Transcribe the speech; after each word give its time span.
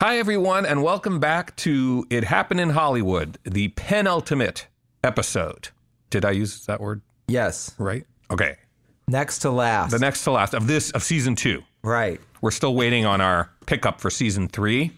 Hi, 0.00 0.18
everyone, 0.18 0.64
and 0.64 0.82
welcome 0.84 1.18
back 1.18 1.56
to 1.56 2.06
It 2.08 2.22
Happened 2.24 2.60
in 2.60 2.70
Hollywood, 2.70 3.36
the 3.42 3.68
penultimate 3.68 4.68
episode. 5.02 5.70
Did 6.10 6.24
I 6.24 6.30
use 6.30 6.64
that 6.66 6.80
word 6.80 7.02
Yes. 7.26 7.74
right? 7.78 8.06
Okay. 8.30 8.56
Next 9.08 9.40
to 9.40 9.50
last. 9.50 9.90
The 9.90 9.98
next 9.98 10.22
to 10.24 10.30
last 10.30 10.54
of 10.54 10.66
this, 10.68 10.92
of 10.92 11.02
season 11.02 11.34
two. 11.34 11.62
Right. 11.82 12.20
We're 12.40 12.52
still 12.52 12.74
waiting 12.76 13.06
on 13.06 13.20
our 13.20 13.50
pickup 13.66 14.00
for 14.00 14.08
season 14.10 14.46
three. 14.48 14.92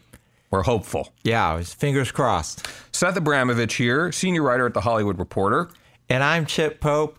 We're 0.50 0.64
hopeful. 0.64 1.12
Yeah, 1.24 1.54
it 1.54 1.58
was 1.58 1.72
fingers 1.72 2.12
crossed. 2.12 2.66
Seth 2.92 3.16
Abramovich 3.16 3.74
here, 3.76 4.12
senior 4.12 4.42
writer 4.42 4.66
at 4.66 4.74
The 4.74 4.80
Hollywood 4.82 5.18
Reporter. 5.18 5.70
And 6.10 6.22
I'm 6.22 6.44
Chip 6.44 6.80
Pope. 6.80 7.16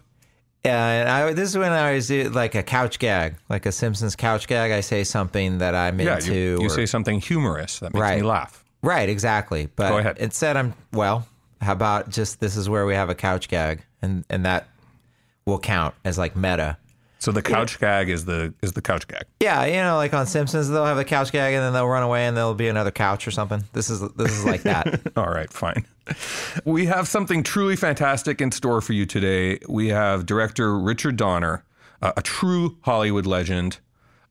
And 0.64 1.10
I, 1.10 1.34
this 1.34 1.50
is 1.50 1.58
when 1.58 1.72
I 1.72 1.94
was 1.94 2.12
uh, 2.12 2.30
like 2.34 2.54
a 2.54 2.62
couch 2.62 3.00
gag, 3.00 3.36
like 3.50 3.66
a 3.66 3.72
Simpsons 3.72 4.16
couch 4.16 4.48
gag. 4.48 4.72
I 4.72 4.82
say 4.82 5.04
something 5.04 5.58
that 5.58 5.74
I'm 5.74 6.00
Yeah, 6.00 6.16
into. 6.16 6.34
you, 6.36 6.60
you 6.62 6.66
or- 6.68 6.70
say 6.70 6.86
something 6.86 7.20
humorous 7.20 7.80
that 7.80 7.94
makes 7.94 8.18
me 8.18 8.22
laugh. 8.22 8.64
right, 8.84 9.10
exactly. 9.10 9.70
But 9.76 9.90
Go 9.90 9.98
ahead. 9.98 10.18
instead, 10.20 10.58
I'm 10.58 10.74
well. 10.94 11.28
How 11.62 11.74
about 11.74 12.10
just 12.10 12.40
this 12.40 12.56
is 12.58 12.70
where 12.70 12.86
we 12.86 12.94
have 12.94 13.10
a 13.10 13.16
couch 13.16 13.48
gag, 13.48 13.84
and 14.02 14.24
and 14.30 14.46
that 14.46 14.68
will 15.46 15.60
count 15.60 15.96
as 16.06 16.18
like 16.18 16.36
meta. 16.36 16.78
So 17.22 17.32
the 17.32 17.44
couch 17.44 17.80
gag 17.80 18.10
is 18.10 18.26
the 18.26 18.52
is 18.64 18.72
the 18.74 18.82
couch 18.82 19.08
gag. 19.08 19.26
Yeah, 19.40 19.64
you 19.66 19.76
know, 19.76 19.96
like 19.96 20.12
on 20.12 20.26
Simpsons, 20.26 20.70
they'll 20.70 20.86
have 20.86 20.98
a 20.98 21.04
couch 21.04 21.32
gag, 21.32 21.54
and 21.54 21.62
then 21.62 21.72
they'll 21.72 21.88
run 21.88 22.02
away, 22.02 22.26
and 22.26 22.36
there'll 22.36 22.56
be 22.56 22.68
another 22.68 22.90
couch 22.90 23.28
or 23.28 23.32
something. 23.32 23.64
This 23.74 23.92
is 23.92 24.02
this 24.14 24.32
is 24.32 24.44
like 24.44 24.64
that. 24.64 25.02
All 25.16 25.30
right, 25.30 25.54
fine. 25.54 25.86
We 26.66 26.88
have 26.88 27.08
something 27.08 27.44
truly 27.44 27.76
fantastic 27.76 28.42
in 28.42 28.52
store 28.52 28.82
for 28.82 28.94
you 28.94 29.06
today. 29.06 29.60
We 29.70 29.90
have 29.90 30.26
director 30.26 30.80
Richard 30.80 31.16
Donner, 31.16 31.64
uh, 32.02 32.14
a 32.18 32.24
true 32.24 32.78
Hollywood 32.82 33.28
legend, 33.28 33.78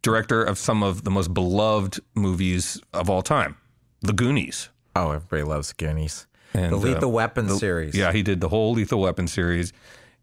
director 0.02 0.42
of 0.42 0.58
some 0.58 0.82
of 0.82 1.04
the 1.04 1.12
most 1.12 1.32
beloved 1.32 2.00
movies 2.16 2.82
of 2.92 3.08
all 3.08 3.22
time, 3.22 3.56
The 4.00 4.12
Goonies. 4.12 4.68
oh, 4.96 5.12
everybody 5.12 5.44
loves 5.44 5.72
Goonies. 5.72 6.26
And, 6.54 6.72
the 6.72 6.76
Lethal 6.76 7.04
uh, 7.04 7.12
Weapon 7.12 7.48
series. 7.50 7.94
Yeah, 7.94 8.10
he 8.10 8.24
did 8.24 8.40
the 8.40 8.48
whole 8.48 8.72
Lethal 8.72 9.00
Weapon 9.00 9.28
series. 9.28 9.72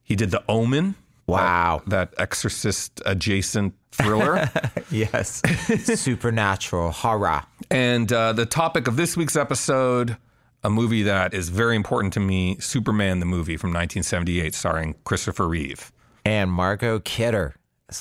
He 0.04 0.18
did 0.18 0.32
The 0.32 0.44
Omen. 0.50 0.96
Wow. 1.28 1.82
That, 1.88 2.12
that 2.12 2.22
exorcist 2.22 3.02
adjacent 3.06 3.74
thriller. 3.92 4.50
Yes. 4.90 5.42
Supernatural 6.00 6.92
horror. 6.92 7.44
And 7.70 8.12
uh, 8.14 8.32
the 8.32 8.46
topic 8.46 8.88
of 8.88 8.96
this 8.96 9.18
week's 9.18 9.36
episode, 9.36 10.16
a 10.64 10.70
movie 10.70 11.04
that 11.04 11.34
is 11.34 11.50
very 11.50 11.76
important 11.76 12.14
to 12.14 12.22
me 12.22 12.58
Superman 12.60 13.20
the 13.20 13.26
movie 13.26 13.58
from 13.58 13.72
1978, 13.72 14.56
starring 14.56 14.96
Christopher 15.04 15.46
Reeve. 15.48 15.92
And 16.24 16.50
Margot 16.50 17.00
Kidder. 17.00 17.56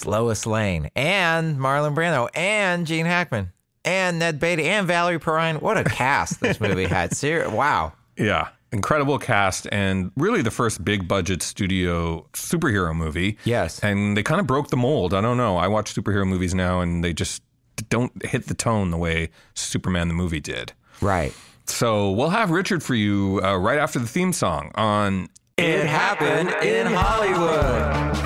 Lois 0.04 0.46
Lane. 0.46 0.90
And 0.94 1.58
Marlon 1.58 1.94
Brando. 1.96 2.28
And 2.34 2.86
Gene 2.86 3.06
Hackman. 3.06 3.52
And 3.84 4.20
Ned 4.20 4.38
Beatty. 4.38 4.64
And 4.64 4.86
Valerie 4.86 5.18
Perrine. 5.18 5.60
What 5.60 5.76
a 5.76 5.82
cast 5.84 6.40
this 6.40 6.60
movie 6.60 6.84
had. 6.86 7.16
Ser- 7.16 7.50
wow. 7.50 7.92
Yeah. 8.16 8.48
Incredible 8.72 9.18
cast 9.18 9.68
and 9.70 10.10
really 10.16 10.42
the 10.42 10.50
first 10.50 10.84
big 10.84 11.06
budget 11.06 11.42
studio 11.42 12.26
superhero 12.32 12.94
movie. 12.94 13.38
Yes. 13.44 13.78
And 13.80 14.16
they 14.16 14.22
kind 14.22 14.40
of 14.40 14.46
broke 14.46 14.68
the 14.70 14.76
mold. 14.76 15.14
I 15.14 15.20
don't 15.20 15.36
know. 15.36 15.56
I 15.56 15.68
watch 15.68 15.94
superhero 15.94 16.26
movies 16.26 16.54
now 16.54 16.80
and 16.80 17.02
they 17.02 17.12
just 17.12 17.42
don't 17.88 18.24
hit 18.24 18.46
the 18.48 18.54
tone 18.54 18.90
the 18.90 18.96
way 18.96 19.30
Superman 19.54 20.08
the 20.08 20.14
movie 20.14 20.40
did. 20.40 20.72
Right. 21.00 21.32
So 21.66 22.10
we'll 22.10 22.30
have 22.30 22.50
Richard 22.50 22.82
for 22.82 22.94
you 22.94 23.40
uh, 23.42 23.56
right 23.56 23.78
after 23.78 23.98
the 23.98 24.06
theme 24.06 24.32
song 24.32 24.72
on 24.74 25.28
It 25.56 25.86
happened 25.86 26.50
in 26.64 26.86
Hollywood. 26.86 28.25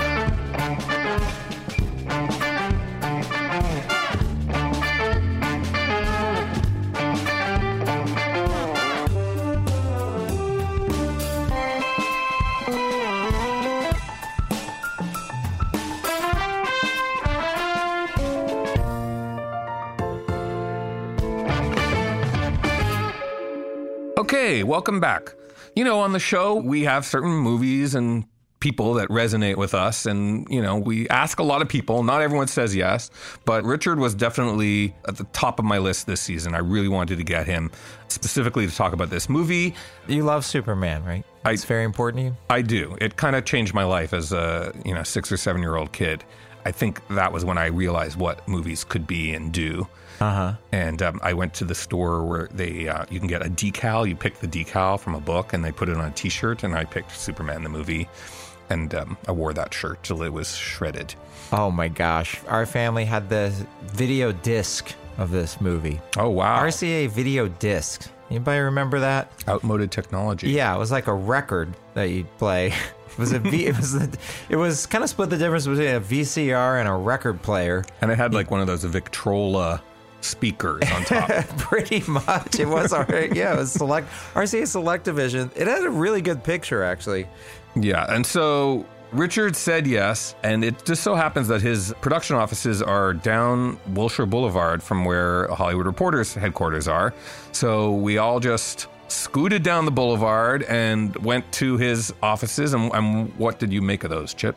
Okay, 24.33 24.63
welcome 24.63 25.01
back. 25.01 25.35
You 25.75 25.83
know, 25.83 25.99
on 25.99 26.13
the 26.13 26.21
show, 26.21 26.55
we 26.55 26.85
have 26.85 27.05
certain 27.05 27.33
movies 27.33 27.97
and 27.97 28.25
people 28.61 28.95
that 28.95 29.09
resonate 29.09 29.57
with 29.57 29.75
us. 29.75 30.07
And, 30.07 30.47
you 30.49 30.63
know, 30.63 30.77
we 30.77 31.09
ask 31.09 31.41
a 31.41 31.43
lot 31.43 31.63
of 31.63 31.69
people. 31.69 32.05
Not 32.05 32.23
everyone 32.23 32.47
says 32.47 32.77
yes, 32.77 33.11
but 33.45 33.65
Richard 33.65 33.99
was 33.99 34.15
definitely 34.15 34.95
at 35.09 35.17
the 35.17 35.25
top 35.33 35.59
of 35.59 35.65
my 35.65 35.79
list 35.79 36.07
this 36.07 36.21
season. 36.21 36.55
I 36.55 36.59
really 36.59 36.87
wanted 36.87 37.19
to 37.19 37.25
get 37.25 37.49
him 37.49 37.73
specifically 38.07 38.69
to 38.69 38.73
talk 38.73 38.93
about 38.93 39.11
this 39.11 39.29
movie. 39.29 39.75
You 40.07 40.23
love 40.23 40.45
Superman, 40.45 41.03
right? 41.05 41.25
I- 41.45 41.51
it's 41.51 41.65
very 41.65 41.83
important 41.83 42.21
to 42.21 42.25
you. 42.27 42.37
I 42.51 42.63
do. 42.63 42.97
It 43.01 43.17
kind 43.17 43.35
of 43.35 43.45
changed 43.45 43.75
my 43.75 43.83
life 43.83 44.13
as 44.15 44.33
a, 44.33 44.73
you 44.85 44.95
know, 44.95 45.03
six 45.03 45.33
or 45.33 45.39
seven 45.39 45.61
year 45.61 45.75
old 45.75 45.91
kid. 45.91 46.23
I 46.65 46.71
think 46.71 47.05
that 47.09 47.33
was 47.33 47.45
when 47.45 47.59
I 47.59 47.67
realized 47.67 48.17
what 48.17 48.47
movies 48.47 48.85
could 48.85 49.09
be 49.09 49.35
and 49.35 49.51
do. 49.53 49.89
Uh 50.21 50.35
huh. 50.35 50.53
And 50.73 51.01
um, 51.03 51.19
I 51.23 51.33
went 51.33 51.55
to 51.55 51.65
the 51.65 51.75
store 51.75 52.25
where 52.25 52.49
they 52.53 52.89
uh, 52.89 53.07
you 53.11 53.19
can 53.19 53.29
get 53.29 53.45
a 53.45 53.49
decal. 53.49 54.07
You 54.09 54.15
pick 54.15 54.39
the 54.39 54.47
decal 54.49 55.01
from 55.01 55.15
a 55.15 55.21
book, 55.21 55.53
and 55.53 55.65
they 55.65 55.73
put 55.73 55.89
it 55.89 55.97
on 55.97 56.05
a 56.05 56.11
T-shirt. 56.11 56.63
And 56.63 56.75
I 56.75 56.85
picked 56.85 57.17
Superman 57.17 57.63
the 57.63 57.71
movie, 57.71 58.09
and 58.69 58.95
um, 58.95 59.17
I 59.27 59.33
wore 59.33 59.53
that 59.55 59.73
shirt 59.73 60.03
till 60.03 60.23
it 60.23 60.29
was 60.33 60.55
shredded. 60.55 61.15
Oh 61.53 61.71
my 61.71 61.89
gosh. 61.89 62.41
Our 62.49 62.67
family 62.67 63.05
had 63.05 63.29
the 63.29 63.53
video 63.87 64.31
disc 64.33 64.95
of 65.19 65.31
this 65.31 65.61
movie. 65.61 66.01
Oh 66.19 66.29
wow! 66.29 66.63
RCA 66.65 67.09
video 67.09 67.49
disc. 67.49 68.09
Anybody 68.31 68.61
remember 68.61 69.01
that? 69.01 69.33
Outmoded 69.49 69.91
technology. 69.91 70.51
Yeah, 70.51 70.75
it 70.77 70.79
was 70.79 70.93
like 70.93 71.09
a 71.09 71.15
record 71.15 71.75
that 71.95 72.05
you'd 72.05 72.37
play. 72.39 72.73
It 73.11 73.19
was 73.19 73.33
a 73.33 73.41
V. 73.41 73.67
It 73.67 73.77
was 73.77 73.93
the, 73.93 74.19
it 74.49 74.55
was 74.55 74.87
kind 74.87 75.03
of 75.03 75.11
split 75.11 75.31
the 75.31 75.37
difference 75.37 75.67
between 75.67 75.89
a 75.89 76.01
VCR 76.01 76.79
and 76.79 76.89
a 76.89 76.93
record 76.93 77.43
player. 77.43 77.85
and 78.01 78.09
it 78.11 78.17
had 78.17 78.33
like 78.33 78.53
one 78.53 78.61
of 78.61 78.69
those 78.69 78.85
Victrola 78.85 79.83
speakers 80.21 80.83
on 80.93 81.05
top. 81.05 81.29
Pretty 81.59 82.03
much, 82.09 82.59
it 82.59 82.67
was 82.67 82.93
our 82.93 83.07
yeah. 83.33 83.55
It 83.55 83.59
was 83.59 83.73
select 83.73 84.09
RCA 84.35 84.63
SelectaVision. 84.63 85.51
It 85.57 85.67
had 85.67 85.85
a 85.85 85.91
really 85.91 86.23
good 86.23 86.43
picture 86.45 86.83
actually. 86.83 87.27
yeah, 87.75 88.13
and 88.13 88.27
so. 88.27 88.87
Richard 89.13 89.57
said 89.57 89.89
yes, 89.89 90.37
and 90.45 90.63
it 90.63 90.85
just 90.85 91.03
so 91.03 91.17
happens 91.17 91.49
that 91.49 91.61
his 91.61 91.93
production 92.01 92.37
offices 92.37 92.81
are 92.81 93.13
down 93.13 93.77
Wilshire 93.89 94.25
Boulevard 94.25 94.81
from 94.85 95.05
where 95.05 95.49
Hollywood 95.49 95.87
Reporters 95.87 96.33
headquarters 96.33 96.87
are. 96.87 97.13
So 97.51 97.95
we 97.95 98.19
all 98.19 98.39
just 98.39 98.87
scooted 99.09 99.63
down 99.63 99.85
the 99.85 99.91
boulevard 99.91 100.63
and 100.65 101.15
went 101.17 101.51
to 101.55 101.77
his 101.77 102.15
offices. 102.23 102.73
And, 102.73 102.93
and 102.95 103.35
what 103.37 103.59
did 103.59 103.73
you 103.73 103.83
make 103.83 104.05
of 104.05 104.11
those, 104.11 104.33
Chip? 104.33 104.57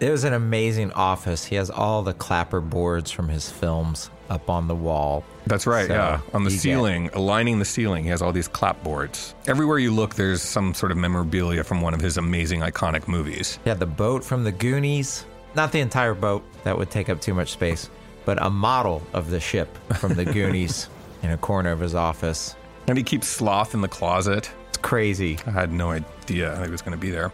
It 0.00 0.10
was 0.10 0.24
an 0.24 0.34
amazing 0.34 0.92
office. 0.92 1.44
He 1.44 1.56
has 1.56 1.70
all 1.70 2.02
the 2.02 2.14
clapper 2.14 2.60
boards 2.60 3.10
from 3.10 3.28
his 3.28 3.50
films 3.50 4.10
up 4.30 4.48
on 4.50 4.68
the 4.68 4.74
wall. 4.74 5.24
That's 5.46 5.66
right, 5.66 5.86
So, 5.88 5.94
yeah. 5.94 6.20
On 6.34 6.44
the 6.44 6.50
you 6.50 6.56
get- 6.56 6.60
ceiling, 6.62 7.10
aligning 7.14 7.58
the 7.58 7.64
ceiling, 7.64 8.04
he 8.04 8.10
has 8.10 8.20
all 8.22 8.32
these 8.32 8.48
clapboards. 8.48 9.34
Everywhere 9.46 9.78
you 9.78 9.90
look, 9.90 10.14
there's 10.14 10.42
some 10.42 10.74
sort 10.74 10.92
of 10.92 10.98
memorabilia 10.98 11.64
from 11.64 11.80
one 11.80 11.94
of 11.94 12.00
his 12.00 12.16
amazing, 12.18 12.60
iconic 12.60 13.08
movies. 13.08 13.58
He 13.64 13.70
had 13.70 13.78
the 13.80 13.86
boat 13.86 14.22
from 14.24 14.44
the 14.44 14.52
Goonies. 14.52 15.24
Not 15.54 15.72
the 15.72 15.80
entire 15.80 16.14
boat, 16.14 16.44
that 16.64 16.76
would 16.76 16.90
take 16.90 17.08
up 17.08 17.20
too 17.20 17.32
much 17.34 17.50
space, 17.52 17.88
but 18.26 18.40
a 18.42 18.50
model 18.50 19.02
of 19.14 19.30
the 19.30 19.40
ship 19.40 19.76
from 19.96 20.14
the 20.14 20.24
Goonies 20.34 20.88
in 21.22 21.30
a 21.30 21.38
corner 21.38 21.70
of 21.72 21.80
his 21.80 21.94
office. 21.94 22.54
And 22.86 22.96
he 22.98 23.02
keeps 23.04 23.26
Sloth 23.26 23.74
in 23.74 23.80
the 23.80 23.88
closet. 23.88 24.50
It's 24.68 24.78
crazy. 24.78 25.38
I 25.46 25.50
had 25.50 25.72
no 25.72 25.90
idea 25.90 26.62
he 26.64 26.70
was 26.70 26.82
going 26.82 26.92
to 26.92 26.98
be 27.00 27.10
there. 27.10 27.32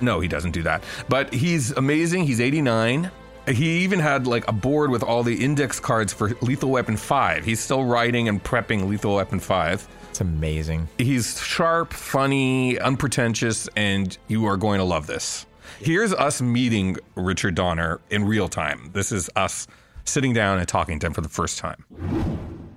No, 0.00 0.20
he 0.20 0.28
doesn't 0.28 0.50
do 0.52 0.62
that. 0.64 0.82
But 1.08 1.32
he's 1.32 1.70
amazing. 1.72 2.24
He's 2.24 2.40
89. 2.40 3.10
He 3.46 3.78
even 3.84 3.98
had 3.98 4.26
like 4.26 4.48
a 4.48 4.52
board 4.52 4.90
with 4.90 5.02
all 5.02 5.22
the 5.22 5.44
index 5.44 5.78
cards 5.78 6.12
for 6.12 6.30
Lethal 6.40 6.70
Weapon 6.70 6.96
5. 6.96 7.44
He's 7.44 7.60
still 7.60 7.84
writing 7.84 8.28
and 8.28 8.42
prepping 8.42 8.88
Lethal 8.88 9.16
Weapon 9.16 9.38
5. 9.40 9.86
It's 10.10 10.20
amazing. 10.20 10.88
He's 10.96 11.40
sharp, 11.40 11.92
funny, 11.92 12.78
unpretentious, 12.78 13.68
and 13.76 14.16
you 14.28 14.46
are 14.46 14.56
going 14.56 14.78
to 14.78 14.84
love 14.84 15.06
this. 15.06 15.44
Here's 15.80 16.12
us 16.14 16.40
meeting 16.40 16.96
Richard 17.16 17.54
Donner 17.54 18.00
in 18.10 18.24
real 18.24 18.48
time. 18.48 18.90
This 18.92 19.12
is 19.12 19.28
us 19.36 19.66
sitting 20.04 20.32
down 20.32 20.58
and 20.58 20.68
talking 20.68 20.98
to 21.00 21.06
him 21.06 21.12
for 21.12 21.20
the 21.20 21.28
first 21.28 21.58
time. 21.58 21.84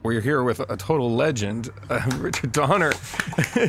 We're 0.04 0.22
here 0.22 0.42
with 0.44 0.60
a 0.62 0.78
total 0.78 1.12
legend, 1.14 1.70
uh, 1.90 2.02
Richard 2.18 2.52
Donner. 2.52 2.92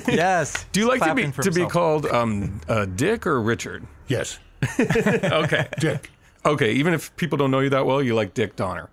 Yes. 0.09 0.65
Do 0.73 0.81
you 0.81 0.89
like 0.89 1.01
to 1.01 1.15
be 1.15 1.23
Clapping 1.23 1.33
for 1.33 1.43
to 1.43 1.51
be 1.51 1.67
called 1.67 2.07
um, 2.07 2.61
uh, 2.69 2.87
Dick 2.87 3.27
or 3.27 3.41
Richard? 3.41 3.87
Yes, 4.09 4.39
Okay, 4.81 5.69
Dick, 5.79 6.11
okay. 6.45 6.73
Even 6.73 6.95
if 6.95 7.15
people 7.17 7.39
don't 7.39 7.51
know 7.51 7.61
you 7.61 7.71
that 7.71 7.87
well, 7.87 8.03
you 8.03 8.15
like 8.15 8.35
Dick 8.35 8.57
Donner. 8.57 8.89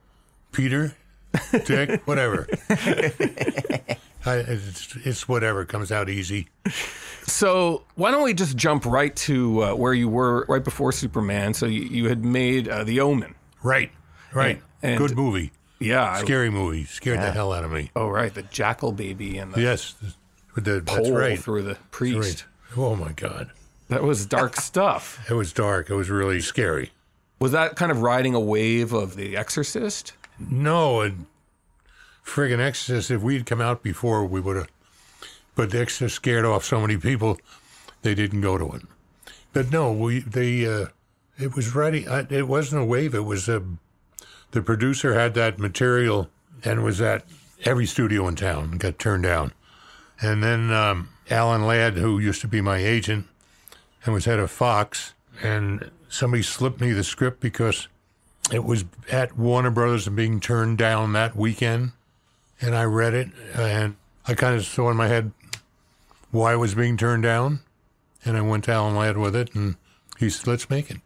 Peter, 0.52 0.96
Dick, 1.66 2.02
whatever. 2.08 2.48
I, 4.28 4.38
it's, 4.38 4.96
it's 5.04 5.28
whatever 5.28 5.66
comes 5.66 5.92
out 5.92 6.10
easy. 6.10 6.48
So 7.28 7.84
why 7.96 8.12
don't 8.12 8.24
we 8.24 8.34
just 8.34 8.56
jump 8.58 8.86
right 8.86 9.16
to 9.18 9.64
uh, 9.64 9.76
where 9.76 9.94
you 9.94 10.10
were 10.10 10.46
right 10.48 10.64
before 10.64 10.92
Superman? 10.92 11.54
So 11.54 11.66
you, 11.68 11.82
you 11.82 12.10
had 12.10 12.24
made 12.26 12.68
uh, 12.68 12.84
The 12.84 13.02
Omen. 13.02 13.36
Right, 13.62 13.92
right. 14.34 14.62
And- 14.82 14.98
Good 14.98 15.16
movie, 15.16 15.52
Yeah. 15.80 16.10
I- 16.10 16.22
scary 16.24 16.50
movie. 16.50 16.86
Scared 16.86 17.20
the 17.20 17.32
hell 17.32 17.52
out 17.54 17.64
of 17.64 17.72
me. 17.72 17.92
oh 17.96 18.08
right, 18.08 18.34
the 18.34 18.44
jackal 18.44 18.92
baby 18.92 19.38
and 19.38 19.54
the 19.54 19.62
Yes, 19.62 19.96
with 20.56 20.64
the, 20.66 20.80
that's 20.82 20.98
pole 21.08 21.16
right. 21.18 21.38
through 21.38 21.64
the 21.64 21.76
priest. 21.92 22.46
Right. 22.76 22.78
Oh 22.78 22.96
my 22.96 23.12
God, 23.12 23.52
That 23.90 24.04
was 24.04 24.26
dark 24.26 24.56
stuff. 24.56 25.24
it 25.30 25.34
was 25.34 25.54
dark. 25.54 25.90
It 25.90 25.96
was 25.96 26.10
really 26.10 26.42
scary. 26.42 26.92
Was 27.40 27.52
that 27.52 27.76
kind 27.76 27.92
of 27.92 28.02
riding 28.02 28.34
a 28.34 28.40
wave 28.40 28.94
of 28.94 29.16
The 29.16 29.36
Exorcist? 29.36 30.14
No, 30.40 31.02
and 31.02 31.26
friggin' 32.26 32.60
Exorcist. 32.60 33.12
If 33.12 33.22
we'd 33.22 33.46
come 33.46 33.62
out 33.62 33.84
before, 33.84 34.26
we 34.26 34.40
would 34.40 34.56
have. 34.56 34.70
But 35.56 35.72
the 35.72 35.80
Exorcist 35.80 36.16
scared 36.16 36.46
off 36.46 36.66
so 36.66 36.82
many 36.82 36.98
people, 36.98 37.38
they 38.02 38.16
didn't 38.16 38.42
go 38.42 38.58
to 38.58 38.76
it. 38.76 38.82
But 39.54 39.72
no, 39.72 39.92
we 39.92 40.20
they 40.20 40.66
uh, 40.66 40.88
it 41.40 41.56
was 41.56 41.74
ready. 41.74 42.08
I, 42.08 42.28
it 42.30 42.48
wasn't 42.48 42.82
a 42.82 42.86
wave. 42.86 43.16
It 43.16 43.26
was 43.26 43.48
a. 43.48 43.64
The 44.52 44.62
producer 44.62 45.14
had 45.14 45.34
that 45.34 45.60
material 45.60 46.30
and 46.64 46.84
was 46.84 47.02
at 47.02 47.26
every 47.64 47.86
studio 47.86 48.28
in 48.28 48.36
town 48.36 48.78
got 48.78 49.00
turned 49.00 49.24
down. 49.24 49.54
And 50.22 50.44
then 50.44 50.72
um, 50.72 51.10
Alan 51.30 51.66
Ladd, 51.66 51.96
who 51.96 52.20
used 52.20 52.42
to 52.42 52.48
be 52.48 52.62
my 52.62 52.78
agent 52.78 53.28
and 54.04 54.14
was 54.14 54.26
head 54.26 54.40
of 54.40 54.52
Fox, 54.52 55.14
and 55.42 55.92
somebody 56.10 56.44
slipped 56.44 56.82
me 56.82 56.92
the 56.92 57.04
script 57.04 57.40
because 57.40 57.88
it 58.52 58.64
was 58.64 58.86
at 59.12 59.38
Warner 59.38 59.72
Brothers 59.72 60.08
and 60.08 60.16
being 60.16 60.40
turned 60.40 60.78
down 60.78 61.14
that 61.14 61.36
weekend. 61.36 61.92
And 62.62 62.76
I 62.76 62.84
read 62.84 63.14
it 63.14 63.30
and 63.54 63.96
I 64.28 64.34
kind 64.34 64.56
of 64.56 64.66
saw 64.66 64.90
in 64.90 64.98
my 64.98 65.08
head 65.08 65.32
why 66.32 66.54
it 66.54 66.58
was 66.58 66.76
being 66.76 66.98
turned 66.98 67.24
down. 67.24 67.60
And 68.24 68.38
I 68.38 68.42
went 68.42 68.64
to 68.66 68.72
Alan 68.72 68.96
Ladd 68.96 69.18
with 69.18 69.36
it 69.36 69.54
and 69.56 69.76
he 70.20 70.30
said, 70.30 70.48
let's 70.48 70.70
make 70.70 70.90
it. 70.90 70.98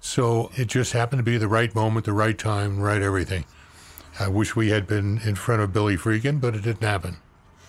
So 0.00 0.50
it 0.54 0.68
just 0.68 0.92
happened 0.92 1.20
to 1.20 1.24
be 1.24 1.38
the 1.38 1.48
right 1.48 1.74
moment, 1.74 2.06
the 2.06 2.12
right 2.12 2.36
time, 2.36 2.80
right 2.80 3.02
everything. 3.02 3.44
I 4.18 4.28
wish 4.28 4.56
we 4.56 4.70
had 4.70 4.86
been 4.86 5.18
in 5.24 5.34
front 5.34 5.62
of 5.62 5.72
Billy 5.72 5.96
Friedkin, 5.96 6.40
but 6.40 6.54
it 6.54 6.62
didn't 6.62 6.82
happen. 6.82 7.18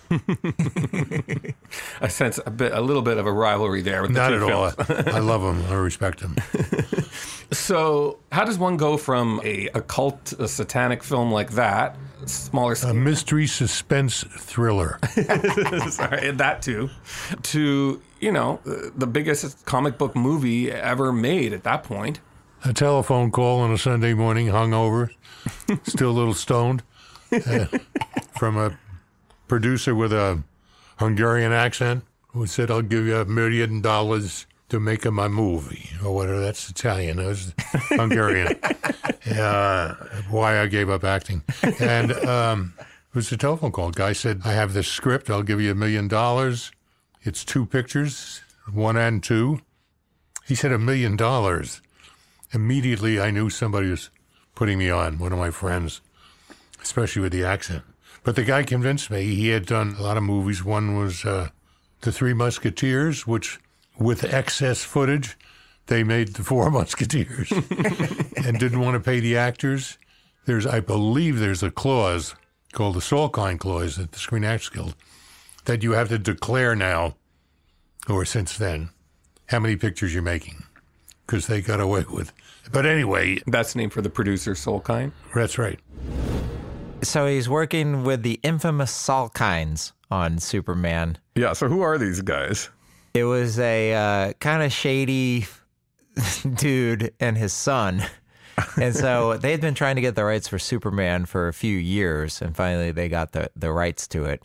I 2.02 2.08
sense 2.08 2.40
a 2.46 2.52
bit, 2.52 2.72
a 2.72 2.82
little 2.82 3.02
bit 3.02 3.18
of 3.18 3.26
a 3.26 3.32
rivalry 3.32 3.82
there 3.82 4.02
with 4.02 4.14
the 4.14 4.20
Not 4.20 4.30
two 4.30 4.48
at 4.48 4.52
all. 4.52 5.14
I 5.16 5.20
love 5.20 5.42
him. 5.42 5.66
I 5.72 5.76
respect 5.76 6.22
him. 6.22 6.36
So, 7.52 8.20
how 8.32 8.44
does 8.44 8.58
one 8.58 8.78
go 8.78 8.98
from 8.98 9.42
a 9.44 9.68
occult, 9.74 10.34
a 10.34 10.48
satanic 10.48 11.04
film 11.04 11.32
like 11.32 11.52
that, 11.52 11.96
smaller 12.26 12.76
scale, 12.76 12.92
A 12.92 12.94
mystery 12.94 13.48
suspense 13.48 14.24
thriller. 14.38 15.00
sorry, 15.90 16.32
that 16.32 16.60
too, 16.62 16.90
to 17.44 18.02
you 18.20 18.32
know 18.32 18.60
the 18.66 19.08
biggest 19.08 19.66
comic 19.66 19.98
book 19.98 20.16
movie 20.16 20.72
ever 20.72 21.12
made 21.14 21.54
at 21.54 21.64
that 21.64 21.84
point? 21.84 22.20
a 22.66 22.74
telephone 22.74 23.32
call 23.32 23.60
on 23.62 23.72
a 23.72 23.78
Sunday 23.78 24.14
morning, 24.14 24.48
hungover, 24.48 25.10
still 25.84 26.10
a 26.10 26.12
little 26.12 26.34
stoned, 26.34 26.84
uh, 27.32 27.66
from 28.38 28.58
a 28.58 28.78
producer 29.48 29.96
with 29.96 30.14
a 30.14 30.44
Hungarian 30.98 31.52
accent 31.52 32.04
who 32.30 32.46
said, 32.48 32.70
I'll 32.70 32.82
give 32.82 33.06
you 33.06 33.18
a 33.18 33.26
million 33.26 33.82
dollars 33.82 34.46
to 34.70 34.80
make 34.80 35.06
a 35.06 35.12
my 35.12 35.28
movie. 35.28 35.90
Or 36.04 36.14
whatever, 36.14 36.40
that's 36.40 36.70
Italian. 36.70 37.20
It 37.20 37.26
was 37.26 37.54
Hungarian. 37.90 38.56
uh, 39.40 39.94
why 40.30 40.60
I 40.60 40.68
gave 40.68 40.90
up 40.90 41.04
acting. 41.04 41.44
And 41.80 42.12
um, 42.12 42.74
it 42.80 43.16
was 43.16 43.32
a 43.32 43.38
telephone 43.38 43.72
call. 43.72 43.92
Guy 43.92 44.14
said, 44.14 44.42
I 44.44 44.54
have 44.54 44.74
this 44.74 44.88
script. 44.88 45.30
I'll 45.30 45.44
give 45.44 45.62
you 45.62 45.72
a 45.72 45.76
million 45.76 46.08
dollars. 46.08 46.72
It's 47.24 47.46
two 47.46 47.66
pictures, 47.66 48.42
one 48.72 48.98
and 48.98 49.24
two. 49.24 49.62
He 50.46 50.56
said, 50.56 50.72
a 50.72 50.78
million 50.80 51.16
dollars 51.16 51.82
immediately 52.54 53.20
I 53.20 53.32
knew 53.32 53.50
somebody 53.50 53.90
was 53.90 54.10
putting 54.56 54.78
me 54.78 54.90
on, 54.90 55.20
one 55.20 55.34
of 55.34 55.40
my 55.40 55.52
friends, 55.52 56.02
especially 56.82 57.22
with 57.22 57.32
the 57.32 57.44
accent. 57.44 57.84
But 58.28 58.36
the 58.36 58.44
guy 58.44 58.64
convinced 58.64 59.10
me. 59.10 59.36
He 59.36 59.48
had 59.48 59.66
done 59.66 59.96
a 59.98 60.02
lot 60.04 60.18
of 60.18 60.24
movies. 60.24 60.62
One 60.62 60.98
was 60.98 61.24
uh, 61.24 61.48
The 62.02 62.12
Three 62.12 62.34
Musketeers, 62.34 63.26
which, 63.26 63.58
with 63.98 64.26
excess 64.26 64.84
footage, 64.84 65.38
they 65.86 66.04
made 66.04 66.34
The 66.34 66.44
Four 66.44 66.70
Musketeers 66.80 67.50
and 67.54 68.60
didn't 68.60 68.82
want 68.82 68.96
to 68.96 69.00
pay 69.00 69.22
the 69.22 69.38
actors. 69.38 69.98
There's, 70.46 70.66
I 70.66 70.82
believe, 70.82 71.40
there's 71.40 71.64
a 71.64 71.72
clause 71.72 72.36
called 72.74 72.96
the 72.96 73.00
Salkind 73.00 73.60
Clause 73.60 73.98
at 73.98 74.12
the 74.12 74.20
Screen 74.20 74.44
Actors 74.44 74.68
Guild 74.72 74.96
that 75.64 75.82
you 75.82 75.94
have 75.94 76.10
to 76.10 76.18
declare 76.20 76.76
now, 76.76 77.16
or 78.10 78.26
since 78.26 78.58
then, 78.58 78.90
how 79.46 79.60
many 79.60 79.78
pictures 79.78 80.14
you're 80.14 80.22
making 80.22 80.64
because 81.26 81.48
they 81.48 81.62
got 81.62 81.80
away 81.80 82.04
with. 82.12 82.34
But 82.74 82.86
anyway, 82.86 83.40
That's 83.48 83.72
the 83.72 83.80
name 83.80 83.90
for 83.90 84.02
the 84.02 84.10
producer 84.10 84.52
Salkind. 84.52 85.14
that's 85.34 85.58
right. 85.58 85.80
So 87.04 87.28
he's 87.28 87.48
working 87.48 88.04
with 88.04 88.24
the 88.24 88.40
infamous 88.44 88.92
Salkinds 88.92 89.92
on 90.10 90.40
Superman. 90.40 91.18
Yeah. 91.36 91.54
So 91.54 91.68
who 91.68 91.82
are 91.82 91.98
these 91.98 92.22
guys? 92.22 92.70
It 93.14 93.24
was 93.24 93.60
a 93.60 93.94
uh, 93.94 94.34
kind 94.34 94.64
of 94.64 94.72
shady 94.72 95.48
dude 96.56 97.14
and 97.20 97.38
his 97.38 97.54
son. 97.54 98.04
And 98.76 98.96
so 98.96 99.38
they 99.38 99.52
had 99.52 99.62
been 99.62 99.76
trying 99.76 99.98
to 99.98 100.02
get 100.02 100.16
the 100.16 100.24
rights 100.24 100.48
for 100.48 100.58
Superman 100.58 101.26
for 101.26 101.48
a 101.48 101.54
few 101.54 101.78
years, 101.78 102.42
and 102.42 102.56
finally 102.56 102.92
they 102.92 103.08
got 103.08 103.32
the, 103.32 103.52
the 103.56 103.72
rights 103.72 104.08
to 104.08 104.26
it. 104.26 104.42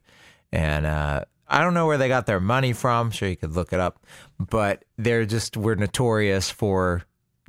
And 0.52 0.84
uh, 0.84 1.24
I 1.48 1.62
don't 1.62 1.72
know 1.72 1.86
where 1.86 1.96
they 1.96 2.08
got 2.08 2.26
their 2.26 2.38
money 2.38 2.74
from. 2.74 3.10
Sure, 3.10 3.28
you 3.30 3.36
could 3.36 3.52
look 3.52 3.72
it 3.72 3.80
up, 3.80 4.04
but 4.38 4.84
they're 4.98 5.24
just 5.24 5.56
were 5.56 5.76
notorious 5.76 6.50
for 6.50 7.04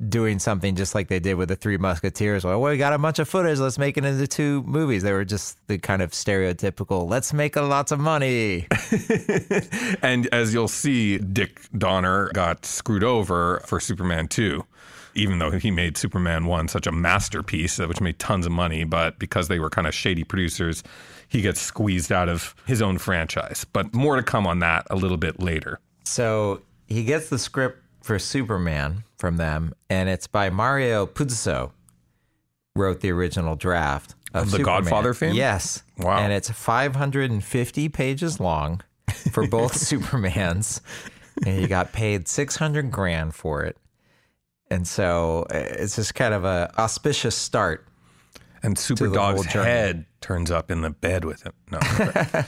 doing 0.08 0.38
something 0.38 0.74
just 0.74 0.94
like 0.94 1.08
they 1.08 1.20
did 1.20 1.34
with 1.34 1.48
the 1.48 1.56
Three 1.56 1.76
Musketeers. 1.76 2.44
Well, 2.44 2.60
we 2.60 2.76
got 2.76 2.92
a 2.92 2.98
bunch 2.98 3.18
of 3.18 3.28
footage. 3.28 3.58
Let's 3.58 3.78
make 3.78 3.96
it 3.96 4.04
into 4.04 4.26
two 4.26 4.62
movies. 4.64 5.02
They 5.02 5.12
were 5.12 5.24
just 5.24 5.58
the 5.68 5.78
kind 5.78 6.02
of 6.02 6.10
stereotypical. 6.10 7.08
Let's 7.08 7.32
make 7.32 7.56
a 7.56 7.62
lots 7.62 7.92
of 7.92 8.00
money. 8.00 8.66
And 10.02 10.26
as 10.32 10.52
you'll 10.52 10.68
see, 10.68 11.18
Dick 11.18 11.60
Donner 11.76 12.30
got 12.34 12.66
screwed 12.66 13.04
over 13.04 13.62
for 13.64 13.80
Superman 13.80 14.28
2, 14.28 14.62
even 15.14 15.38
though 15.38 15.50
he 15.52 15.70
made 15.70 15.96
Superman 15.96 16.46
1 16.46 16.68
such 16.68 16.86
a 16.86 16.92
masterpiece, 16.92 17.78
which 17.78 18.00
made 18.00 18.18
tons 18.18 18.44
of 18.44 18.52
money. 18.52 18.84
But 18.84 19.18
because 19.18 19.48
they 19.48 19.58
were 19.58 19.70
kind 19.70 19.86
of 19.86 19.94
shady 19.94 20.24
producers, 20.24 20.82
he 21.28 21.40
gets 21.40 21.60
squeezed 21.60 22.12
out 22.12 22.28
of 22.28 22.54
his 22.66 22.82
own 22.82 22.98
franchise. 22.98 23.64
But 23.72 23.94
more 23.94 24.16
to 24.16 24.22
come 24.22 24.46
on 24.46 24.58
that 24.58 24.86
a 24.90 24.96
little 24.96 25.16
bit 25.16 25.40
later. 25.40 25.80
So 26.04 26.62
he 26.86 27.04
gets 27.04 27.28
the 27.30 27.38
script 27.38 27.83
for 28.04 28.18
Superman 28.18 29.02
from 29.16 29.38
them, 29.38 29.74
and 29.88 30.08
it's 30.08 30.26
by 30.26 30.50
Mario 30.50 31.06
Puzo. 31.06 31.72
Wrote 32.76 33.00
the 33.00 33.10
original 33.10 33.56
draft 33.56 34.14
of 34.34 34.42
Of 34.42 34.50
the 34.50 34.58
Superman. 34.58 34.82
Godfather 34.82 35.14
fame? 35.14 35.34
Yes. 35.34 35.82
Wow. 35.98 36.18
And 36.18 36.32
it's 36.32 36.50
550 36.50 37.88
pages 37.88 38.40
long 38.40 38.82
for 39.32 39.46
both 39.48 39.74
Supermans, 39.74 40.80
and 41.46 41.58
he 41.58 41.66
got 41.66 41.92
paid 41.92 42.28
600 42.28 42.90
grand 42.90 43.34
for 43.34 43.62
it. 43.62 43.78
And 44.70 44.86
so 44.86 45.46
uh, 45.50 45.56
it's 45.56 45.96
just 45.96 46.14
kind 46.14 46.34
of 46.34 46.44
a 46.44 46.72
auspicious 46.76 47.36
start. 47.36 47.86
And 48.64 48.78
Super 48.78 49.08
the 49.08 49.14
Dog's 49.14 49.44
whole 49.44 49.62
head 49.62 50.06
turns 50.20 50.50
up 50.50 50.70
in 50.70 50.80
the 50.80 50.90
bed 50.90 51.24
with 51.24 51.42
him. 51.42 51.52
No. 51.70 51.78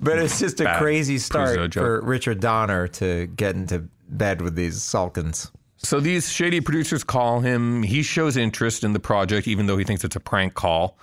But 0.00 0.18
it's 0.18 0.38
just 0.38 0.60
a 0.60 0.64
Bad 0.64 0.78
crazy 0.78 1.16
Puzo 1.16 1.20
start 1.20 1.74
for 1.74 2.00
Richard 2.02 2.40
Donner 2.40 2.86
to 2.88 3.26
get 3.26 3.56
into 3.56 3.88
bed 4.08 4.40
with 4.40 4.54
these 4.54 4.76
Salkinds. 4.78 5.50
So 5.78 5.98
these 5.98 6.30
shady 6.30 6.60
producers 6.60 7.04
call 7.04 7.40
him. 7.40 7.82
He 7.82 8.02
shows 8.02 8.36
interest 8.36 8.84
in 8.84 8.92
the 8.92 9.00
project, 9.00 9.48
even 9.48 9.66
though 9.66 9.76
he 9.76 9.84
thinks 9.84 10.04
it's 10.04 10.16
a 10.16 10.20
prank 10.20 10.54
call. 10.54 10.96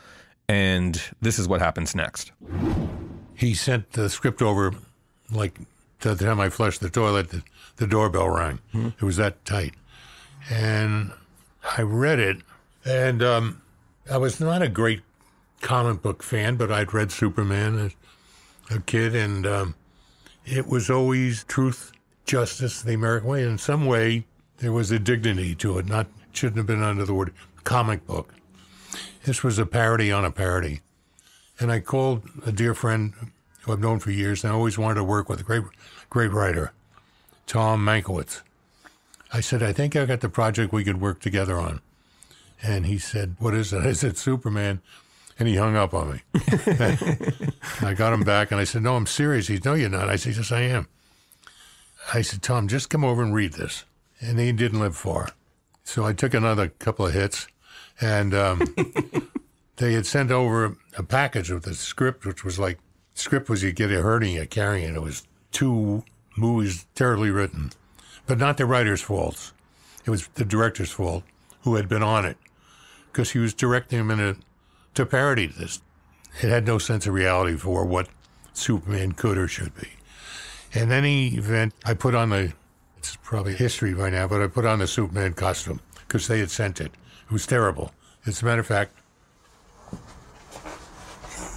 And 0.47 1.01
this 1.21 1.39
is 1.39 1.47
what 1.47 1.61
happens 1.61 1.95
next. 1.95 2.31
He 3.35 3.53
sent 3.53 3.91
the 3.93 4.09
script 4.09 4.41
over, 4.41 4.73
like 5.31 5.59
to 6.01 6.13
the 6.13 6.25
time 6.25 6.39
I 6.39 6.49
flushed 6.49 6.81
the 6.81 6.89
toilet, 6.89 7.29
the, 7.29 7.43
the 7.77 7.87
doorbell 7.87 8.29
rang. 8.29 8.59
Hmm. 8.71 8.89
It 8.99 9.03
was 9.03 9.17
that 9.17 9.43
tight, 9.45 9.73
and 10.49 11.11
I 11.77 11.81
read 11.81 12.19
it, 12.19 12.37
and 12.85 13.23
um, 13.23 13.61
I 14.09 14.17
was 14.17 14.39
not 14.39 14.61
a 14.61 14.69
great 14.69 15.01
comic 15.61 16.01
book 16.01 16.21
fan, 16.21 16.55
but 16.55 16.71
I'd 16.71 16.93
read 16.93 17.11
Superman 17.11 17.79
as 17.79 17.95
a 18.69 18.79
kid, 18.79 19.15
and 19.15 19.45
um, 19.47 19.75
it 20.45 20.67
was 20.67 20.89
always 20.89 21.43
truth, 21.43 21.91
justice, 22.25 22.81
the 22.81 22.93
American 22.93 23.29
way. 23.29 23.43
In 23.43 23.57
some 23.57 23.85
way, 23.85 24.25
there 24.57 24.71
was 24.71 24.91
a 24.91 24.99
dignity 24.99 25.55
to 25.55 25.77
it. 25.79 25.87
Not 25.87 26.07
shouldn't 26.31 26.57
have 26.57 26.67
been 26.67 26.83
under 26.83 27.05
the 27.05 27.13
word 27.13 27.33
comic 27.63 28.05
book. 28.05 28.33
This 29.23 29.43
was 29.43 29.57
a 29.57 29.65
parody 29.65 30.11
on 30.11 30.25
a 30.25 30.31
parody. 30.31 30.81
And 31.59 31.71
I 31.71 31.79
called 31.79 32.23
a 32.45 32.51
dear 32.51 32.73
friend 32.73 33.13
who 33.61 33.71
I've 33.71 33.79
known 33.79 33.99
for 33.99 34.11
years 34.11 34.43
and 34.43 34.51
I 34.51 34.55
always 34.55 34.77
wanted 34.77 34.95
to 34.95 35.03
work 35.03 35.29
with, 35.29 35.39
a 35.39 35.43
great, 35.43 35.63
great 36.09 36.31
writer, 36.31 36.73
Tom 37.47 37.83
Mankiewicz. 37.83 38.41
I 39.33 39.41
said, 39.41 39.63
I 39.63 39.73
think 39.73 39.95
I 39.95 40.05
got 40.05 40.21
the 40.21 40.29
project 40.29 40.71
we 40.71 40.83
could 40.83 41.01
work 41.01 41.19
together 41.19 41.59
on. 41.59 41.81
And 42.61 42.85
he 42.85 42.97
said, 42.97 43.35
What 43.39 43.53
is 43.53 43.73
it? 43.73 43.85
I 43.85 43.93
said, 43.93 44.17
Superman. 44.17 44.81
And 45.37 45.47
he 45.47 45.55
hung 45.55 45.75
up 45.75 45.93
on 45.93 46.13
me. 46.13 46.21
I 47.81 47.93
got 47.95 48.13
him 48.13 48.23
back 48.23 48.51
and 48.51 48.59
I 48.59 48.63
said, 48.63 48.83
No, 48.83 48.95
I'm 48.95 49.05
serious. 49.05 49.47
He 49.47 49.55
said, 49.55 49.65
No, 49.65 49.73
you're 49.73 49.89
not. 49.89 50.09
I 50.09 50.15
said, 50.15 50.35
Yes, 50.35 50.51
I 50.51 50.61
am. 50.61 50.87
I 52.13 52.21
said, 52.21 52.41
Tom, 52.41 52.67
just 52.67 52.89
come 52.89 53.03
over 53.03 53.21
and 53.21 53.33
read 53.33 53.53
this. 53.53 53.83
And 54.21 54.39
he 54.39 54.51
didn't 54.51 54.79
live 54.79 54.95
far. 54.95 55.29
So 55.83 56.05
I 56.05 56.13
took 56.13 56.33
another 56.33 56.69
couple 56.69 57.05
of 57.05 57.13
hits 57.13 57.47
and 58.01 58.33
um, 58.33 58.61
they 59.77 59.93
had 59.93 60.05
sent 60.05 60.31
over 60.31 60.77
a 60.97 61.03
package 61.03 61.51
with 61.51 61.63
the 61.63 61.73
script, 61.73 62.25
which 62.25 62.43
was 62.43 62.59
like, 62.59 62.79
script 63.13 63.49
was 63.49 63.63
you 63.63 63.71
get 63.71 63.91
a 63.91 64.01
hernia 64.01 64.45
carrying 64.45 64.91
it. 64.91 64.95
It 64.95 65.01
was 65.01 65.27
two 65.51 66.03
movies 66.37 66.85
terribly 66.95 67.29
written, 67.29 67.71
but 68.25 68.37
not 68.37 68.57
the 68.57 68.65
writer's 68.65 69.01
faults. 69.01 69.53
It 70.05 70.09
was 70.09 70.27
the 70.35 70.45
director's 70.45 70.91
fault 70.91 71.23
who 71.61 71.75
had 71.75 71.89
been 71.89 72.03
on 72.03 72.25
it 72.25 72.37
because 73.15 73.31
he 73.31 73.39
was 73.39 73.53
directing 73.53 73.97
him 73.97 74.11
in 74.11 74.19
a, 74.19 74.35
to 74.93 75.05
parody 75.05 75.47
this. 75.47 75.81
It 76.41 76.49
had 76.49 76.67
no 76.67 76.77
sense 76.77 77.07
of 77.07 77.13
reality 77.13 77.55
for 77.55 77.85
what 77.85 78.09
Superman 78.51 79.13
could 79.13 79.37
or 79.37 79.47
should 79.47 79.73
be. 79.73 79.87
In 80.73 80.91
any 80.91 81.29
event, 81.29 81.73
I 81.85 81.93
put 81.93 82.13
on 82.13 82.31
the, 82.31 82.51
it's 82.97 83.15
probably 83.23 83.53
history 83.53 83.93
by 83.93 84.09
now, 84.09 84.27
but 84.27 84.41
I 84.41 84.47
put 84.47 84.65
on 84.65 84.79
the 84.79 84.87
Superman 84.87 85.31
costume 85.31 85.79
because 86.05 86.27
they 86.27 86.39
had 86.39 86.51
sent 86.51 86.81
it. 86.81 86.91
It 87.27 87.31
was 87.31 87.47
terrible. 87.47 87.93
As 88.25 88.41
a 88.41 88.45
matter 88.45 88.59
of 88.59 88.67
fact, 88.67 88.91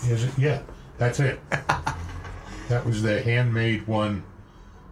is 0.07 0.23
it? 0.23 0.39
Yeah, 0.39 0.63
that's 0.97 1.19
it. 1.19 1.41
that 2.69 2.87
was 2.87 3.03
the 3.03 3.21
handmade 3.21 3.85
one 3.89 4.23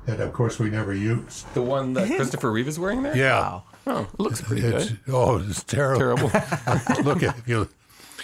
that, 0.06 0.18
of 0.18 0.32
course, 0.32 0.58
we 0.58 0.68
never 0.68 0.92
used. 0.92 1.46
The 1.54 1.62
one 1.62 1.92
that 1.92 2.08
Christopher 2.08 2.50
Reeve 2.50 2.66
is 2.66 2.76
wearing 2.76 3.04
there? 3.04 3.16
Yeah. 3.16 3.60
Oh, 3.86 4.08
it 4.12 4.20
looks 4.20 4.40
pretty 4.42 4.62
It's, 4.66 4.90
good. 4.90 4.98
oh, 5.08 5.38
it's 5.38 5.62
terrible. 5.62 6.28
Terrible. 6.28 7.02
Look 7.04 7.22
at 7.22 7.36
you. 7.46 7.68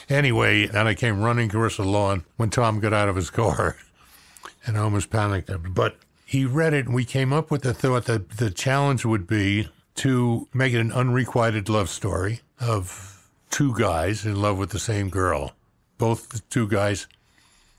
Anyway, 0.09 0.66
and 0.66 0.88
I 0.88 0.95
came 0.95 1.21
running 1.21 1.49
across 1.49 1.76
the 1.76 1.85
lawn 1.85 2.25
when 2.37 2.50
Tom 2.50 2.81
got 2.81 2.92
out 2.92 3.09
of 3.09 3.16
his 3.16 3.31
car, 3.31 3.76
and 4.66 4.76
I 4.76 4.81
almost 4.81 5.11
panicked. 5.11 5.49
Him. 5.49 5.73
But 5.73 5.97
he 6.26 6.45
read 6.45 6.75
it, 6.75 6.87
and 6.87 6.95
we 6.95 7.04
came 7.04 7.33
up 7.33 7.50
with 7.50 7.62
the 7.62 7.73
thought 7.75 8.07
that 8.07 8.31
the 8.38 8.50
challenge 8.50 9.04
would 9.04 9.26
be 9.26 9.69
to 9.97 10.49
make 10.52 10.73
it 10.73 10.81
an 10.81 10.90
unrequited 10.92 11.69
love 11.69 11.88
story 11.88 12.40
of 12.59 13.28
two 13.50 13.75
guys 13.78 14.25
in 14.26 14.40
love 14.40 14.59
with 14.59 14.71
the 14.71 14.78
same 14.81 15.11
girl. 15.11 15.52
Both 15.99 16.31
the 16.31 16.40
two 16.50 16.66
guys. 16.66 17.07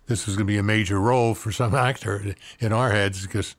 This 0.05 0.25
was 0.27 0.35
going 0.35 0.45
to 0.47 0.51
be 0.53 0.57
a 0.57 0.63
major 0.63 0.99
role 0.99 1.33
for 1.33 1.51
some 1.51 1.73
actor 1.73 2.35
in 2.59 2.73
our 2.73 2.91
heads 2.91 3.25
because 3.25 3.55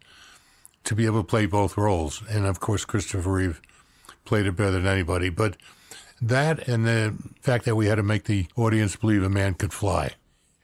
to 0.84 0.94
be 0.94 1.06
able 1.06 1.22
to 1.22 1.26
play 1.26 1.46
both 1.46 1.76
roles, 1.78 2.22
and 2.28 2.44
of 2.46 2.60
course 2.60 2.84
Christopher 2.84 3.30
Reeve 3.32 3.60
played 4.24 4.46
it 4.46 4.56
better 4.56 4.72
than 4.72 4.86
anybody. 4.86 5.28
But 5.28 5.56
that 6.22 6.66
and 6.68 6.86
the 6.86 7.14
fact 7.40 7.64
that 7.66 7.76
we 7.76 7.86
had 7.86 7.96
to 7.96 8.02
make 8.02 8.24
the 8.24 8.46
audience 8.56 8.96
believe 8.96 9.22
a 9.22 9.28
man 9.28 9.54
could 9.54 9.72
fly. 9.72 10.12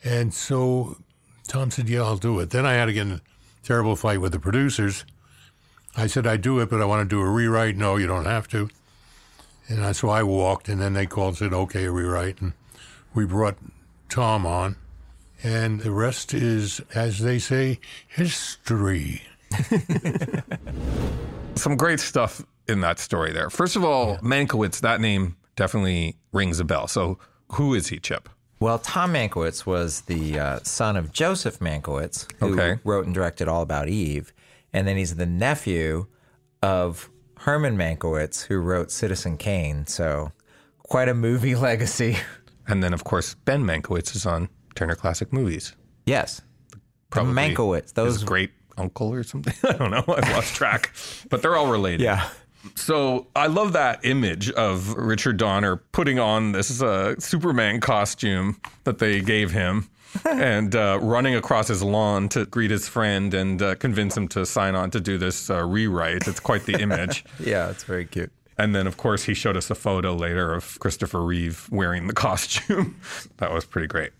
And 0.02 0.32
so 0.32 0.96
Tom 1.48 1.70
said, 1.70 1.88
Yeah, 1.88 2.02
I'll 2.02 2.16
do 2.16 2.38
it. 2.40 2.50
Then 2.50 2.64
I 2.66 2.74
had 2.74 2.86
to 2.86 2.92
get 2.92 3.06
in 3.06 3.12
a 3.12 3.20
terrible 3.62 3.96
fight 3.96 4.20
with 4.20 4.32
the 4.32 4.40
producers. 4.40 5.04
I 5.96 6.06
said, 6.06 6.26
I 6.26 6.36
do 6.36 6.60
it, 6.60 6.70
but 6.70 6.80
I 6.80 6.84
want 6.84 7.08
to 7.08 7.14
do 7.14 7.20
a 7.20 7.28
rewrite. 7.28 7.76
No, 7.76 7.96
you 7.96 8.06
don't 8.06 8.24
have 8.26 8.48
to. 8.48 8.70
And 9.68 9.84
I- 9.84 9.92
so 9.92 10.08
I 10.08 10.22
walked, 10.22 10.68
and 10.68 10.80
then 10.80 10.92
they 10.94 11.06
called 11.06 11.30
and 11.30 11.38
said, 11.38 11.52
Okay, 11.52 11.84
a 11.84 11.90
rewrite. 11.90 12.40
And 12.40 12.52
we 13.14 13.26
brought 13.26 13.58
Tom 14.08 14.46
on. 14.46 14.76
And 15.42 15.80
the 15.80 15.90
rest 15.90 16.32
is, 16.34 16.80
as 16.94 17.18
they 17.20 17.38
say, 17.38 17.80
history. 18.06 19.22
Some 21.56 21.76
great 21.76 22.00
stuff 22.00 22.44
in 22.70 22.80
that 22.80 22.98
story 22.98 23.32
there. 23.32 23.50
First 23.50 23.76
of 23.76 23.84
all, 23.84 24.16
Mankiewicz, 24.18 24.80
that 24.80 25.00
name 25.00 25.36
definitely 25.56 26.16
rings 26.32 26.60
a 26.60 26.64
bell. 26.64 26.86
So 26.88 27.18
who 27.52 27.74
is 27.74 27.88
he, 27.88 27.98
Chip? 27.98 28.28
Well, 28.60 28.78
Tom 28.78 29.12
Mankiewicz 29.14 29.66
was 29.66 30.02
the 30.02 30.38
uh, 30.38 30.58
son 30.62 30.96
of 30.96 31.12
Joseph 31.12 31.58
Mankiewicz, 31.60 32.26
who 32.40 32.52
Okay. 32.58 32.80
wrote 32.84 33.06
and 33.06 33.14
directed 33.14 33.48
All 33.48 33.62
About 33.62 33.88
Eve. 33.88 34.32
And 34.72 34.86
then 34.86 34.96
he's 34.96 35.16
the 35.16 35.26
nephew 35.26 36.06
of 36.62 37.10
Herman 37.38 37.76
Mankiewicz, 37.76 38.44
who 38.46 38.58
wrote 38.58 38.90
Citizen 38.90 39.36
Kane. 39.38 39.86
So 39.86 40.32
quite 40.82 41.08
a 41.08 41.14
movie 41.14 41.54
legacy. 41.68 42.16
And 42.68 42.82
then, 42.84 42.92
of 42.94 43.02
course, 43.04 43.34
Ben 43.34 43.64
Mankiewicz 43.64 44.14
is 44.14 44.26
on 44.26 44.48
Turner 44.74 44.94
Classic 44.94 45.32
Movies. 45.32 45.74
yes. 46.06 46.42
Probably 47.10 47.32
the 47.34 47.40
Mankiewicz. 47.40 47.94
Those. 47.94 48.12
His 48.14 48.24
great 48.24 48.52
uncle 48.78 49.12
or 49.12 49.24
something. 49.24 49.52
I 49.68 49.72
don't 49.72 49.90
know. 49.90 50.04
I've 50.06 50.30
lost 50.30 50.54
track. 50.54 50.92
But 51.28 51.42
they're 51.42 51.56
all 51.56 51.68
related. 51.72 52.02
yeah. 52.02 52.28
So 52.74 53.26
I 53.34 53.46
love 53.46 53.72
that 53.72 54.04
image 54.04 54.50
of 54.50 54.94
Richard 54.94 55.36
Donner 55.36 55.76
putting 55.76 56.18
on 56.18 56.52
this 56.52 56.82
uh, 56.82 57.14
Superman 57.18 57.80
costume 57.80 58.60
that 58.84 58.98
they 58.98 59.20
gave 59.20 59.50
him 59.50 59.88
and 60.28 60.74
uh, 60.74 60.98
running 61.00 61.34
across 61.34 61.68
his 61.68 61.82
lawn 61.82 62.28
to 62.30 62.46
greet 62.46 62.70
his 62.70 62.88
friend 62.88 63.32
and 63.32 63.62
uh, 63.62 63.74
convince 63.76 64.16
him 64.16 64.28
to 64.28 64.44
sign 64.44 64.74
on 64.74 64.90
to 64.90 65.00
do 65.00 65.18
this 65.18 65.50
uh, 65.50 65.64
rewrite. 65.64 66.26
It's 66.26 66.40
quite 66.40 66.64
the 66.66 66.80
image. 66.80 67.24
Yeah, 67.40 67.70
it's 67.70 67.84
very 67.84 68.04
cute. 68.04 68.30
And 68.58 68.74
then, 68.74 68.86
of 68.86 68.98
course, 68.98 69.24
he 69.24 69.32
showed 69.32 69.56
us 69.56 69.70
a 69.70 69.74
photo 69.74 70.14
later 70.14 70.52
of 70.52 70.78
Christopher 70.80 71.22
Reeve 71.24 71.66
wearing 71.70 72.06
the 72.06 72.12
costume. 72.26 73.00
that 73.38 73.50
was 73.52 73.64
pretty 73.64 73.86
great. 73.86 74.10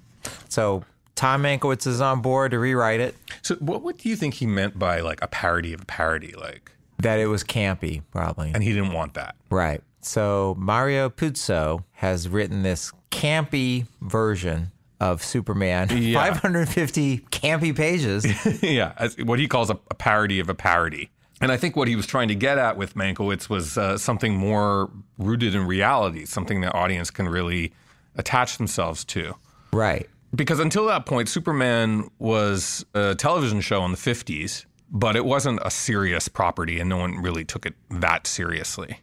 So 0.49 0.85
Tom 1.15 1.43
Mankiewicz 1.43 1.87
is 1.87 2.01
on 2.01 2.23
board 2.23 2.53
to 2.53 2.59
rewrite 2.59 3.01
it. 3.01 3.15
So, 3.43 3.57
what, 3.57 3.83
what 3.83 3.99
do 3.99 4.09
you 4.09 4.17
think 4.17 4.35
he 4.35 4.47
meant 4.47 4.79
by 4.79 5.01
like 5.01 5.21
a 5.21 5.29
parody 5.29 5.75
of 5.75 5.83
a 5.83 5.85
parody? 5.85 6.33
Like, 6.33 6.73
That 7.03 7.19
it 7.19 7.27
was 7.27 7.45
campy, 7.45 8.03
probably. 8.11 8.53
and 8.55 8.63
he 8.63 8.73
didn't 8.73 8.93
want 8.93 9.15
that. 9.15 9.37
Right. 9.51 9.83
So 10.03 10.57
Mario 10.59 11.09
Puzo 11.11 11.85
has 11.93 12.29
written 12.29 12.63
this 12.63 12.93
campy 13.11 13.87
version 14.01 14.73
of 15.01 15.23
Superman. 15.23 15.89
Yeah. 15.91 16.19
550 16.31 17.19
campy 17.31 17.75
pages. 17.77 18.27
yeah, 18.63 18.93
as 18.99 19.17
what 19.19 19.39
he 19.39 19.49
calls 19.49 19.71
a, 19.71 19.79
a 19.91 19.95
parody 19.95 20.41
of 20.41 20.49
a 20.49 20.55
parody. 20.55 21.11
And 21.43 21.51
I 21.51 21.57
think 21.57 21.75
what 21.75 21.89
he 21.89 21.97
was 21.97 22.07
trying 22.07 22.29
to 22.29 22.35
get 22.35 22.59
at 22.59 22.77
with 22.77 22.95
Mankiewicz 22.95 23.49
was 23.49 23.79
uh, 23.79 23.97
something 23.97 24.35
more 24.37 24.91
rooted 25.17 25.55
in 25.55 25.67
reality, 25.67 26.27
something 26.27 26.61
the 26.61 26.73
audience 26.75 27.11
can 27.11 27.29
really 27.29 27.73
attach 28.17 28.59
themselves 28.59 29.05
to. 29.07 29.35
right. 29.73 30.09
Because 30.33 30.61
until 30.61 30.87
that 30.87 31.07
point, 31.07 31.29
Superman 31.29 32.09
was 32.21 32.87
a 32.95 33.17
television 33.17 33.61
show 33.61 33.85
in 33.85 33.91
the 33.91 33.97
50s, 33.97 34.65
but 34.91 35.17
it 35.17 35.25
wasn't 35.25 35.61
a 35.65 35.71
serious 35.71 36.29
property 36.29 36.81
and 36.81 36.89
no 36.89 36.97
one 36.97 37.23
really 37.23 37.45
took 37.45 37.65
it 37.67 37.75
that 37.91 38.27
seriously. 38.27 39.01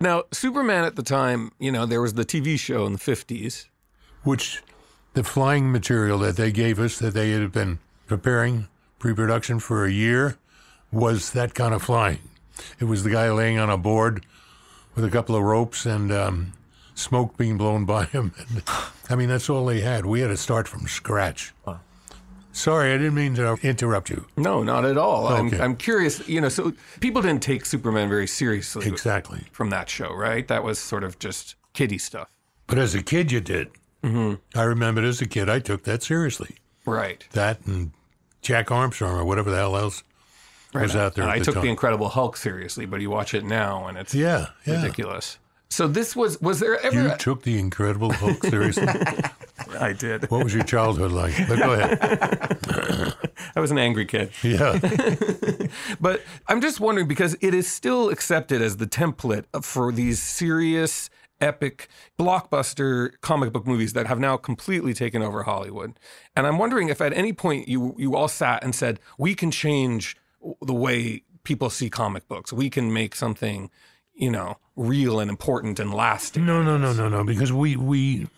Now, 0.00 0.24
Superman 0.32 0.84
at 0.84 0.96
the 0.96 1.02
time, 1.02 1.52
you 1.58 1.70
know, 1.72 1.86
there 1.86 2.02
was 2.02 2.14
the 2.14 2.24
TV 2.24 2.58
show 2.58 2.84
in 2.86 2.92
the 2.92 2.98
50s. 2.98 3.66
which 4.24 4.62
the 5.14 5.22
flying 5.22 5.70
material 5.70 6.18
that 6.18 6.36
they 6.36 6.50
gave 6.50 6.80
us 6.80 6.98
that 6.98 7.14
they 7.14 7.30
had 7.30 7.52
been 7.52 7.78
preparing 8.06 8.68
pre-production 8.98 9.60
for 9.60 9.84
a 9.84 9.90
year 9.90 10.36
was 10.90 11.30
that 11.32 11.54
kind 11.54 11.72
of 11.74 11.82
flying. 11.82 12.18
It 12.80 12.84
was 12.84 13.04
the 13.04 13.10
guy 13.10 13.30
laying 13.30 13.58
on 13.58 13.70
a 13.70 13.76
board 13.78 14.24
with 14.94 15.04
a 15.04 15.10
couple 15.10 15.36
of 15.36 15.42
ropes 15.42 15.86
and 15.86 16.10
um, 16.12 16.52
smoke 16.94 17.36
being 17.36 17.56
blown 17.58 17.84
by 17.94 18.04
him. 18.06 18.32
And, 18.38 18.62
I 19.08 19.14
mean, 19.14 19.28
that's 19.28 19.48
all 19.48 19.64
they 19.66 19.80
had. 19.80 20.06
We 20.06 20.20
had 20.20 20.28
to 20.28 20.36
start 20.36 20.66
from 20.68 20.86
scratch. 20.88 21.52
Sorry, 22.54 22.92
I 22.94 22.96
didn't 22.98 23.14
mean 23.14 23.34
to 23.34 23.58
interrupt 23.62 24.08
you. 24.10 24.26
No, 24.36 24.62
not 24.62 24.84
at 24.84 24.96
all. 24.96 25.26
Okay. 25.26 25.56
I'm, 25.56 25.60
I'm 25.62 25.76
curious, 25.76 26.26
you 26.28 26.40
know, 26.40 26.48
so 26.48 26.72
people 27.00 27.20
didn't 27.20 27.42
take 27.42 27.66
Superman 27.66 28.08
very 28.08 28.26
seriously. 28.28 28.86
Exactly. 28.86 29.40
from 29.52 29.70
that 29.70 29.88
show, 29.90 30.14
right? 30.14 30.46
That 30.48 30.62
was 30.62 30.78
sort 30.78 31.02
of 31.04 31.18
just 31.18 31.56
kiddie 31.72 31.98
stuff. 31.98 32.30
But 32.68 32.78
as 32.78 32.94
a 32.94 33.02
kid, 33.02 33.32
you 33.32 33.40
did. 33.40 33.70
Mm-hmm. 34.04 34.34
I 34.58 34.62
remember 34.62 35.02
as 35.04 35.20
a 35.20 35.26
kid, 35.26 35.48
I 35.50 35.58
took 35.58 35.82
that 35.82 36.02
seriously. 36.04 36.56
Right. 36.86 37.26
That 37.32 37.66
and 37.66 37.90
Jack 38.40 38.70
Armstrong 38.70 39.18
or 39.18 39.24
whatever 39.24 39.50
the 39.50 39.56
hell 39.56 39.76
else 39.76 40.04
was 40.72 40.94
out 40.94 41.14
there. 41.14 41.24
I 41.28 41.38
the 41.40 41.44
took 41.46 41.54
time. 41.54 41.64
the 41.64 41.70
Incredible 41.70 42.08
Hulk 42.08 42.36
seriously, 42.36 42.86
but 42.86 43.00
you 43.00 43.10
watch 43.10 43.34
it 43.34 43.44
now 43.44 43.86
and 43.86 43.98
it's 43.98 44.14
Yeah, 44.14 44.48
yeah. 44.64 44.82
ridiculous. 44.82 45.38
So 45.70 45.88
this 45.88 46.14
was 46.14 46.40
was 46.40 46.60
there 46.60 46.78
ever 46.84 47.02
You 47.02 47.16
took 47.16 47.42
the 47.42 47.58
Incredible 47.58 48.12
Hulk 48.12 48.44
seriously. 48.44 48.86
I 49.76 49.92
did. 49.92 50.30
what 50.30 50.44
was 50.44 50.54
your 50.54 50.64
childhood 50.64 51.12
like? 51.12 51.34
But 51.48 51.58
go 51.58 51.72
ahead. 51.72 53.14
I 53.56 53.60
was 53.60 53.70
an 53.70 53.78
angry 53.78 54.06
kid. 54.06 54.30
Yeah, 54.42 54.78
But 56.00 56.22
I'm 56.48 56.60
just 56.60 56.80
wondering 56.80 57.08
because 57.08 57.36
it 57.40 57.54
is 57.54 57.66
still 57.70 58.10
accepted 58.10 58.62
as 58.62 58.76
the 58.78 58.86
template 58.86 59.44
for 59.62 59.92
these 59.92 60.20
serious 60.20 61.10
epic 61.40 61.88
blockbuster 62.18 63.12
comic 63.20 63.52
book 63.52 63.66
movies 63.66 63.92
that 63.92 64.06
have 64.06 64.18
now 64.18 64.36
completely 64.36 64.94
taken 64.94 65.22
over 65.22 65.42
Hollywood. 65.42 65.98
And 66.36 66.46
I'm 66.46 66.58
wondering 66.58 66.88
if 66.88 67.00
at 67.00 67.12
any 67.12 67.32
point 67.32 67.68
you 67.68 67.94
you 67.98 68.16
all 68.16 68.28
sat 68.28 68.64
and 68.64 68.74
said, 68.74 69.00
"We 69.18 69.34
can 69.34 69.50
change 69.50 70.16
the 70.62 70.74
way 70.74 71.22
people 71.42 71.70
see 71.70 71.90
comic 71.90 72.26
books. 72.28 72.52
We 72.52 72.70
can 72.70 72.92
make 72.92 73.14
something 73.14 73.70
you 74.14 74.30
know, 74.30 74.56
real 74.76 75.20
and 75.20 75.28
important 75.28 75.80
and 75.80 75.92
lasting. 75.92 76.46
No, 76.46 76.62
no, 76.62 76.78
no, 76.78 76.92
no, 76.92 77.08
no. 77.08 77.24
Because 77.24 77.52
we, 77.52 77.76
we, 77.76 78.28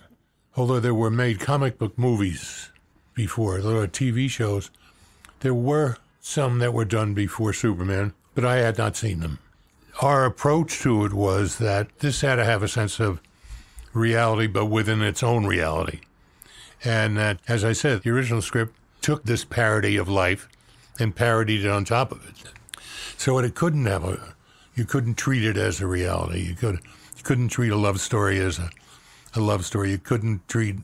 although 0.57 0.81
there 0.81 0.95
were 0.95 1.11
made 1.11 1.39
comic 1.39 1.79
book 1.79 1.99
movies 1.99 2.71
before, 3.15 3.61
there 3.61 3.75
were 3.75 3.87
TV 3.87 4.29
shows, 4.29 4.71
there 5.41 5.55
were 5.55 5.97
some 6.21 6.59
that 6.59 6.73
were 6.73 6.85
done 6.85 7.15
before 7.15 7.53
Superman, 7.53 8.13
but 8.35 8.45
I 8.45 8.57
had 8.57 8.79
not 8.79 8.97
seen 8.97 9.21
them. 9.21 9.39
Our 10.03 10.25
approach 10.25 10.81
to 10.81 11.05
it 11.05 11.13
was 11.13 11.59
that 11.59 11.99
this 12.01 12.21
had 12.23 12.37
to 12.37 12.45
have 12.45 12.63
a 12.63 12.69
sense 12.69 12.99
of 12.99 13.21
reality, 13.93 14.47
but 14.47 14.67
within 14.67 15.03
its 15.03 15.23
own 15.23 15.47
reality. 15.47 16.01
And 16.85 17.17
that, 17.17 17.41
as 17.49 17.65
I 17.65 17.73
said, 17.73 18.03
the 18.03 18.11
original 18.11 18.43
script 18.43 18.77
took 19.01 19.25
this 19.25 19.45
parody 19.45 19.97
of 19.97 20.09
life 20.09 20.49
and 20.99 21.17
parodied 21.17 21.65
it 21.65 21.71
on 21.71 21.85
top 21.85 22.13
of 22.13 22.27
it. 22.29 22.35
So 23.17 23.39
it 23.39 23.55
couldn't 23.55 23.87
have 23.87 24.05
a, 24.05 24.35
you 24.75 24.85
couldn't 24.85 25.15
treat 25.15 25.45
it 25.45 25.57
as 25.57 25.81
a 25.81 25.87
reality. 25.87 26.41
You 26.41 26.55
could, 26.55 26.81
you 27.17 27.23
couldn't 27.23 27.49
treat 27.49 27.71
a 27.71 27.77
love 27.77 28.01
story 28.01 28.39
as 28.41 28.59
a, 28.59 28.71
a 29.37 29.41
love 29.41 29.65
story. 29.65 29.91
You 29.91 29.99
couldn't 29.99 30.47
treat 30.49 30.77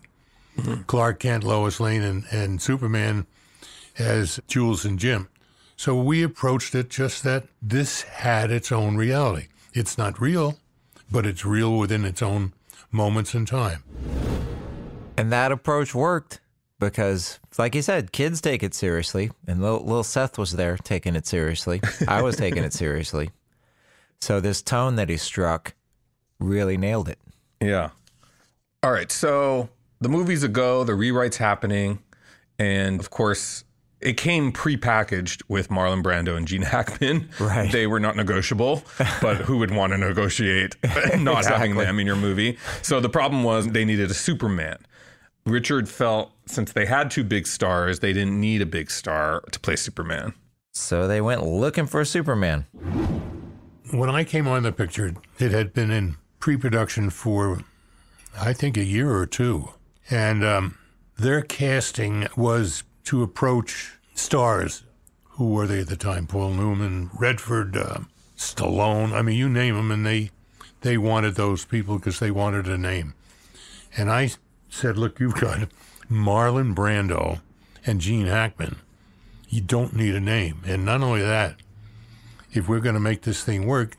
Clark 0.86 1.20
Kent, 1.20 1.44
Lois 1.44 1.80
Lane, 1.80 2.02
and, 2.02 2.24
and 2.30 2.60
Superman 2.60 3.26
as 3.98 4.40
Jules 4.48 4.84
and 4.84 4.98
Jim. 4.98 5.28
So 5.76 5.96
we 5.96 6.22
approached 6.22 6.74
it 6.74 6.90
just 6.90 7.24
that 7.24 7.44
this 7.60 8.02
had 8.02 8.50
its 8.50 8.70
own 8.70 8.96
reality. 8.96 9.48
It's 9.72 9.98
not 9.98 10.20
real, 10.20 10.58
but 11.10 11.26
it's 11.26 11.44
real 11.44 11.78
within 11.78 12.04
its 12.04 12.22
own 12.22 12.52
moments 12.90 13.34
in 13.34 13.46
time. 13.46 13.82
And 15.16 15.32
that 15.32 15.52
approach 15.52 15.94
worked 15.94 16.40
because, 16.78 17.38
like 17.58 17.74
you 17.74 17.82
said, 17.82 18.12
kids 18.12 18.40
take 18.40 18.62
it 18.62 18.74
seriously. 18.74 19.30
And 19.46 19.60
little, 19.62 19.80
little 19.84 20.04
Seth 20.04 20.38
was 20.38 20.52
there 20.52 20.76
taking 20.76 21.16
it 21.16 21.26
seriously. 21.26 21.80
I 22.06 22.22
was 22.22 22.36
taking 22.36 22.64
it 22.64 22.72
seriously. 22.72 23.30
So 24.20 24.40
this 24.40 24.62
tone 24.62 24.96
that 24.96 25.08
he 25.08 25.16
struck 25.16 25.74
really 26.38 26.76
nailed 26.76 27.08
it. 27.08 27.18
Yeah. 27.60 27.90
All 28.82 28.92
right. 28.92 29.10
So 29.12 29.68
the 30.00 30.08
movie's 30.08 30.42
a 30.42 30.48
go, 30.48 30.84
the 30.84 30.94
rewrite's 30.94 31.36
happening. 31.36 32.00
And 32.58 33.00
of 33.00 33.10
course, 33.10 33.64
it 34.00 34.16
came 34.16 34.50
pre-packaged 34.50 35.44
with 35.48 35.68
Marlon 35.68 36.02
Brando 36.02 36.36
and 36.36 36.46
Gene 36.46 36.62
Hackman. 36.72 37.28
Right. 37.38 37.70
They 37.70 37.86
were 37.86 38.00
not 38.00 38.16
negotiable, 38.16 38.82
but 39.20 39.36
who 39.36 39.58
would 39.58 39.70
want 39.70 39.92
to 39.92 39.98
negotiate 39.98 40.76
not 41.18 41.44
having 41.46 41.76
them 41.76 42.00
in 42.00 42.06
your 42.06 42.16
movie? 42.16 42.58
So 42.82 43.00
the 43.00 43.08
problem 43.08 43.44
was 43.44 43.68
they 43.68 43.84
needed 43.84 44.10
a 44.10 44.14
Superman. 44.14 44.78
Richard 45.46 45.88
felt 45.88 46.32
since 46.46 46.72
they 46.72 46.86
had 46.86 47.10
two 47.10 47.24
big 47.24 47.46
stars, 47.46 48.00
they 48.00 48.12
didn't 48.12 48.40
need 48.40 48.62
a 48.62 48.66
big 48.66 48.90
star 48.90 49.40
to 49.52 49.60
play 49.60 49.76
Superman. 49.76 50.34
So 50.72 51.06
they 51.06 51.20
went 51.20 51.44
looking 51.44 51.86
for 51.86 52.00
a 52.00 52.06
Superman. 52.06 52.66
When 53.90 54.08
I 54.08 54.24
came 54.24 54.48
on 54.48 54.62
the 54.62 54.72
picture, 54.72 55.14
it 55.38 55.52
had 55.52 55.72
been 55.72 55.90
in 55.90 56.16
pre 56.40 56.56
production 56.56 57.10
for, 57.10 57.60
I 58.38 58.52
think, 58.52 58.76
a 58.76 58.84
year 58.84 59.12
or 59.12 59.26
two. 59.26 59.70
And 60.10 60.44
um, 60.44 60.78
their 61.16 61.42
casting 61.42 62.26
was 62.36 62.84
to 63.04 63.22
approach 63.22 63.98
stars. 64.14 64.84
Who 65.30 65.50
were 65.50 65.66
they 65.66 65.80
at 65.80 65.88
the 65.88 65.96
time? 65.96 66.26
Paul 66.26 66.50
Newman, 66.50 67.10
Redford, 67.18 67.76
uh, 67.76 68.00
Stallone. 68.36 69.12
I 69.12 69.22
mean, 69.22 69.36
you 69.36 69.48
name 69.48 69.76
them, 69.76 69.90
and 69.90 70.04
they 70.04 70.30
they 70.82 70.98
wanted 70.98 71.36
those 71.36 71.64
people 71.64 71.96
because 71.96 72.18
they 72.18 72.30
wanted 72.30 72.66
a 72.66 72.76
name. 72.76 73.14
And 73.96 74.10
I 74.10 74.30
said, 74.68 74.98
"Look, 74.98 75.20
you've 75.20 75.40
got 75.40 75.68
Marlon 76.10 76.74
Brando 76.74 77.40
and 77.86 78.00
Gene 78.00 78.26
Hackman. 78.26 78.76
You 79.48 79.60
don't 79.60 79.96
need 79.96 80.14
a 80.14 80.20
name. 80.20 80.62
And 80.66 80.84
not 80.84 81.02
only 81.02 81.22
that, 81.22 81.56
if 82.52 82.68
we're 82.68 82.80
going 82.80 82.94
to 82.94 83.00
make 83.00 83.22
this 83.22 83.42
thing 83.42 83.66
work, 83.66 83.96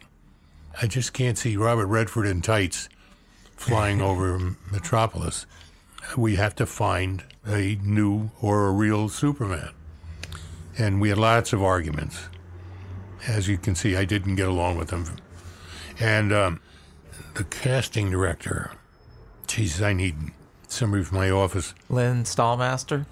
I 0.82 0.88
just 0.88 1.14
can't 1.14 1.38
see 1.38 1.58
Robert 1.58 1.88
Redford 1.88 2.26
in 2.26 2.42
tights 2.42 2.90
flying 3.56 4.02
over 4.02 4.56
Metropolis. 4.72 5.46
We 6.18 6.36
have 6.36 6.56
to 6.56 6.66
find 6.66 7.24
a 7.46 7.78
new 7.82 8.32
or 8.42 8.68
a 8.68 8.72
real 8.72 9.10
Superman. 9.10 9.70
And 10.78 11.00
we 11.00 11.10
had 11.10 11.18
lots 11.18 11.54
of 11.54 11.62
arguments. 11.64 12.28
As 13.28 13.48
you 13.48 13.58
can 13.58 13.76
see, 13.76 13.96
I 13.96 14.06
didn't 14.06 14.36
get 14.36 14.48
along 14.48 14.78
with 14.78 14.90
them. 14.90 15.06
And 16.00 16.34
um, 16.34 16.60
the 17.36 17.44
casting 17.44 18.10
director, 18.12 18.72
Jesus, 19.48 19.82
I 19.82 19.94
need 19.94 20.16
somebody 20.68 21.04
from 21.04 21.18
my 21.20 21.30
office. 21.30 21.74
Lynn 21.90 22.24
Stalmaster. 22.24 23.06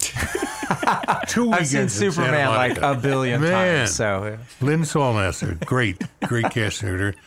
Two 1.26 1.50
I've 1.50 1.66
seen 1.66 1.72
weekends 1.72 1.74
in 1.74 1.88
Santa 1.88 2.12
Superman 2.12 2.48
like 2.50 2.78
a 2.78 2.94
billion 2.94 3.40
Man. 3.40 3.50
times. 3.78 3.94
So 3.94 4.38
Lynn 4.60 4.82
Stalmaster, 4.82 5.64
great, 5.64 6.00
great 6.26 6.44
casting 6.50 6.88
director. 6.88 7.20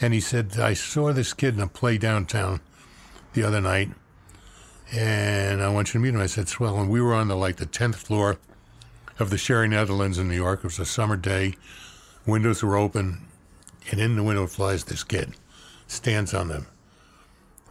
And 0.00 0.12
he 0.12 0.20
said, 0.20 0.58
I 0.58 0.74
saw 0.74 1.12
this 1.12 1.32
kid 1.32 1.54
in 1.54 1.60
a 1.60 1.66
play 1.66 1.98
downtown 1.98 2.60
the 3.32 3.42
other 3.42 3.60
night, 3.60 3.90
and 4.92 5.62
I 5.62 5.68
want 5.68 5.88
you 5.88 5.92
to 5.94 5.98
meet 5.98 6.14
him. 6.14 6.20
I 6.20 6.26
said, 6.26 6.48
swell. 6.48 6.78
And 6.78 6.90
we 6.90 7.00
were 7.00 7.14
on 7.14 7.28
the 7.28 7.36
like 7.36 7.56
the 7.56 7.66
10th 7.66 7.96
floor 7.96 8.38
of 9.18 9.30
the 9.30 9.38
Sherry 9.38 9.68
Netherlands 9.68 10.18
in 10.18 10.28
New 10.28 10.36
York. 10.36 10.60
It 10.60 10.64
was 10.64 10.78
a 10.78 10.84
summer 10.84 11.16
day. 11.16 11.54
Windows 12.26 12.62
were 12.62 12.76
open, 12.76 13.26
and 13.90 14.00
in 14.00 14.16
the 14.16 14.22
window 14.22 14.46
flies 14.46 14.84
this 14.84 15.04
kid. 15.04 15.34
Stands 15.86 16.34
on 16.34 16.48
the 16.48 16.66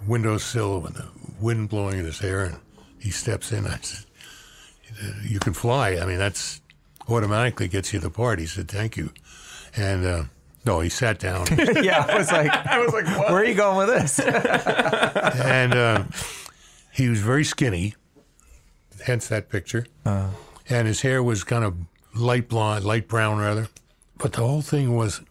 windowsill 0.08 0.82
with 0.82 0.96
the 0.96 1.08
wind 1.40 1.70
blowing 1.70 2.00
in 2.00 2.06
his 2.06 2.20
hair, 2.20 2.44
and 2.46 2.58
he 3.00 3.12
steps 3.12 3.52
in. 3.52 3.66
I 3.68 3.78
said, 3.82 4.06
you 5.24 5.40
can 5.40 5.54
fly. 5.54 5.98
I 5.98 6.06
mean, 6.06 6.18
that's 6.18 6.62
automatically 7.08 7.68
gets 7.68 7.94
you 7.94 8.00
the 8.00 8.10
part. 8.10 8.40
He 8.40 8.46
said, 8.46 8.68
thank 8.68 8.98
you. 8.98 9.12
And 9.76 10.06
uh, 10.06 10.24
no, 10.66 10.80
he 10.80 10.90
sat 10.90 11.20
down. 11.20 11.46
yeah, 11.84 12.06
I 12.08 12.18
was 12.18 12.32
like, 12.32 12.52
I 12.66 12.80
was 12.80 12.94
like, 12.94 13.06
where 13.06 13.38
are 13.38 13.46
you 13.46 13.54
going 13.54 13.78
with 13.78 13.88
this? 13.88 14.20
and 14.20 15.74
uh, 15.74 16.04
he 16.92 17.10
was 17.10 17.20
very 17.20 17.44
skinny, 17.44 17.96
hence 19.06 19.28
that 19.28 19.50
picture. 19.50 19.86
And 20.68 20.88
his 20.88 21.02
hair 21.02 21.22
was 21.22 21.44
kind 21.44 21.64
of 21.64 21.76
light 22.16 22.50
blonde, 22.50 22.86
light 22.86 23.08
brown 23.08 23.38
rather. 23.38 23.68
But 24.18 24.34
the 24.34 24.42
whole 24.42 24.62
thing 24.62 24.96
was, 24.96 25.22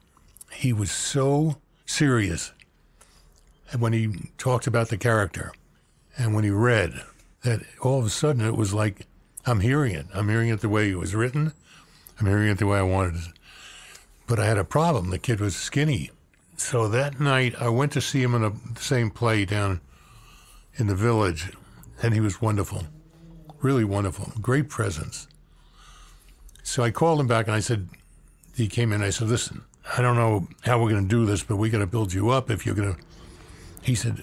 he 0.53 0.73
was 0.73 0.92
so 0.92 1.57
serious 1.87 2.53
when 3.77 3.92
he 3.92 4.31
talked 4.38 4.66
about 4.68 4.88
the 4.88 4.97
character 4.97 5.53
and 6.16 6.35
when 6.35 6.44
he 6.44 6.51
read 6.51 7.03
that 7.42 7.62
all 7.81 7.99
of 7.99 8.07
a 8.07 8.11
sudden 8.11 8.44
it 8.44 8.57
was 8.57 8.73
like, 8.73 9.07
I'm 9.47 9.61
hearing 9.61 9.94
it. 9.94 10.07
I'm 10.14 10.29
hearing 10.29 10.49
it 10.49 10.61
the 10.61 10.68
way 10.68 10.90
it 10.90 10.99
was 10.99 11.14
written. 11.14 11.53
I'm 12.18 12.27
hearing 12.27 12.49
it 12.49 12.59
the 12.59 12.66
way 12.66 12.79
I 12.79 12.83
wanted 12.83 13.16
it. 13.16 13.33
But 14.27 14.39
I 14.39 14.47
had 14.47 14.59
a 14.59 14.65
problem. 14.65 15.11
The 15.11 15.19
kid 15.19 15.41
was 15.41 15.55
skinny. 15.55 16.11
So 16.57 16.89
that 16.89 17.21
night, 17.21 17.55
I 17.61 17.69
went 17.69 17.93
to 17.93 18.01
see 18.01 18.23
him 18.23 18.35
in 18.35 18.43
the 18.43 18.81
same 18.81 19.11
play 19.11 19.45
down 19.45 19.81
in 20.77 20.87
the 20.87 20.95
village, 20.95 21.53
and 22.03 22.15
he 22.15 22.21
was 22.21 22.41
wonderful. 22.41 22.85
Really 23.61 23.85
wonderful. 23.85 24.33
Great 24.41 24.69
presence. 24.69 25.27
So 26.63 26.83
I 26.83 26.91
called 26.91 27.21
him 27.21 27.27
back 27.27 27.47
and 27.47 27.55
I 27.55 27.61
said, 27.61 27.89
he 28.57 28.69
came 28.69 28.93
in. 28.93 29.03
I 29.03 29.11
said, 29.11 29.29
listen, 29.29 29.63
I 29.97 30.01
don't 30.01 30.17
know 30.17 30.49
how 30.63 30.81
we're 30.81 30.91
going 30.91 31.03
to 31.03 31.09
do 31.09 31.27
this, 31.27 31.43
but 31.43 31.57
we 31.57 31.71
got 31.71 31.79
to 31.79 31.87
build 31.87 32.13
you 32.13 32.31
up 32.31 32.51
if 32.51 32.65
you're 32.65 32.75
going 32.75 32.95
to. 32.95 33.01
He 33.83 33.95
said, 33.95 34.23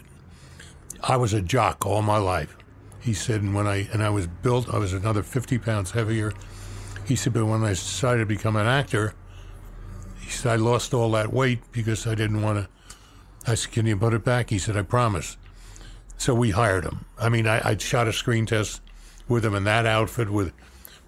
I 1.04 1.18
was 1.18 1.34
a 1.34 1.42
jock 1.42 1.86
all 1.86 2.02
my 2.02 2.18
life. 2.18 2.56
He 3.00 3.14
said, 3.14 3.42
and 3.42 3.54
when 3.54 3.68
I 3.68 3.88
and 3.92 4.04
I 4.04 4.10
was 4.10 4.28
built, 4.28 4.74
I 4.74 4.78
was 4.78 4.94
another 4.94 5.24
50 5.24 5.58
pounds 5.60 5.92
heavier. 5.92 6.34
He 7.06 7.16
said, 7.16 7.34
but 7.34 7.46
when 7.46 7.64
I 7.64 7.70
decided 7.70 8.20
to 8.20 8.26
become 8.26 8.56
an 8.56 8.68
actor, 8.68 9.14
said, 10.32 10.52
I 10.52 10.56
lost 10.56 10.94
all 10.94 11.12
that 11.12 11.32
weight 11.32 11.60
because 11.72 12.08
I 12.08 12.16
didn't 12.16 12.42
want 12.42 12.60
to. 12.60 12.70
I 13.52 13.56
said, 13.56 13.72
can 13.72 13.86
you 13.86 13.98
put 13.98 14.14
it 14.14 14.24
back? 14.24 14.50
He 14.50 14.60
said, 14.60 14.78
I 14.78 14.84
promise. 14.84 15.38
So 16.18 16.36
we 16.36 16.52
hired 16.52 16.84
him. 16.84 17.06
I 17.20 17.30
mean, 17.30 17.48
I, 17.48 17.72
I 17.72 17.78
shot 17.78 18.08
a 18.08 18.14
screen 18.14 18.46
test 18.46 18.82
with 19.28 19.44
him 19.44 19.56
in 19.56 19.64
that 19.64 19.86
outfit 19.86 20.30
with 20.30 20.54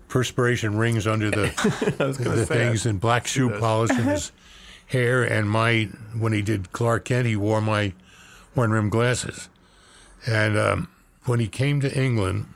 perspiration 0.07 0.77
rings 0.77 1.05
under 1.05 1.29
the, 1.29 1.53
the 1.97 2.45
things 2.45 2.86
and 2.86 2.99
black 2.99 3.27
shoe 3.27 3.49
polish 3.59 3.91
in 3.91 4.03
his 4.03 4.31
hair. 4.88 5.23
And 5.23 5.49
my 5.49 5.89
when 6.17 6.33
he 6.33 6.41
did 6.41 6.71
Clark 6.71 7.05
Kent, 7.05 7.27
he 7.27 7.36
wore 7.36 7.62
my 7.62 7.93
one 8.53 8.71
rim 8.71 8.89
glasses. 8.89 9.49
And 10.25 10.57
um, 10.57 10.89
when 11.25 11.39
he 11.39 11.47
came 11.47 11.81
to 11.81 11.95
England, 11.95 12.47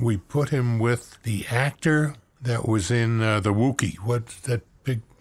we 0.00 0.16
put 0.16 0.48
him 0.48 0.78
with 0.78 1.22
the 1.22 1.46
actor 1.50 2.14
that 2.40 2.66
was 2.66 2.90
in 2.90 3.20
uh, 3.20 3.40
the 3.40 3.52
Wookiee. 3.52 3.96
What's 3.96 4.40
that? 4.40 4.62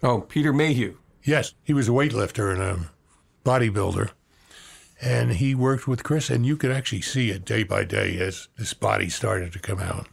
Oh, 0.03 0.21
Peter 0.21 0.51
Mayhew. 0.51 0.97
Yes, 1.23 1.53
he 1.63 1.73
was 1.73 1.87
a 1.87 1.91
weightlifter 1.91 2.51
and 2.51 2.61
a 2.61 2.89
bodybuilder. 3.45 4.09
And 4.99 5.33
he 5.33 5.53
worked 5.53 5.87
with 5.87 6.03
Chris, 6.03 6.29
and 6.29 6.45
you 6.45 6.57
could 6.57 6.71
actually 6.71 7.01
see 7.01 7.29
it 7.29 7.45
day 7.45 7.63
by 7.63 7.83
day 7.83 8.17
as 8.19 8.47
this 8.57 8.73
body 8.73 9.09
started 9.09 9.53
to 9.53 9.59
come 9.59 9.79
out. 9.79 10.07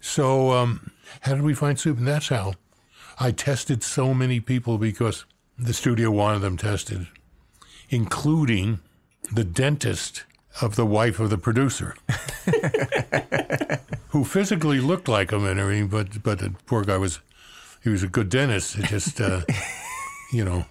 So, 0.00 0.52
um, 0.52 0.92
how 1.22 1.34
did 1.34 1.42
we 1.42 1.54
find 1.54 1.78
Soup? 1.78 1.98
And 1.98 2.06
that's 2.06 2.28
how 2.28 2.54
I 3.18 3.32
tested 3.32 3.82
so 3.82 4.14
many 4.14 4.40
people 4.40 4.78
because 4.78 5.24
the 5.58 5.74
studio 5.74 6.10
wanted 6.10 6.40
them 6.40 6.56
tested, 6.56 7.08
including 7.88 8.80
the 9.32 9.44
dentist 9.44 10.24
of 10.62 10.76
the 10.76 10.86
wife 10.86 11.20
of 11.20 11.30
the 11.30 11.38
producer, 11.38 11.94
who 14.08 14.24
physically 14.24 14.80
looked 14.80 15.08
like 15.08 15.32
him 15.32 15.44
and 15.44 15.60
everything, 15.60 15.88
but 15.88 16.22
but 16.22 16.38
the 16.38 16.54
poor 16.66 16.82
guy 16.82 16.96
was 16.96 17.20
he 17.82 17.88
was 17.90 18.02
a 18.02 18.08
good 18.08 18.28
dentist. 18.28 18.78
It 18.78 18.86
just 18.86 19.20
uh, 19.20 19.42
you 20.32 20.44
know 20.44 20.66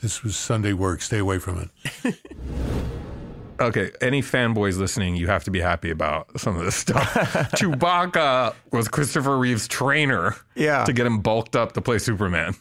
This 0.00 0.22
was 0.22 0.36
Sunday 0.36 0.72
work. 0.72 1.02
Stay 1.02 1.18
away 1.18 1.38
from 1.38 1.70
it. 2.04 2.16
Okay, 3.60 3.92
any 4.00 4.22
fanboys 4.22 4.76
listening, 4.78 5.14
you 5.14 5.28
have 5.28 5.44
to 5.44 5.52
be 5.52 5.60
happy 5.60 5.90
about 5.90 6.40
some 6.40 6.56
of 6.56 6.64
this 6.64 6.74
stuff. 6.74 7.14
Chewbacca 7.54 8.54
was 8.72 8.88
Christopher 8.88 9.38
Reeve's 9.38 9.68
trainer 9.68 10.34
Yeah. 10.56 10.84
to 10.84 10.92
get 10.92 11.06
him 11.06 11.20
bulked 11.20 11.54
up 11.54 11.70
to 11.74 11.80
play 11.80 11.98
Superman. 11.98 12.56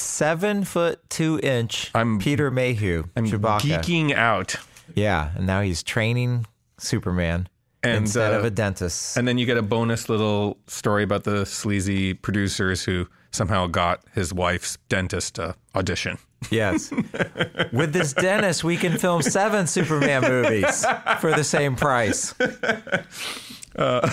Seven 0.00 0.64
foot 0.64 0.98
two 1.10 1.38
inch 1.44 1.92
I'm- 1.94 2.18
Peter 2.18 2.50
Mayhew, 2.50 3.04
I'm 3.14 3.26
Chewbacca. 3.26 3.60
geeking 3.60 4.12
out. 4.14 4.56
Yeah, 4.96 5.30
and 5.36 5.46
now 5.46 5.60
he's 5.60 5.84
training 5.84 6.46
Superman 6.78 7.48
And, 7.84 7.96
instead 7.96 8.32
of 8.32 8.44
uh, 8.44 8.46
a 8.46 8.50
dentist. 8.50 9.16
And 9.16 9.26
then 9.26 9.38
you 9.38 9.46
get 9.46 9.56
a 9.56 9.62
bonus 9.62 10.08
little 10.08 10.58
story 10.68 11.02
about 11.02 11.24
the 11.24 11.44
sleazy 11.44 12.14
producers 12.14 12.84
who 12.84 13.08
somehow 13.32 13.66
got 13.66 14.02
his 14.14 14.32
wife's 14.32 14.78
dentist 14.88 15.34
to 15.36 15.56
audition. 15.74 16.18
yes. 16.50 16.90
With 17.72 17.92
this 17.92 18.12
dentist, 18.12 18.62
we 18.62 18.76
can 18.76 18.98
film 18.98 19.22
seven 19.22 19.66
Superman 19.66 20.22
movies 20.22 20.84
for 21.20 21.32
the 21.32 21.44
same 21.44 21.74
price. 21.74 22.34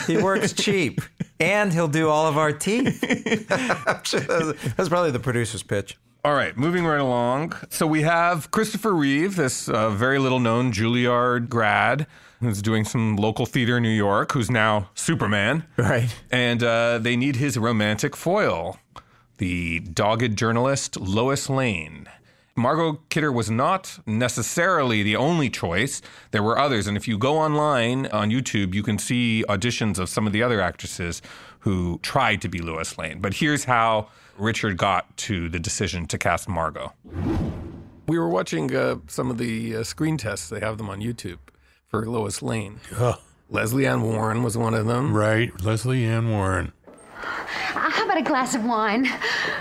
he 0.07 0.17
works 0.17 0.53
cheap, 0.53 1.01
and 1.39 1.71
he'll 1.73 1.87
do 1.87 2.09
all 2.09 2.27
of 2.27 2.37
our 2.37 2.51
teeth. 2.51 3.01
That's, 3.49 4.11
that's 4.75 4.89
probably 4.89 5.11
the 5.11 5.19
producer's 5.19 5.63
pitch. 5.63 5.97
All 6.25 6.33
right, 6.33 6.57
moving 6.57 6.85
right 6.85 6.99
along. 6.99 7.53
So 7.69 7.87
we 7.87 8.01
have 8.01 8.51
Christopher 8.51 8.93
Reeve, 8.93 9.35
this 9.35 9.69
uh, 9.69 9.89
very 9.89 10.19
little 10.19 10.39
known 10.39 10.71
Juilliard 10.73 11.49
grad 11.49 12.07
who's 12.39 12.61
doing 12.61 12.85
some 12.85 13.15
local 13.15 13.45
theater 13.45 13.77
in 13.77 13.83
New 13.83 13.89
York, 13.89 14.31
who's 14.31 14.49
now 14.49 14.89
Superman. 14.95 15.65
Right. 15.77 16.13
And 16.31 16.63
uh, 16.63 16.99
they 16.99 17.15
need 17.15 17.37
his 17.37 17.57
romantic 17.57 18.15
foil, 18.15 18.77
the 19.37 19.79
dogged 19.79 20.37
journalist 20.37 20.99
Lois 20.99 21.49
Lane. 21.49 22.07
Margot 22.55 22.99
Kidder 23.09 23.31
was 23.31 23.49
not 23.49 23.99
necessarily 24.05 25.01
the 25.01 25.15
only 25.15 25.49
choice. 25.49 26.01
There 26.31 26.43
were 26.43 26.59
others. 26.59 26.87
And 26.87 26.97
if 26.97 27.07
you 27.07 27.17
go 27.17 27.37
online 27.37 28.07
on 28.07 28.29
YouTube, 28.29 28.73
you 28.73 28.83
can 28.83 28.99
see 28.99 29.45
auditions 29.47 29.97
of 29.97 30.09
some 30.09 30.27
of 30.27 30.33
the 30.33 30.43
other 30.43 30.59
actresses 30.59 31.21
who 31.59 31.99
tried 32.03 32.41
to 32.41 32.49
be 32.49 32.59
Lois 32.59 32.97
Lane. 32.97 33.19
But 33.19 33.35
here's 33.35 33.63
how 33.63 34.09
Richard 34.37 34.77
got 34.77 35.15
to 35.17 35.47
the 35.49 35.59
decision 35.59 36.05
to 36.07 36.17
cast 36.17 36.49
Margot. 36.49 36.93
We 38.07 38.17
were 38.17 38.29
watching 38.29 38.75
uh, 38.75 38.97
some 39.07 39.29
of 39.31 39.37
the 39.37 39.77
uh, 39.77 39.83
screen 39.83 40.17
tests, 40.17 40.49
they 40.49 40.59
have 40.59 40.77
them 40.77 40.89
on 40.89 40.99
YouTube 40.99 41.37
for 41.89 42.05
Lois 42.05 42.41
Lane. 42.41 42.79
Oh, 42.97 43.19
Lesley 43.49 43.85
Ann 43.87 44.03
Warren 44.03 44.43
was 44.43 44.57
one 44.57 44.73
of 44.73 44.85
them. 44.85 45.13
right. 45.13 45.51
Lesley 45.63 46.05
Ann 46.05 46.29
Warren. 46.29 46.71
Uh, 47.17 47.21
How 47.89 48.05
about 48.05 48.17
a 48.17 48.21
glass 48.23 48.55
of 48.55 48.63
wine? 48.63 49.07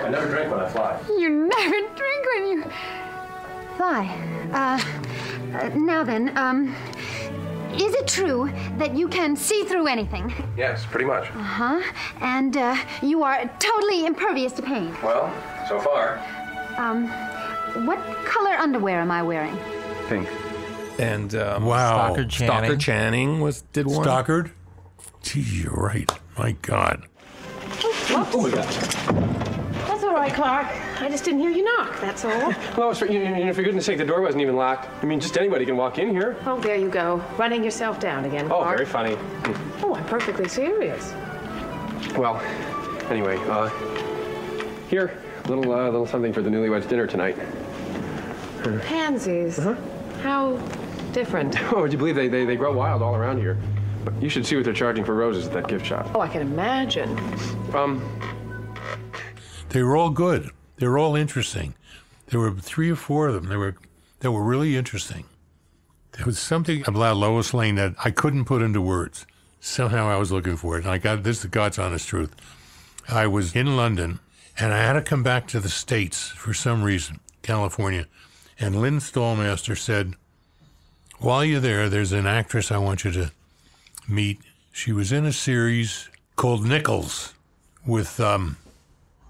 I 0.02 0.08
never 0.08 0.28
drink 0.28 0.50
when 0.50 0.60
I 0.60 0.68
fly. 0.68 1.00
You 1.08 1.28
never 1.30 1.70
drink 1.96 2.26
when 2.34 2.46
you 2.48 2.62
fly. 3.76 4.06
Uh, 4.52 5.56
uh, 5.58 5.68
now 5.74 6.04
then, 6.04 6.36
um, 6.36 6.74
is 7.74 7.94
it 7.94 8.06
true 8.06 8.50
that 8.76 8.94
you 8.94 9.08
can 9.08 9.34
see 9.34 9.62
through 9.64 9.86
anything? 9.86 10.32
Yes, 10.56 10.84
pretty 10.86 11.06
much. 11.06 11.24
Uh-huh. 11.30 11.80
And 12.20 12.56
uh, 12.56 12.76
you 13.02 13.22
are 13.22 13.50
totally 13.58 14.04
impervious 14.06 14.52
to 14.54 14.62
pain. 14.62 14.94
Well, 15.02 15.32
so 15.68 15.80
far. 15.80 16.18
Um, 16.76 17.08
what 17.86 17.98
color 18.24 18.50
underwear 18.52 19.00
am 19.00 19.10
I 19.10 19.22
wearing? 19.22 19.56
Pink. 20.08 20.28
And 20.98 21.34
um, 21.34 21.64
Wow. 21.64 22.06
Stockard 22.06 22.30
Channing. 22.30 22.54
Stockard 22.64 22.80
Channing 22.80 23.40
was 23.40 23.62
did 23.72 23.86
one. 23.86 24.02
Stockard? 24.02 24.50
Gee, 25.22 25.40
you're 25.40 25.72
right. 25.72 26.10
My 26.36 26.52
God. 26.62 27.06
Oh 28.10 28.40
my 28.42 28.50
God. 28.50 28.64
That's 29.86 30.04
all 30.04 30.14
right, 30.14 30.32
Clark. 30.32 30.66
I 31.00 31.08
just 31.08 31.24
didn't 31.24 31.40
hear 31.40 31.50
you 31.50 31.64
knock, 31.64 32.00
that's 32.00 32.24
all. 32.24 32.52
Well, 32.76 32.92
for, 32.94 33.06
you, 33.06 33.20
you 33.20 33.44
know, 33.46 33.52
for 33.52 33.62
goodness 33.62 33.86
sake, 33.86 33.98
the 33.98 34.04
door 34.04 34.20
wasn't 34.20 34.42
even 34.42 34.56
locked. 34.56 34.88
I 35.02 35.06
mean, 35.06 35.20
just 35.20 35.36
anybody 35.38 35.64
can 35.64 35.76
walk 35.76 35.98
in 35.98 36.10
here. 36.10 36.36
Oh, 36.46 36.58
there 36.58 36.76
you 36.76 36.88
go. 36.88 37.22
Running 37.36 37.62
yourself 37.62 38.00
down 38.00 38.24
again, 38.24 38.48
Clark. 38.48 38.66
Oh, 38.66 38.76
very 38.76 38.86
funny. 38.86 39.16
Oh, 39.82 39.94
I'm 39.94 40.04
perfectly 40.06 40.48
serious. 40.48 41.12
Well, 42.16 42.40
anyway, 43.10 43.38
uh, 43.48 43.68
here, 44.88 45.18
little 45.46 45.72
uh, 45.72 45.84
little 45.84 46.06
something 46.06 46.32
for 46.32 46.42
the 46.42 46.50
newlyweds 46.50 46.88
dinner 46.88 47.06
tonight. 47.06 47.36
Pansies. 48.82 49.58
Uh-huh. 49.58 49.74
How 50.22 50.56
different. 51.18 51.56
Oh, 51.72 51.82
would 51.82 51.92
you 51.92 51.98
believe 51.98 52.14
they, 52.14 52.28
they, 52.28 52.44
they 52.44 52.56
grow 52.56 52.72
wild 52.72 53.02
all 53.02 53.16
around 53.16 53.38
here? 53.38 53.58
But 54.04 54.22
you 54.22 54.28
should 54.28 54.46
see 54.46 54.54
what 54.54 54.64
they're 54.64 54.72
charging 54.84 55.04
for 55.04 55.14
roses 55.14 55.46
at 55.48 55.52
that 55.52 55.68
gift 55.68 55.84
shop. 55.84 56.08
Oh, 56.14 56.20
I 56.20 56.28
can 56.28 56.42
imagine. 56.42 57.10
Um, 57.74 58.00
They 59.70 59.82
were 59.82 59.96
all 59.96 60.10
good. 60.10 60.50
They 60.76 60.86
were 60.86 60.98
all 60.98 61.16
interesting. 61.16 61.74
There 62.28 62.38
were 62.38 62.52
three 62.52 62.90
or 62.90 62.96
four 62.96 63.28
of 63.28 63.34
them. 63.34 63.48
They 63.48 63.56
were 63.56 63.74
they 64.20 64.28
were 64.28 64.42
really 64.42 64.76
interesting. 64.76 65.24
There 66.12 66.26
was 66.26 66.38
something 66.38 66.82
about 66.86 67.16
Lois 67.16 67.52
Lane 67.52 67.74
that 67.76 67.94
I 68.04 68.10
couldn't 68.10 68.44
put 68.44 68.62
into 68.62 68.80
words. 68.80 69.26
Somehow 69.60 70.08
I 70.08 70.16
was 70.16 70.30
looking 70.32 70.56
for 70.56 70.76
it, 70.76 70.84
and 70.84 70.92
I 70.92 70.98
got 70.98 71.22
this 71.24 71.38
is 71.38 71.42
the 71.42 71.48
God's 71.48 71.78
honest 71.78 72.08
truth. 72.08 72.34
I 73.08 73.26
was 73.26 73.56
in 73.56 73.76
London, 73.76 74.20
and 74.58 74.72
I 74.72 74.78
had 74.78 74.94
to 74.94 75.02
come 75.02 75.22
back 75.22 75.48
to 75.48 75.60
the 75.60 75.68
States 75.68 76.28
for 76.28 76.54
some 76.54 76.82
reason, 76.82 77.20
California. 77.42 78.06
And 78.60 78.80
Lynn 78.80 78.98
Stalmaster 78.98 79.76
said, 79.76 80.14
While 81.20 81.44
you're 81.44 81.60
there, 81.60 81.88
there's 81.88 82.12
an 82.12 82.26
actress 82.26 82.70
I 82.70 82.78
want 82.78 83.04
you 83.04 83.10
to 83.10 83.32
meet. 84.08 84.38
She 84.70 84.92
was 84.92 85.10
in 85.10 85.26
a 85.26 85.32
series 85.32 86.08
called 86.36 86.64
Nichols 86.64 87.34
with 87.84 88.20
um, 88.20 88.56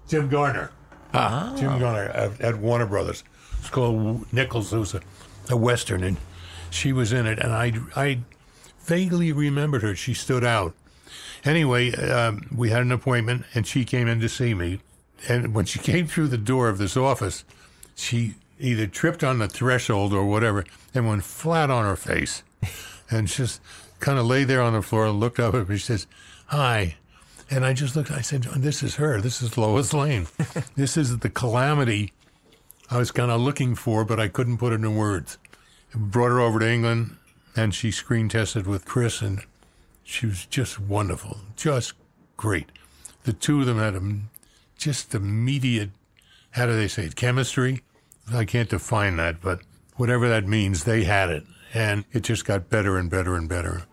Jim 0.07 0.29
Garner. 0.29 0.71
Ah, 1.15 1.55
Jim 1.57 1.79
Garner 1.79 2.09
at, 2.09 2.39
at 2.41 2.57
Warner 2.57 2.85
Brothers. 2.85 3.23
It's 3.57 3.71
called 3.71 4.31
Nichols. 4.31 4.71
It 4.71 4.77
was 4.77 4.93
a, 4.93 5.01
a 5.49 5.57
western, 5.57 6.03
and 6.03 6.17
she 6.69 6.93
was 6.93 7.11
in 7.11 7.25
it. 7.25 7.39
And 7.39 7.51
I, 7.51 7.73
I 7.95 8.19
vaguely 8.81 9.31
remembered 9.31 9.81
her. 9.81 9.95
She 9.95 10.13
stood 10.13 10.43
out. 10.43 10.75
Anyway, 11.43 11.91
um, 11.95 12.47
we 12.55 12.69
had 12.69 12.83
an 12.83 12.91
appointment, 12.91 13.45
and 13.55 13.65
she 13.65 13.83
came 13.83 14.07
in 14.07 14.19
to 14.19 14.29
see 14.29 14.53
me. 14.53 14.79
And 15.27 15.55
when 15.55 15.65
she 15.65 15.79
came 15.91 16.05
through 16.05 16.27
the 16.27 16.37
door 16.37 16.69
of 16.69 16.77
this 16.77 16.95
office, 16.95 17.43
she 17.95 18.35
either 18.59 18.87
tripped 18.87 19.23
on 19.23 19.39
the 19.39 19.47
threshold 19.47 20.13
or 20.13 20.25
whatever, 20.25 20.65
and 20.93 21.07
went 21.07 21.23
flat 21.23 21.69
on 21.69 21.85
her 21.85 21.95
face, 21.95 22.43
and 23.09 23.27
just 23.27 23.61
kind 23.99 24.19
of 24.19 24.25
lay 24.25 24.43
there 24.43 24.61
on 24.61 24.73
the 24.73 24.81
floor 24.81 25.07
and 25.07 25.19
looked 25.19 25.39
up 25.39 25.53
at 25.53 25.69
me. 25.69 25.77
She 25.77 25.85
says, 25.85 26.07
"Hi." 26.47 26.95
And 27.51 27.65
I 27.65 27.73
just 27.73 27.95
looked, 27.95 28.11
I 28.11 28.21
said, 28.21 28.45
oh, 28.47 28.59
This 28.59 28.83
is 28.83 28.97
her. 28.97 29.19
This 29.19 29.41
is 29.41 29.57
Lois 29.57 29.91
Lane. 29.91 30.27
this 30.75 30.95
is 30.95 31.17
the 31.17 31.31
calamity 31.31 32.13
I 32.91 32.97
was 32.97 33.11
kind 33.11 33.29
of 33.29 33.39
looking 33.39 33.75
for, 33.75 34.03
but 34.03 34.19
I 34.19 34.27
couldn't 34.27 34.57
put 34.57 34.73
it 34.73 34.81
in 34.81 34.95
words. 34.95 35.37
Brought 35.93 36.29
her 36.29 36.39
over 36.39 36.59
to 36.59 36.67
England, 36.69 37.17
and 37.55 37.73
she 37.73 37.91
screen 37.91 38.29
tested 38.29 38.65
with 38.65 38.85
Chris, 38.85 39.21
and 39.21 39.43
she 40.03 40.25
was 40.25 40.45
just 40.45 40.79
wonderful, 40.79 41.37
just 41.55 41.93
great. 42.35 42.71
The 43.23 43.33
two 43.33 43.61
of 43.61 43.67
them 43.67 43.77
had 43.77 43.95
a, 43.95 44.01
just 44.75 45.13
immediate, 45.13 45.91
how 46.51 46.65
do 46.65 46.75
they 46.75 46.87
say 46.87 47.05
it, 47.05 47.15
chemistry? 47.15 47.83
I 48.33 48.45
can't 48.45 48.69
define 48.69 49.17
that, 49.17 49.41
but 49.41 49.61
whatever 49.95 50.29
that 50.29 50.47
means, 50.47 50.83
they 50.83 51.03
had 51.03 51.29
it. 51.29 51.43
And 51.73 52.05
it 52.11 52.21
just 52.23 52.45
got 52.45 52.69
better 52.69 52.97
and 52.97 53.09
better 53.09 53.35
and 53.35 53.47
better. 53.47 53.83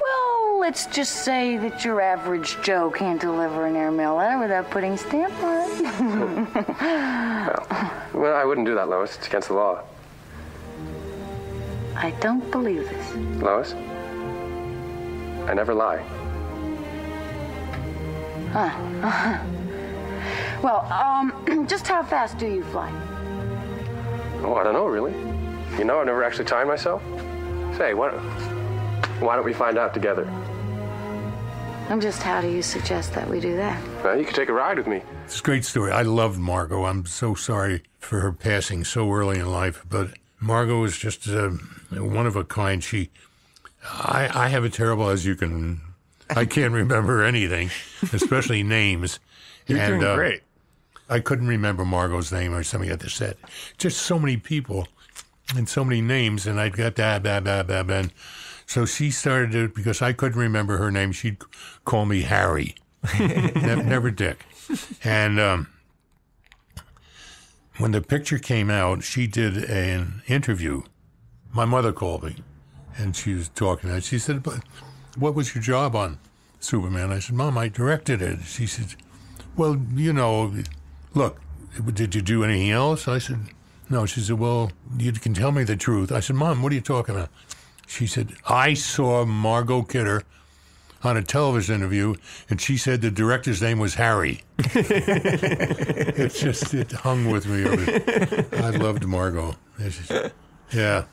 Well, 0.00 0.60
let's 0.60 0.86
just 0.86 1.24
say 1.24 1.56
that 1.58 1.84
your 1.84 2.00
average 2.00 2.60
Joe 2.62 2.90
can't 2.90 3.20
deliver 3.20 3.66
an 3.66 3.76
airmail 3.76 4.16
letter 4.16 4.38
without 4.38 4.70
putting 4.70 4.92
a 4.92 4.98
stamp 4.98 5.34
on 5.42 5.70
it. 5.70 5.82
well, 8.14 8.36
I 8.36 8.44
wouldn't 8.44 8.66
do 8.66 8.74
that, 8.74 8.88
Lois. 8.88 9.16
It's 9.16 9.26
against 9.26 9.48
the 9.48 9.54
law. 9.54 9.82
I 11.96 12.10
don't 12.20 12.50
believe 12.50 12.88
this. 12.88 13.14
Lois? 13.42 13.74
I 15.48 15.54
never 15.54 15.74
lie. 15.74 16.02
Well, 20.62 20.86
um, 20.92 21.66
just 21.68 21.88
how 21.88 22.04
fast 22.04 22.38
do 22.38 22.46
you 22.46 22.62
fly? 22.64 22.90
Oh, 24.44 24.54
I 24.54 24.64
don't 24.64 24.74
know, 24.74 24.86
really. 24.86 25.12
You 25.78 25.84
know, 25.84 26.00
I've 26.00 26.06
never 26.06 26.24
actually 26.24 26.44
timed 26.46 26.68
myself. 26.68 27.02
Say, 27.76 27.94
why 27.94 28.10
don't, 28.10 28.20
why 29.20 29.36
don't 29.36 29.44
we 29.44 29.52
find 29.52 29.78
out 29.78 29.94
together? 29.94 30.24
I'm 31.88 32.00
just 32.00 32.22
how 32.22 32.40
do 32.40 32.48
you 32.48 32.62
suggest 32.62 33.12
that 33.14 33.28
we 33.28 33.40
do 33.40 33.56
that? 33.56 33.82
Well, 34.02 34.18
you 34.18 34.24
could 34.24 34.34
take 34.34 34.48
a 34.48 34.52
ride 34.52 34.78
with 34.78 34.86
me. 34.86 35.02
It's 35.24 35.40
a 35.40 35.42
great 35.42 35.64
story. 35.64 35.92
I 35.92 36.02
loved 36.02 36.38
Margot. 36.38 36.84
I'm 36.84 37.06
so 37.06 37.34
sorry 37.34 37.82
for 37.98 38.20
her 38.20 38.32
passing 38.32 38.84
so 38.84 39.10
early 39.12 39.38
in 39.38 39.50
life, 39.50 39.84
but 39.88 40.08
Margot 40.40 40.80
was 40.80 40.96
just 40.96 41.28
uh, 41.28 41.50
one 41.90 42.26
of 42.26 42.36
a 42.36 42.44
kind. 42.44 42.82
She, 42.82 43.10
I, 43.84 44.28
I 44.32 44.48
have 44.48 44.64
a 44.64 44.70
terrible, 44.70 45.08
as 45.08 45.26
you 45.26 45.34
can, 45.34 45.80
I 46.30 46.44
can't 46.46 46.72
remember 46.72 47.22
anything, 47.22 47.70
especially 48.12 48.62
names. 48.80 49.20
You're 49.66 49.78
And, 49.78 50.00
doing 50.00 50.04
uh, 50.12 50.14
great. 50.14 50.42
I 51.08 51.20
couldn't 51.20 51.48
remember 51.48 51.84
Margot's 51.84 52.32
name 52.32 52.54
or 52.54 52.62
something 52.62 52.90
at 52.90 53.00
the 53.00 53.10
set. 53.10 53.36
Just 53.78 53.98
so 53.98 54.18
many 54.18 54.36
people 54.36 54.88
and 55.56 55.68
so 55.68 55.84
many 55.84 56.00
names, 56.00 56.46
and 56.46 56.60
I'd 56.60 56.76
got 56.76 56.96
that, 56.96 57.22
blah, 57.22 57.40
blah, 57.40 57.62
blah, 57.62 57.82
blah. 57.82 57.96
And 57.96 58.12
so 58.66 58.86
she 58.86 59.10
started 59.10 59.54
it 59.54 59.74
because 59.74 60.00
I 60.00 60.12
couldn't 60.12 60.40
remember 60.40 60.78
her 60.78 60.90
name, 60.90 61.12
she'd 61.12 61.38
call 61.84 62.06
me 62.06 62.22
Harry, 62.22 62.74
never, 63.18 63.82
never 63.82 64.10
Dick. 64.10 64.46
And 65.04 65.38
um, 65.38 65.68
when 67.78 67.92
the 67.92 68.00
picture 68.00 68.38
came 68.38 68.70
out, 68.70 69.02
she 69.02 69.26
did 69.26 69.56
an 69.56 70.22
interview. 70.26 70.82
My 71.52 71.64
mother 71.64 71.92
called 71.92 72.22
me, 72.22 72.36
and 72.96 73.14
she 73.14 73.34
was 73.34 73.48
talking. 73.50 73.90
And 73.90 74.02
she 74.02 74.18
said, 74.18 74.42
"But 74.42 74.60
what 75.16 75.34
was 75.34 75.54
your 75.54 75.62
job 75.62 75.94
on 75.94 76.18
Superman?" 76.60 77.12
I 77.12 77.18
said, 77.18 77.34
"Mom, 77.34 77.58
I 77.58 77.68
directed 77.68 78.22
it." 78.22 78.40
She 78.44 78.66
said, 78.66 78.94
"Well, 79.56 79.78
you 79.94 80.12
know, 80.12 80.54
look, 81.14 81.40
did 81.94 82.14
you 82.14 82.22
do 82.22 82.44
anything 82.44 82.70
else?" 82.70 83.08
I 83.08 83.18
said, 83.18 83.38
"No." 83.88 84.06
She 84.06 84.20
said, 84.20 84.38
"Well, 84.38 84.72
you 84.98 85.12
can 85.12 85.34
tell 85.34 85.52
me 85.52 85.64
the 85.64 85.76
truth." 85.76 86.12
I 86.12 86.20
said, 86.20 86.36
"Mom, 86.36 86.62
what 86.62 86.72
are 86.72 86.74
you 86.74 86.80
talking 86.80 87.14
about?" 87.14 87.30
She 87.86 88.06
said, 88.06 88.34
"I 88.48 88.74
saw 88.74 89.24
Margot 89.24 89.82
Kidder." 89.82 90.24
On 91.04 91.16
a 91.16 91.22
television 91.22 91.74
interview, 91.74 92.14
and 92.48 92.60
she 92.60 92.76
said 92.76 93.00
the 93.00 93.10
director's 93.10 93.60
name 93.60 93.80
was 93.80 93.94
Harry. 93.94 94.44
it 94.58 96.32
just 96.32 96.72
it 96.74 96.92
hung 96.92 97.28
with 97.28 97.44
me. 97.48 97.64
Was- 97.64 98.62
I 98.62 98.70
loved 98.70 99.04
Margot. 99.04 99.56
Just- 99.80 100.12
yeah, 100.72 101.06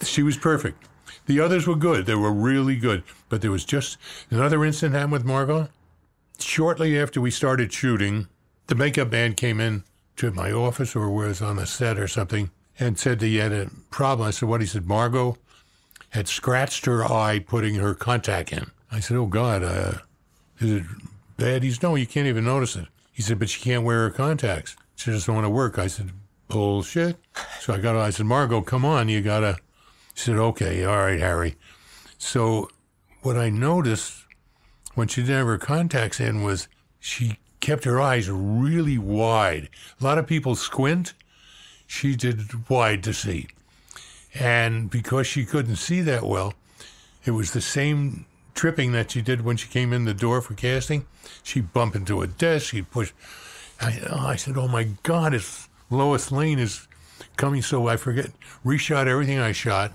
she 0.00 0.22
was 0.22 0.38
perfect. 0.38 0.86
The 1.26 1.38
others 1.38 1.66
were 1.66 1.76
good. 1.76 2.06
They 2.06 2.14
were 2.14 2.32
really 2.32 2.76
good. 2.76 3.02
But 3.28 3.42
there 3.42 3.50
was 3.50 3.66
just 3.66 3.98
another 4.30 4.64
incident 4.64 4.94
happened 4.94 5.12
with 5.12 5.24
Margot. 5.26 5.68
Shortly 6.38 6.98
after 6.98 7.20
we 7.20 7.30
started 7.30 7.70
shooting, 7.70 8.26
the 8.68 8.74
makeup 8.74 9.10
man 9.10 9.34
came 9.34 9.60
in 9.60 9.82
to 10.16 10.30
my 10.30 10.52
office 10.52 10.94
or 10.94 11.10
was 11.10 11.42
on 11.42 11.56
the 11.56 11.66
set 11.66 11.98
or 11.98 12.06
something 12.06 12.50
and 12.78 12.98
said 12.98 13.18
that 13.18 13.26
he 13.26 13.36
had 13.36 13.52
a 13.52 13.70
problem. 13.90 14.28
I 14.28 14.30
said, 14.30 14.48
What? 14.48 14.60
He 14.60 14.66
said, 14.66 14.86
Margot 14.86 15.36
had 16.10 16.28
scratched 16.28 16.86
her 16.86 17.04
eye 17.04 17.40
putting 17.40 17.74
her 17.74 17.94
contact 17.94 18.52
in. 18.52 18.70
I 18.92 19.00
said, 19.00 19.16
Oh, 19.16 19.26
God, 19.26 19.62
uh, 19.64 19.94
is 20.60 20.72
it 20.72 20.84
bad? 21.36 21.62
He 21.62 21.72
said, 21.72 21.82
No, 21.82 21.94
you 21.96 22.06
can't 22.06 22.26
even 22.26 22.44
notice 22.44 22.76
it. 22.76 22.86
He 23.12 23.22
said, 23.22 23.38
But 23.38 23.48
she 23.48 23.60
can't 23.60 23.84
wear 23.84 24.02
her 24.02 24.10
contacts. 24.10 24.76
She 24.96 25.10
doesn't 25.10 25.32
want 25.32 25.44
to 25.44 25.50
work. 25.50 25.78
I 25.78 25.86
said, 25.86 26.10
Bullshit. 26.48 27.16
So 27.60 27.74
I 27.74 27.78
got, 27.78 27.96
I 27.96 28.10
said, 28.10 28.26
Margot, 28.26 28.62
come 28.62 28.84
on, 28.84 29.08
you 29.08 29.20
gotta. 29.20 29.58
She 30.14 30.26
said, 30.26 30.36
Okay, 30.36 30.84
all 30.84 30.96
right, 30.96 31.18
Harry. 31.18 31.56
So 32.18 32.70
what 33.22 33.36
I 33.36 33.48
noticed 33.48 34.24
when 34.94 35.08
she 35.08 35.22
didn't 35.22 35.36
have 35.36 35.46
her 35.46 35.58
contacts 35.58 36.20
in 36.20 36.42
was 36.42 36.68
she 36.98 37.38
kept 37.60 37.84
her 37.84 38.00
eyes 38.00 38.30
really 38.30 38.98
wide. 38.98 39.68
A 40.00 40.04
lot 40.04 40.18
of 40.18 40.26
people 40.26 40.54
squint. 40.54 41.14
She 41.86 42.16
did 42.16 42.68
wide 42.68 43.02
to 43.04 43.12
see. 43.12 43.48
And 44.34 44.90
because 44.90 45.26
she 45.26 45.44
couldn't 45.44 45.76
see 45.76 46.00
that 46.02 46.24
well, 46.24 46.54
it 47.24 47.32
was 47.32 47.52
the 47.52 47.60
same 47.60 48.26
tripping 48.54 48.92
that 48.92 49.10
she 49.10 49.22
did 49.22 49.44
when 49.44 49.56
she 49.56 49.68
came 49.68 49.92
in 49.92 50.04
the 50.04 50.14
door 50.14 50.40
for 50.40 50.54
casting. 50.54 51.06
She'd 51.42 51.72
bump 51.72 51.94
into 51.96 52.22
a 52.22 52.26
desk, 52.26 52.66
she'd 52.66 52.90
push. 52.90 53.12
I, 53.80 54.00
oh, 54.10 54.26
I 54.26 54.36
said, 54.36 54.56
Oh 54.56 54.68
my 54.68 54.88
God, 55.02 55.34
it's 55.34 55.68
Lois 55.90 56.30
Lane 56.30 56.58
is 56.58 56.86
coming. 57.36 57.62
So 57.62 57.88
I 57.88 57.96
forget, 57.96 58.30
reshot 58.64 59.06
everything 59.06 59.38
I 59.38 59.52
shot 59.52 59.92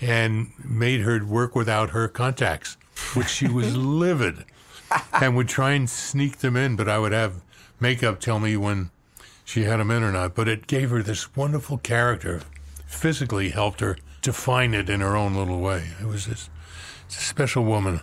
and 0.00 0.50
made 0.64 1.00
her 1.00 1.24
work 1.24 1.54
without 1.54 1.90
her 1.90 2.08
contacts, 2.08 2.76
which 3.14 3.28
she 3.28 3.48
was 3.48 3.76
livid 3.76 4.44
and 5.12 5.36
would 5.36 5.48
try 5.48 5.72
and 5.72 5.88
sneak 5.88 6.38
them 6.38 6.56
in, 6.56 6.76
but 6.76 6.88
I 6.88 6.98
would 6.98 7.12
have 7.12 7.42
makeup 7.80 8.20
tell 8.20 8.38
me 8.38 8.56
when 8.56 8.90
she 9.44 9.64
had 9.64 9.80
them 9.80 9.90
in 9.90 10.02
or 10.02 10.12
not. 10.12 10.34
But 10.34 10.48
it 10.48 10.66
gave 10.66 10.90
her 10.90 11.02
this 11.02 11.36
wonderful 11.36 11.78
character, 11.78 12.42
physically 12.86 13.50
helped 13.50 13.80
her 13.80 13.96
define 14.20 14.74
it 14.74 14.88
in 14.88 15.00
her 15.00 15.16
own 15.16 15.34
little 15.34 15.60
way. 15.60 15.88
It 16.00 16.06
was 16.06 16.26
this 16.26 16.48
it's 17.06 17.18
a 17.18 17.24
special 17.24 17.64
woman. 17.64 18.00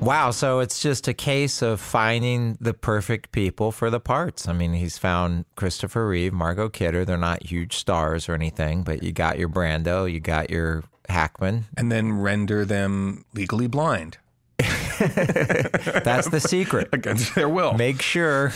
Wow, 0.00 0.32
so 0.32 0.58
it's 0.58 0.80
just 0.80 1.06
a 1.06 1.14
case 1.14 1.62
of 1.62 1.80
finding 1.80 2.58
the 2.60 2.74
perfect 2.74 3.30
people 3.30 3.70
for 3.70 3.88
the 3.88 4.00
parts. 4.00 4.48
I 4.48 4.52
mean, 4.52 4.72
he's 4.72 4.98
found 4.98 5.44
Christopher 5.54 6.08
Reeve, 6.08 6.32
Margot 6.32 6.70
Kidder. 6.70 7.04
They're 7.04 7.16
not 7.16 7.44
huge 7.44 7.76
stars 7.76 8.28
or 8.28 8.34
anything, 8.34 8.82
but 8.82 9.04
you 9.04 9.12
got 9.12 9.38
your 9.38 9.48
Brando, 9.48 10.10
you 10.10 10.18
got 10.18 10.50
your 10.50 10.82
Hackman. 11.08 11.66
And 11.76 11.92
then 11.92 12.18
render 12.18 12.64
them 12.64 13.24
legally 13.32 13.68
blind 13.68 14.18
That's 16.04 16.28
the 16.28 16.40
secret. 16.40 16.88
against 16.92 17.34
their 17.34 17.48
will. 17.48 17.74
Make 17.74 18.02
sure 18.02 18.52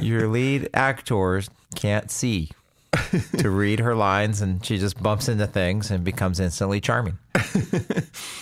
your 0.00 0.28
lead 0.28 0.70
actors 0.74 1.48
can't 1.74 2.10
see 2.10 2.50
to 3.38 3.50
read 3.50 3.80
her 3.80 3.94
lines, 3.94 4.40
and 4.40 4.64
she 4.64 4.78
just 4.78 5.02
bumps 5.02 5.28
into 5.28 5.46
things 5.46 5.90
and 5.90 6.04
becomes 6.04 6.40
instantly 6.40 6.80
charming. 6.80 7.18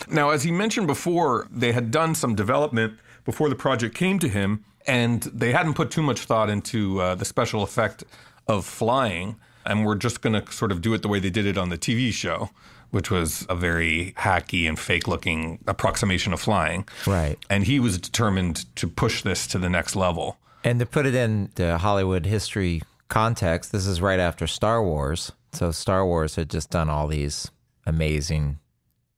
Now, 0.09 0.31
as 0.31 0.43
he 0.43 0.51
mentioned 0.51 0.87
before, 0.87 1.47
they 1.51 1.73
had 1.73 1.91
done 1.91 2.15
some 2.15 2.35
development 2.35 2.99
before 3.25 3.49
the 3.49 3.55
project 3.55 3.95
came 3.95 4.19
to 4.19 4.29
him, 4.29 4.63
and 4.87 5.23
they 5.23 5.53
hadn't 5.53 5.75
put 5.75 5.91
too 5.91 6.03
much 6.03 6.21
thought 6.21 6.51
into 6.51 7.01
uh, 7.01 7.15
the 7.15 7.25
special 7.25 7.63
effect 7.63 8.05
of 8.47 8.67
flying, 8.67 9.37
and 9.65 9.87
were 9.87 9.95
just 9.95 10.21
going 10.21 10.35
to 10.35 10.53
sort 10.53 10.71
of 10.71 10.83
do 10.83 10.93
it 10.93 11.01
the 11.01 11.09
way 11.09 11.19
they 11.19 11.31
did 11.31 11.47
it 11.47 11.57
on 11.57 11.71
the 11.71 11.79
TV 11.79 12.13
show, 12.13 12.51
which 12.93 13.11
was 13.11 13.45
a 13.49 13.57
very 13.57 14.15
hacky 14.17 14.69
and 14.69 14.79
fake 14.79 15.09
looking 15.09 15.59
approximation 15.67 16.33
of 16.33 16.41
flying. 16.41 16.87
Right. 17.07 17.37
And 17.51 17.65
he 17.65 17.81
was 17.81 17.99
determined 17.99 18.75
to 18.77 18.87
push 18.87 19.23
this 19.23 19.47
to 19.49 19.59
the 19.59 19.69
next 19.69 19.97
level. 19.97 20.39
And 20.63 20.79
to 20.79 20.87
put 20.87 21.07
it 21.07 21.15
in 21.15 21.51
the 21.57 21.79
Hollywood 21.79 22.27
history 22.27 22.83
context, 23.09 23.73
this 23.73 23.87
is 23.87 24.01
right 24.01 24.21
after 24.21 24.47
Star 24.47 24.85
Wars. 24.85 25.33
So 25.53 25.73
Star 25.73 26.07
Wars 26.07 26.37
had 26.37 26.49
just 26.49 26.71
done 26.71 26.89
all 26.89 27.09
these 27.09 27.51
amazing 27.87 28.59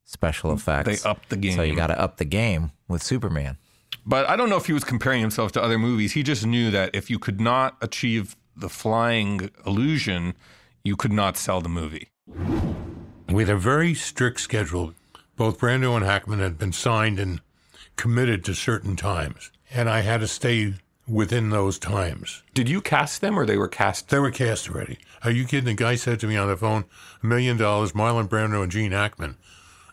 special 0.05 0.53
effects. 0.53 1.03
They 1.03 1.09
upped 1.09 1.29
the 1.29 1.37
game. 1.37 1.57
So 1.57 1.63
you 1.63 1.77
got 1.77 1.89
to 1.89 2.01
up 2.01 2.17
the 2.17 2.25
game 2.25 2.71
with 2.89 3.03
Superman. 3.03 3.59
But 4.07 4.29
I 4.29 4.37
don't 4.37 4.49
know 4.51 4.57
if 4.57 4.67
he 4.67 4.73
was 4.73 4.85
comparing 4.85 5.21
himself 5.21 5.53
to 5.53 5.63
other 5.63 5.79
movies. 5.79 6.13
He 6.13 6.23
just 6.23 6.47
knew 6.47 6.71
that 6.71 6.95
if 6.95 7.11
you 7.11 7.19
could 7.19 7.41
not 7.41 7.77
achieve 7.81 8.37
the 8.57 8.69
flying 8.69 9.51
illusion, 9.67 10.35
you 10.85 10.95
could 10.95 11.13
not 11.13 11.37
sell 11.37 11.61
the 11.61 11.69
movie. 11.69 12.09
We 13.29 13.43
had 13.43 13.51
a 13.51 13.57
very 13.57 13.95
strict 13.95 14.41
schedule. 14.41 14.95
Both 15.37 15.59
Brando 15.59 15.97
and 15.97 16.05
Hackman 16.05 16.39
had 16.39 16.59
been 16.59 16.73
signed 16.73 17.19
and 17.19 17.41
committed 17.97 18.45
to 18.45 18.55
certain 18.55 18.97
times, 18.97 19.51
and 19.73 19.89
I 19.89 20.01
had 20.01 20.21
to 20.21 20.29
stay 20.29 20.75
within 21.07 21.51
those 21.51 21.79
times. 21.79 22.43
Did 22.55 22.69
you 22.69 22.81
cast 22.81 23.21
them 23.21 23.39
or 23.39 23.45
they 23.45 23.57
were 23.57 23.69
cast? 23.69 24.09
They 24.09 24.19
were 24.19 24.31
cast 24.31 24.71
already. 24.71 24.99
Are 25.23 25.31
you 25.31 25.45
kidding? 25.45 25.65
The 25.65 25.75
guy 25.75 25.97
said 25.97 26.21
to 26.21 26.27
me 26.27 26.37
on 26.37 26.49
the 26.49 26.57
phone, 26.57 26.85
a 27.23 27.27
million 27.27 27.57
dollars, 27.57 27.93
Marlon 27.93 28.29
Brando 28.29 28.63
and 28.63 28.73
Gene 28.73 28.93
Hackman. 28.93 29.37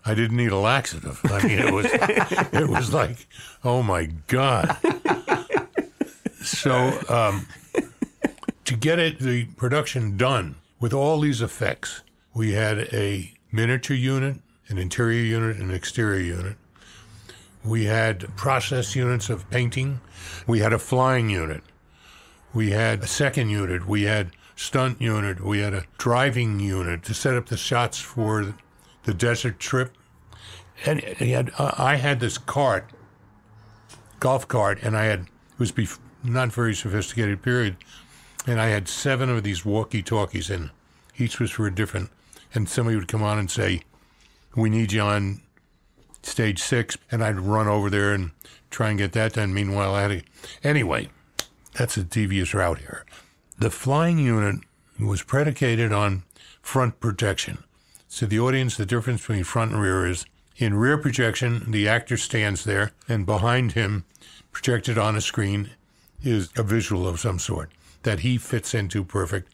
I 0.05 0.13
didn't 0.13 0.37
need 0.37 0.51
a 0.51 0.57
laxative. 0.57 1.19
I 1.25 1.45
mean, 1.45 1.59
it 1.59 1.73
was, 1.73 1.85
it 1.91 2.69
was 2.69 2.93
like, 2.93 3.27
oh 3.63 3.83
my 3.83 4.05
God. 4.27 4.75
So, 6.41 6.99
um, 7.07 7.47
to 8.65 8.75
get 8.75 8.97
it, 8.97 9.19
the 9.19 9.45
production 9.45 10.17
done 10.17 10.55
with 10.79 10.93
all 10.93 11.19
these 11.19 11.41
effects, 11.41 12.01
we 12.33 12.53
had 12.53 12.79
a 12.93 13.33
miniature 13.51 13.95
unit, 13.95 14.37
an 14.67 14.77
interior 14.77 15.23
unit, 15.23 15.57
an 15.57 15.71
exterior 15.71 16.21
unit. 16.21 16.57
We 17.63 17.85
had 17.85 18.35
process 18.35 18.95
units 18.95 19.29
of 19.29 19.49
painting. 19.49 20.01
We 20.47 20.59
had 20.59 20.73
a 20.73 20.79
flying 20.79 21.29
unit. 21.29 21.61
We 22.53 22.71
had 22.71 23.03
a 23.03 23.07
second 23.07 23.49
unit. 23.49 23.87
We 23.87 24.03
had 24.03 24.31
stunt 24.55 25.01
unit. 25.01 25.41
We 25.41 25.59
had 25.59 25.73
a 25.73 25.85
driving 25.97 26.59
unit 26.59 27.03
to 27.03 27.13
set 27.13 27.35
up 27.35 27.47
the 27.47 27.57
shots 27.57 27.99
for 27.99 28.55
the 29.03 29.13
desert 29.13 29.59
trip. 29.59 29.93
And 30.85 31.01
had, 31.01 31.51
I 31.57 31.95
had 31.95 32.19
this 32.19 32.37
cart, 32.37 32.89
golf 34.19 34.47
cart, 34.47 34.79
and 34.81 34.97
I 34.97 35.05
had 35.05 35.19
it 35.21 35.59
was 35.59 35.71
bef- 35.71 35.99
not 36.23 36.51
very 36.51 36.73
sophisticated 36.73 37.43
period, 37.43 37.77
and 38.47 38.59
I 38.59 38.67
had 38.67 38.87
seven 38.87 39.29
of 39.29 39.43
these 39.43 39.63
walkie-talkies, 39.63 40.49
and 40.49 40.71
each 41.17 41.39
was 41.39 41.51
for 41.51 41.67
a 41.67 41.73
different. 41.73 42.09
And 42.53 42.67
somebody 42.67 42.97
would 42.97 43.07
come 43.07 43.23
on 43.23 43.39
and 43.39 43.49
say, 43.49 43.81
"We 44.55 44.69
need 44.69 44.91
you 44.91 45.01
on 45.01 45.41
stage 46.23 46.59
six," 46.61 46.97
and 47.11 47.23
I'd 47.23 47.39
run 47.39 47.67
over 47.67 47.89
there 47.89 48.13
and 48.13 48.31
try 48.69 48.89
and 48.89 48.97
get 48.97 49.13
that 49.13 49.33
done. 49.33 49.53
Meanwhile, 49.53 49.95
I 49.95 50.01
had. 50.01 50.23
Anyway, 50.63 51.09
that's 51.73 51.97
a 51.97 52.03
devious 52.03 52.53
route 52.53 52.79
here. 52.79 53.05
The 53.57 53.71
flying 53.71 54.17
unit 54.17 54.57
was 54.99 55.23
predicated 55.23 55.91
on 55.91 56.23
front 56.61 56.99
projection. 56.99 57.63
So 58.07 58.25
the 58.25 58.39
audience, 58.39 58.75
the 58.75 58.85
difference 58.85 59.21
between 59.21 59.43
front 59.43 59.71
and 59.71 59.81
rear 59.81 60.05
is 60.05 60.25
in 60.57 60.73
rear 60.73 60.97
projection, 60.97 61.71
the 61.71 61.87
actor 61.87 62.17
stands 62.17 62.65
there, 62.65 62.91
and 63.07 63.25
behind 63.25 63.71
him, 63.71 64.03
projected 64.51 64.97
on 64.97 65.15
a 65.15 65.21
screen, 65.21 65.71
is 66.21 66.49
a 66.55 66.63
visual 66.63 67.07
of 67.07 67.19
some 67.19 67.39
sort 67.39 67.71
that 68.03 68.19
he 68.19 68.37
fits 68.37 68.73
into 68.73 69.03
perfect. 69.03 69.49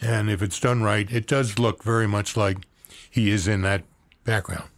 And 0.00 0.30
if 0.30 0.42
it's 0.42 0.60
done 0.60 0.82
right, 0.82 1.10
it 1.10 1.26
does 1.26 1.58
look 1.58 1.82
very 1.82 2.06
much 2.06 2.36
like 2.36 2.58
he 3.10 3.30
is 3.30 3.46
in 3.46 3.62
that 3.62 3.84
background. 4.24 4.68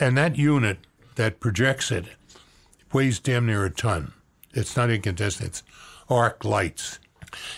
And 0.00 0.16
that 0.18 0.36
unit 0.36 0.78
that 1.14 1.40
projects 1.40 1.90
it 1.90 2.06
weighs 2.92 3.18
damn 3.18 3.46
near 3.46 3.64
a 3.64 3.70
ton. 3.70 4.12
It's 4.52 4.76
not 4.76 4.90
incandescent, 4.90 5.48
it's 5.48 5.62
arc 6.08 6.44
lights. 6.44 6.98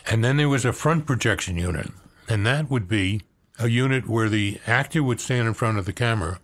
And 0.07 0.23
then 0.23 0.37
there 0.37 0.49
was 0.49 0.65
a 0.65 0.73
front 0.73 1.07
projection 1.07 1.57
unit, 1.57 1.91
and 2.29 2.47
that 2.47 2.71
would 2.71 2.87
be 2.87 3.23
a 3.59 3.69
unit 3.69 4.09
where 4.09 4.29
the 4.29 4.61
actor 4.67 5.03
would 5.03 5.21
stand 5.21 5.49
in 5.49 5.55
front 5.55 5.79
of 5.79 5.87
the 5.87 5.93
camera, 5.93 6.39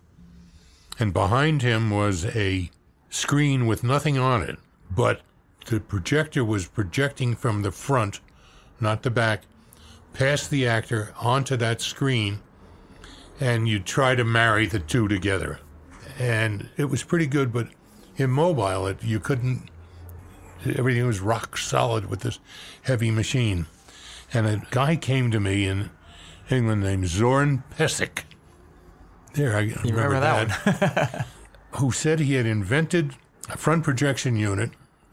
and 0.99 1.13
behind 1.13 1.61
him 1.61 1.89
was 1.89 2.25
a 2.25 2.69
screen 3.09 3.67
with 3.67 3.83
nothing 3.83 4.17
on 4.17 4.41
it, 4.41 4.57
but 4.89 5.21
the 5.67 5.79
projector 5.79 6.43
was 6.43 6.67
projecting 6.67 7.35
from 7.35 7.61
the 7.61 7.71
front, 7.71 8.19
not 8.79 9.03
the 9.03 9.09
back, 9.09 9.43
past 10.13 10.49
the 10.49 10.67
actor 10.67 11.13
onto 11.19 11.55
that 11.57 11.81
screen, 11.81 12.39
and 13.39 13.67
you 13.67 13.79
try 13.79 14.15
to 14.15 14.23
marry 14.23 14.65
the 14.65 14.79
two 14.79 15.07
together. 15.07 15.59
And 16.19 16.69
it 16.77 16.85
was 16.85 17.03
pretty 17.03 17.27
good, 17.27 17.51
but 17.51 17.69
immobile, 18.17 18.87
it, 18.87 19.03
you 19.03 19.19
couldn't, 19.19 19.69
everything 20.65 21.07
was 21.07 21.19
rock 21.19 21.57
solid 21.57 22.09
with 22.09 22.21
this 22.21 22.39
heavy 22.83 23.11
machine. 23.11 23.65
And 24.33 24.47
a 24.47 24.61
guy 24.71 24.95
came 24.95 25.31
to 25.31 25.39
me 25.39 25.65
in 25.65 25.89
England 26.49 26.83
named 26.83 27.07
Zoran 27.07 27.63
Perisic. 27.75 28.23
There, 29.33 29.55
I 29.55 29.61
remember, 29.83 30.09
remember 30.09 30.19
that 30.19 31.27
who 31.71 31.91
said 31.91 32.19
he 32.19 32.33
had 32.33 32.45
invented 32.45 33.15
a 33.49 33.57
front 33.57 33.83
projection 33.83 34.35
unit 34.35 34.71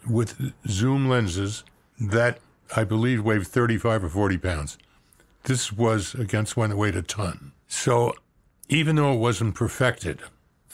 with 0.08 0.52
zoom 0.66 1.08
lenses 1.08 1.64
that 2.00 2.40
I 2.74 2.84
believe 2.84 3.24
weighed 3.24 3.46
35 3.46 4.04
or 4.04 4.08
40 4.08 4.38
pounds. 4.38 4.78
This 5.44 5.72
was 5.72 6.14
against 6.14 6.56
one 6.56 6.70
that 6.70 6.76
weighed 6.76 6.96
a 6.96 7.02
ton. 7.02 7.52
So 7.68 8.14
even 8.68 8.96
though 8.96 9.12
it 9.12 9.18
wasn't 9.18 9.54
perfected, 9.54 10.20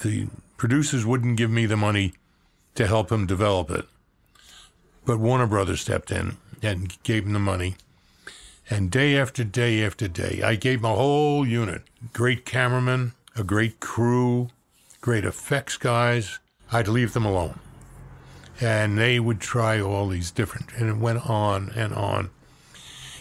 the 0.03 0.29
producers 0.57 1.07
wouldn't 1.07 1.37
give 1.37 1.51
me 1.51 1.67
the 1.67 1.77
money 1.77 2.15
to 2.75 2.87
help 2.87 3.13
him 3.13 3.27
develop 3.27 3.71
it. 3.71 3.87
But 5.05 5.21
Warner 5.21 5.47
Brothers 5.47 5.81
stepped 5.81 6.11
in 6.11 6.39
and 6.63 7.01
gave 7.03 7.27
him 7.27 7.33
the 7.33 7.39
money. 7.39 7.77
And 8.71 8.91
day 8.91 9.17
after 9.17 9.45
day 9.45 9.85
after 9.85 10.09
day, 10.09 10.41
I 10.43 10.57
gave 10.57 10.79
him 10.79 10.87
a 10.87 10.95
whole 10.95 11.47
unit. 11.47 11.83
Great 12.13 12.47
cameraman, 12.47 13.13
a 13.37 13.45
great 13.45 13.79
crew, 13.81 14.49
great 15.01 15.25
effects 15.25 15.77
guys. 15.77 16.39
I'd 16.73 16.89
leave 16.89 17.13
them 17.13 17.27
alone. 17.27 17.61
And 18.61 18.97
they 18.99 19.21
would 19.21 19.41
try 19.41 19.81
all 19.81 20.09
these 20.09 20.31
different, 20.31 20.73
and 20.79 20.89
it 20.89 20.97
went 20.97 21.29
on 21.29 21.71
and 21.77 21.93
on. 21.93 22.31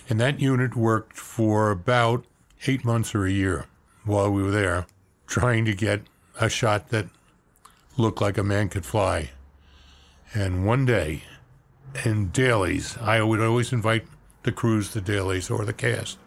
And 0.10 0.20
that 0.20 0.40
unit 0.40 0.76
worked 0.76 1.18
for 1.18 1.72
about 1.72 2.26
eight 2.68 2.84
months 2.84 3.16
or 3.16 3.26
a 3.26 3.32
year 3.32 3.66
while 4.06 4.30
we 4.30 4.44
were 4.44 4.52
there, 4.52 4.86
trying 5.28 5.66
to 5.66 5.74
get 5.74 6.02
a 6.40 6.50
shot 6.50 6.90
that 6.90 7.08
looked 7.98 8.22
like 8.22 8.38
a 8.38 8.44
man 8.44 8.70
could 8.70 8.86
fly. 8.86 9.32
And 10.34 10.66
one 10.66 10.86
day, 10.86 11.24
in 12.04 12.30
dailies, 12.30 12.98
I 12.98 13.22
would 13.22 13.40
always 13.40 13.72
invite 13.72 14.06
the 14.44 14.52
crews 14.52 14.92
to 14.92 15.02
dailies 15.02 15.50
or 15.50 15.64
the 15.64 15.74
cast. 15.74 16.18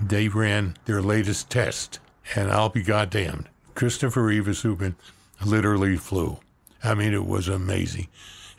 They 0.00 0.28
ran 0.28 0.76
their 0.84 1.00
latest 1.00 1.48
test, 1.48 2.00
and 2.34 2.50
I'll 2.50 2.68
be 2.68 2.82
goddamned. 2.82 3.48
Christopher 3.74 4.30
as 4.30 4.58
Superman 4.58 4.96
literally 5.44 5.96
flew. 5.96 6.38
I 6.84 6.94
mean, 6.94 7.14
it 7.14 7.24
was 7.24 7.48
amazing. 7.48 8.08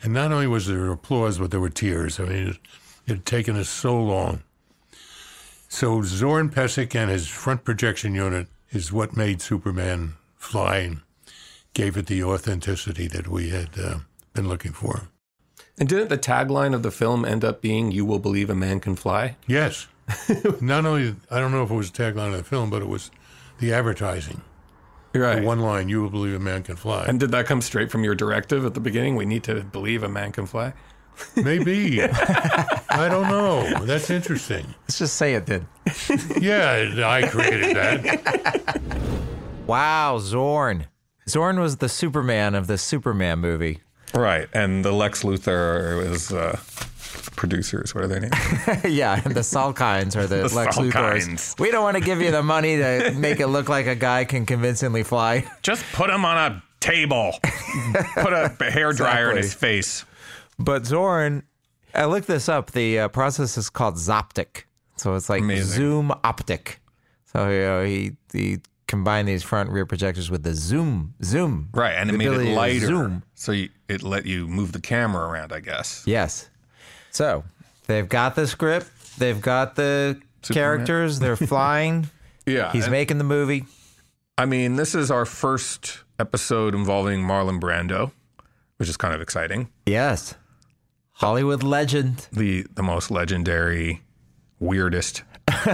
And 0.02 0.12
not 0.12 0.32
only 0.32 0.46
was 0.46 0.66
there 0.66 0.90
applause, 0.90 1.38
but 1.38 1.50
there 1.50 1.60
were 1.60 1.70
tears. 1.70 2.18
I 2.18 2.24
mean, 2.24 2.48
it, 2.48 2.58
it 3.06 3.12
had 3.12 3.26
taken 3.26 3.56
us 3.56 3.68
so 3.68 4.00
long. 4.02 4.42
So 5.74 6.02
Zoran 6.02 6.50
Perisic 6.50 6.94
and 6.94 7.10
his 7.10 7.26
front 7.26 7.64
projection 7.64 8.14
unit 8.14 8.46
is 8.70 8.92
what 8.92 9.16
made 9.16 9.42
Superman 9.42 10.14
fly 10.36 10.76
and 10.76 11.00
gave 11.72 11.96
it 11.96 12.06
the 12.06 12.22
authenticity 12.22 13.08
that 13.08 13.26
we 13.26 13.48
had 13.48 13.70
uh, 13.76 13.98
been 14.34 14.46
looking 14.46 14.70
for. 14.70 15.08
And 15.76 15.88
didn't 15.88 16.10
the 16.10 16.16
tagline 16.16 16.76
of 16.76 16.84
the 16.84 16.92
film 16.92 17.24
end 17.24 17.44
up 17.44 17.60
being 17.60 17.90
"You 17.90 18.04
will 18.04 18.20
believe 18.20 18.50
a 18.50 18.54
man 18.54 18.78
can 18.78 18.94
fly"? 18.94 19.34
Yes. 19.48 19.88
Not 20.60 20.86
only 20.86 21.16
I 21.28 21.40
don't 21.40 21.50
know 21.50 21.64
if 21.64 21.72
it 21.72 21.74
was 21.74 21.90
the 21.90 22.04
tagline 22.04 22.30
of 22.30 22.36
the 22.36 22.44
film, 22.44 22.70
but 22.70 22.80
it 22.80 22.88
was 22.88 23.10
the 23.58 23.74
advertising. 23.74 24.42
Right. 25.12 25.40
The 25.40 25.42
one 25.42 25.58
line, 25.58 25.88
"You 25.88 26.02
will 26.02 26.10
believe 26.10 26.36
a 26.36 26.38
man 26.38 26.62
can 26.62 26.76
fly." 26.76 27.04
and 27.08 27.18
did 27.18 27.32
that 27.32 27.46
come 27.46 27.60
straight 27.60 27.90
from 27.90 28.04
your 28.04 28.14
directive 28.14 28.64
at 28.64 28.74
the 28.74 28.80
beginning? 28.80 29.16
We 29.16 29.26
need 29.26 29.42
to 29.42 29.64
believe 29.64 30.04
a 30.04 30.08
man 30.08 30.30
can 30.30 30.46
fly. 30.46 30.72
Maybe 31.34 32.00
I 32.94 33.08
don't 33.08 33.28
know. 33.28 33.84
That's 33.84 34.10
interesting. 34.10 34.66
Let's 34.82 34.98
just 34.98 35.16
say 35.16 35.34
it 35.34 35.46
then. 35.46 35.66
Yeah, 36.40 37.02
I 37.04 37.26
created 37.28 37.76
that. 37.76 38.80
Wow, 39.66 40.18
Zoran. 40.18 40.88
Zoran 41.26 41.58
was 41.58 41.78
the 41.78 41.88
Superman 41.88 42.54
of 42.54 42.66
the 42.66 42.76
Superman 42.76 43.38
movie. 43.38 43.80
Right. 44.12 44.46
And 44.52 44.84
the 44.84 44.92
Lex 44.92 45.22
Luthor 45.22 46.06
was 46.06 46.30
uh, 46.30 46.58
producers. 47.34 47.94
What 47.94 48.04
are 48.04 48.08
their 48.08 48.20
names? 48.20 48.34
yeah, 48.84 49.22
and 49.24 49.34
the 49.34 49.40
Salkinds 49.40 50.16
are 50.16 50.26
the, 50.26 50.48
The 50.48 50.54
Lex 50.54 50.76
Luthors. 50.76 51.58
We 51.58 51.70
don't 51.70 51.82
want 51.82 51.96
to 51.96 52.02
give 52.02 52.20
you 52.20 52.30
the 52.30 52.42
money 52.42 52.76
to 52.76 53.12
make 53.16 53.40
it 53.40 53.46
look 53.46 53.70
like 53.70 53.86
a 53.86 53.94
guy 53.94 54.26
can 54.26 54.44
convincingly 54.44 55.02
fly. 55.02 55.50
Just 55.62 55.82
put 55.94 56.10
him 56.10 56.26
on 56.26 56.36
a 56.36 56.62
table. 56.80 57.32
put 58.14 58.34
a 58.34 58.54
hair 58.70 58.92
dryer 58.92 59.30
in 59.30 59.38
his 59.38 59.54
face. 59.54 60.04
But 60.58 60.84
Zoran, 60.84 61.42
I 61.94 62.06
looked 62.06 62.26
this 62.26 62.48
up. 62.48 62.72
The 62.72 63.00
uh, 63.00 63.08
process 63.08 63.56
is 63.56 63.70
called 63.70 63.96
Zoptic. 63.96 64.64
So 64.96 65.14
it's 65.14 65.28
like 65.28 65.42
Amazing. 65.42 65.66
zoom 65.66 66.12
optic. 66.22 66.80
So 67.24 67.48
you 67.48 67.60
know, 67.60 67.84
he 67.84 68.12
he 68.32 68.58
combined 68.86 69.26
these 69.26 69.42
front 69.42 69.70
rear 69.70 69.86
projectors 69.86 70.30
with 70.30 70.42
the 70.42 70.54
zoom 70.54 71.14
zoom. 71.22 71.68
Right. 71.72 71.92
And 71.94 72.10
it 72.10 72.14
made 72.16 72.28
it 72.28 72.54
lighter. 72.54 72.86
Zoom. 72.86 73.22
So 73.34 73.52
you, 73.52 73.70
it 73.88 74.02
let 74.02 74.26
you 74.26 74.46
move 74.46 74.72
the 74.72 74.80
camera 74.80 75.26
around, 75.28 75.52
I 75.52 75.60
guess. 75.60 76.02
Yes. 76.06 76.48
So 77.10 77.44
they've 77.86 78.08
got 78.08 78.34
the 78.36 78.46
script. 78.46 79.18
They've 79.18 79.40
got 79.40 79.74
the 79.76 80.20
characters. 80.42 81.18
They're 81.18 81.36
flying. 81.54 82.08
Yeah. 82.46 82.72
He's 82.72 82.88
making 82.88 83.18
the 83.18 83.24
movie. 83.24 83.64
I 84.36 84.46
mean, 84.46 84.76
this 84.76 84.94
is 84.94 85.10
our 85.10 85.24
first 85.24 85.98
episode 86.18 86.74
involving 86.74 87.20
Marlon 87.20 87.60
Brando, 87.60 88.10
which 88.76 88.88
is 88.88 88.96
kind 88.96 89.14
of 89.14 89.20
exciting. 89.20 89.68
Yes. 89.86 90.34
Hollywood 91.14 91.62
legend. 91.62 92.28
The 92.32 92.66
the 92.74 92.82
most 92.82 93.10
legendary, 93.10 94.02
weirdest, 94.58 95.22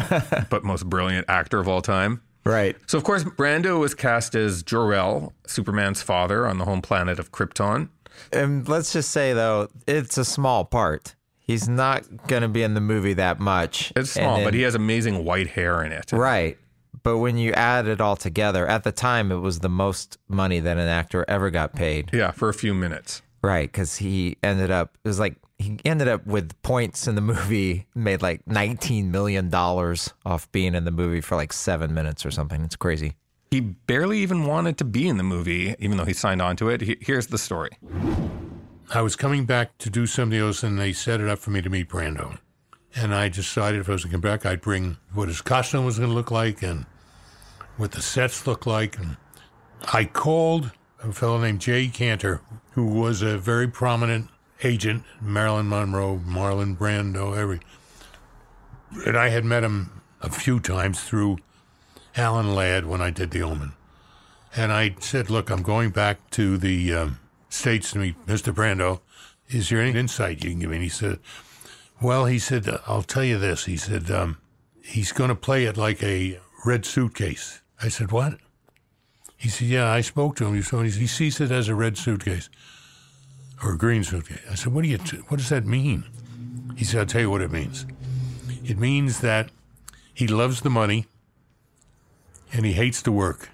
but 0.50 0.64
most 0.64 0.88
brilliant 0.88 1.26
actor 1.29 1.59
of 1.59 1.68
all 1.68 1.83
time. 1.83 2.22
Right. 2.44 2.76
So 2.87 2.96
of 2.98 3.05
course, 3.05 3.24
Brando 3.24 3.79
was 3.79 3.94
cast 3.94 4.35
as 4.35 4.62
Jor-El, 4.62 5.33
Superman's 5.46 6.03
father 6.03 6.46
on 6.46 6.59
the 6.59 6.64
home 6.64 6.81
planet 6.83 7.18
of 7.18 7.33
Krypton. 7.33 7.88
And 8.33 8.66
let's 8.68 8.92
just 8.92 9.11
say 9.11 9.33
though, 9.33 9.68
it's 9.87 10.16
a 10.18 10.24
small 10.24 10.64
part. 10.64 11.14
He's 11.38 11.68
not 11.68 12.05
going 12.29 12.42
to 12.42 12.48
be 12.48 12.62
in 12.62 12.74
the 12.74 12.81
movie 12.81 13.14
that 13.14 13.40
much. 13.40 13.92
It's 13.96 14.11
small, 14.12 14.37
then- 14.37 14.44
but 14.44 14.55
he 14.55 14.62
has 14.62 14.74
amazing 14.74 15.24
white 15.24 15.48
hair 15.48 15.83
in 15.83 15.90
it. 15.92 16.12
Right. 16.12 16.57
But 17.03 17.18
when 17.18 17.38
you 17.38 17.53
add 17.53 17.88
it 17.88 18.00
all 18.00 18.14
together, 18.14 18.66
at 18.66 18.85
the 18.85 18.92
time, 18.92 19.33
it 19.33 19.37
was 19.38 19.61
the 19.61 19.68
most 19.70 20.18
money 20.29 20.61
that 20.61 20.76
an 20.76 20.87
actor 20.87 21.24
ever 21.29 21.50
got 21.50 21.74
paid. 21.74 22.11
Yeah, 22.12 22.31
for 22.31 22.48
a 22.50 22.55
few 22.55 22.74
minutes. 22.74 23.22
Right. 23.42 23.70
Because 23.70 23.96
he 23.96 24.37
ended 24.42 24.70
up, 24.70 24.96
it 25.05 25.09
was 25.09 25.18
like, 25.20 25.37
he 25.59 25.79
ended 25.85 26.09
up 26.09 26.26
with 26.26 26.61
points 26.62 27.07
in 27.07 27.14
the 27.14 27.20
movie, 27.20 27.87
made 27.94 28.22
like 28.22 28.44
$19 28.46 29.07
million 29.11 29.53
off 29.55 30.50
being 30.53 30.74
in 30.74 30.85
the 30.85 30.90
movie 30.90 31.20
for 31.20 31.37
like 31.37 31.53
seven 31.53 31.92
minutes 31.94 32.24
or 32.24 32.31
something. 32.31 32.62
It's 32.62 32.76
crazy. 32.76 33.14
He 33.50 33.61
barely 33.61 34.18
even 34.20 34.46
wanted 34.46 34.79
to 34.79 34.85
be 34.85 35.09
in 35.09 35.16
the 35.16 35.22
movie, 35.24 35.74
even 35.79 35.96
though 35.96 36.05
he 36.05 36.12
signed 36.12 36.40
on 36.40 36.57
to 36.57 36.68
it. 36.68 36.81
He- 36.83 36.98
Here's 37.00 37.26
the 37.26 37.38
story. 37.38 37.70
I 38.92 39.03
was 39.03 39.16
coming 39.16 39.44
back 39.44 39.76
to 39.79 39.90
do 39.90 40.07
something 40.07 40.38
else, 40.38 40.62
and 40.62 40.79
they 40.79 40.92
set 40.92 41.20
it 41.20 41.29
up 41.29 41.38
for 41.38 41.50
me 41.50 41.61
to 41.62 41.68
meet 41.70 41.88
Brando. 41.88 42.38
And 42.94 43.14
I 43.14 43.29
decided 43.29 43.81
if 43.81 43.88
I 43.88 43.92
was 43.92 44.05
going 44.05 44.11
to 44.11 44.14
come 44.14 44.20
back, 44.20 44.44
I'd 44.46 44.61
bring 44.61 44.96
what 45.14 45.29
his 45.29 45.40
costume 45.40 45.85
was 45.85 45.98
going 45.98 46.11
to 46.11 46.14
look 46.14 46.31
like 46.31 46.62
and 46.62 46.87
what 47.76 47.92
the 47.92 48.03
sets 48.03 48.46
look 48.46 48.66
like. 48.66 48.98
And 48.98 49.16
I 49.92 50.05
called 50.07 50.72
a 51.03 51.13
fellow 51.13 51.41
named 51.41 51.61
Jay 51.61 51.89
Kanter, 51.89 52.41
who 52.73 52.87
was 52.87 53.23
a 53.23 53.39
very 53.39 53.69
prominent 53.69 54.29
agent, 54.63 55.05
Marilyn 55.21 55.69
Monroe, 55.69 56.21
Marlon 56.27 56.77
Brando, 56.77 57.37
every. 57.37 57.61
And 59.07 59.17
I 59.17 59.29
had 59.29 59.45
met 59.45 59.65
him 59.65 60.03
a 60.21 60.31
few 60.31 60.61
times 60.61 61.03
through 61.03 61.39
Alan 62.17 62.55
Ladd 62.55 62.87
when 62.87 63.01
I 63.01 63.11
did 63.11 63.31
The 63.31 63.43
Omen. 63.43 63.73
And 64.55 64.73
I 64.73 64.97
said, 65.01 65.31
Look, 65.31 65.51
I'm 65.51 65.63
going 65.63 65.91
back 65.91 66.31
to 66.31 66.59
the 66.59 66.95
um, 66.95 67.21
States 67.49 67.93
to 67.93 67.99
meet 67.99 68.27
Mr. 68.27 68.53
Brando. 68.53 69.01
Is 69.49 69.69
there 69.69 69.81
any 69.81 69.99
insight 69.99 70.45
you 70.45 70.51
can 70.51 70.61
give 70.61 70.71
me? 70.71 70.77
And 70.77 70.83
he 70.83 70.91
said, 70.91 71.19
Well, 72.03 72.27
he 72.27 72.39
said, 72.39 72.69
I'll 72.87 73.03
tell 73.03 73.25
you 73.25 73.39
this. 73.39 73.67
He 73.67 73.77
said, 73.77 74.11
um, 74.11 74.39
He's 74.83 75.13
going 75.13 75.29
to 75.29 75.37
play 75.37 75.64
it 75.66 75.77
like 75.77 76.03
a 76.03 76.41
red 76.64 76.85
suitcase. 76.85 77.61
I 77.81 77.89
said, 77.89 78.11
What? 78.11 78.39
He 79.41 79.49
said, 79.49 79.68
Yeah, 79.68 79.91
I 79.91 80.03
spoke 80.03 80.36
to 80.36 80.45
him. 80.45 80.55
He 80.55 80.61
said, 80.61 80.84
he 80.84 81.07
sees 81.07 81.41
it 81.41 81.51
as 81.51 81.68
a 81.68 81.74
red 81.74 81.97
suitcase 81.97 82.51
or 83.64 83.72
a 83.72 83.78
green 83.78 84.05
suitcase. 84.05 84.43
I 84.51 84.55
said, 84.55 84.74
What 84.74 84.82
do 84.82 84.88
you, 84.88 84.99
what 85.28 85.38
does 85.38 85.49
that 85.49 85.64
mean? 85.64 86.05
He 86.76 86.84
said, 86.84 87.01
I'll 87.01 87.07
tell 87.07 87.22
you 87.22 87.30
what 87.30 87.41
it 87.41 87.51
means. 87.51 87.86
It 88.62 88.78
means 88.78 89.20
that 89.20 89.51
he 90.12 90.26
loves 90.26 90.61
the 90.61 90.68
money 90.68 91.07
and 92.53 92.66
he 92.66 92.74
hates 92.74 93.01
the 93.01 93.12
work. 93.12 93.49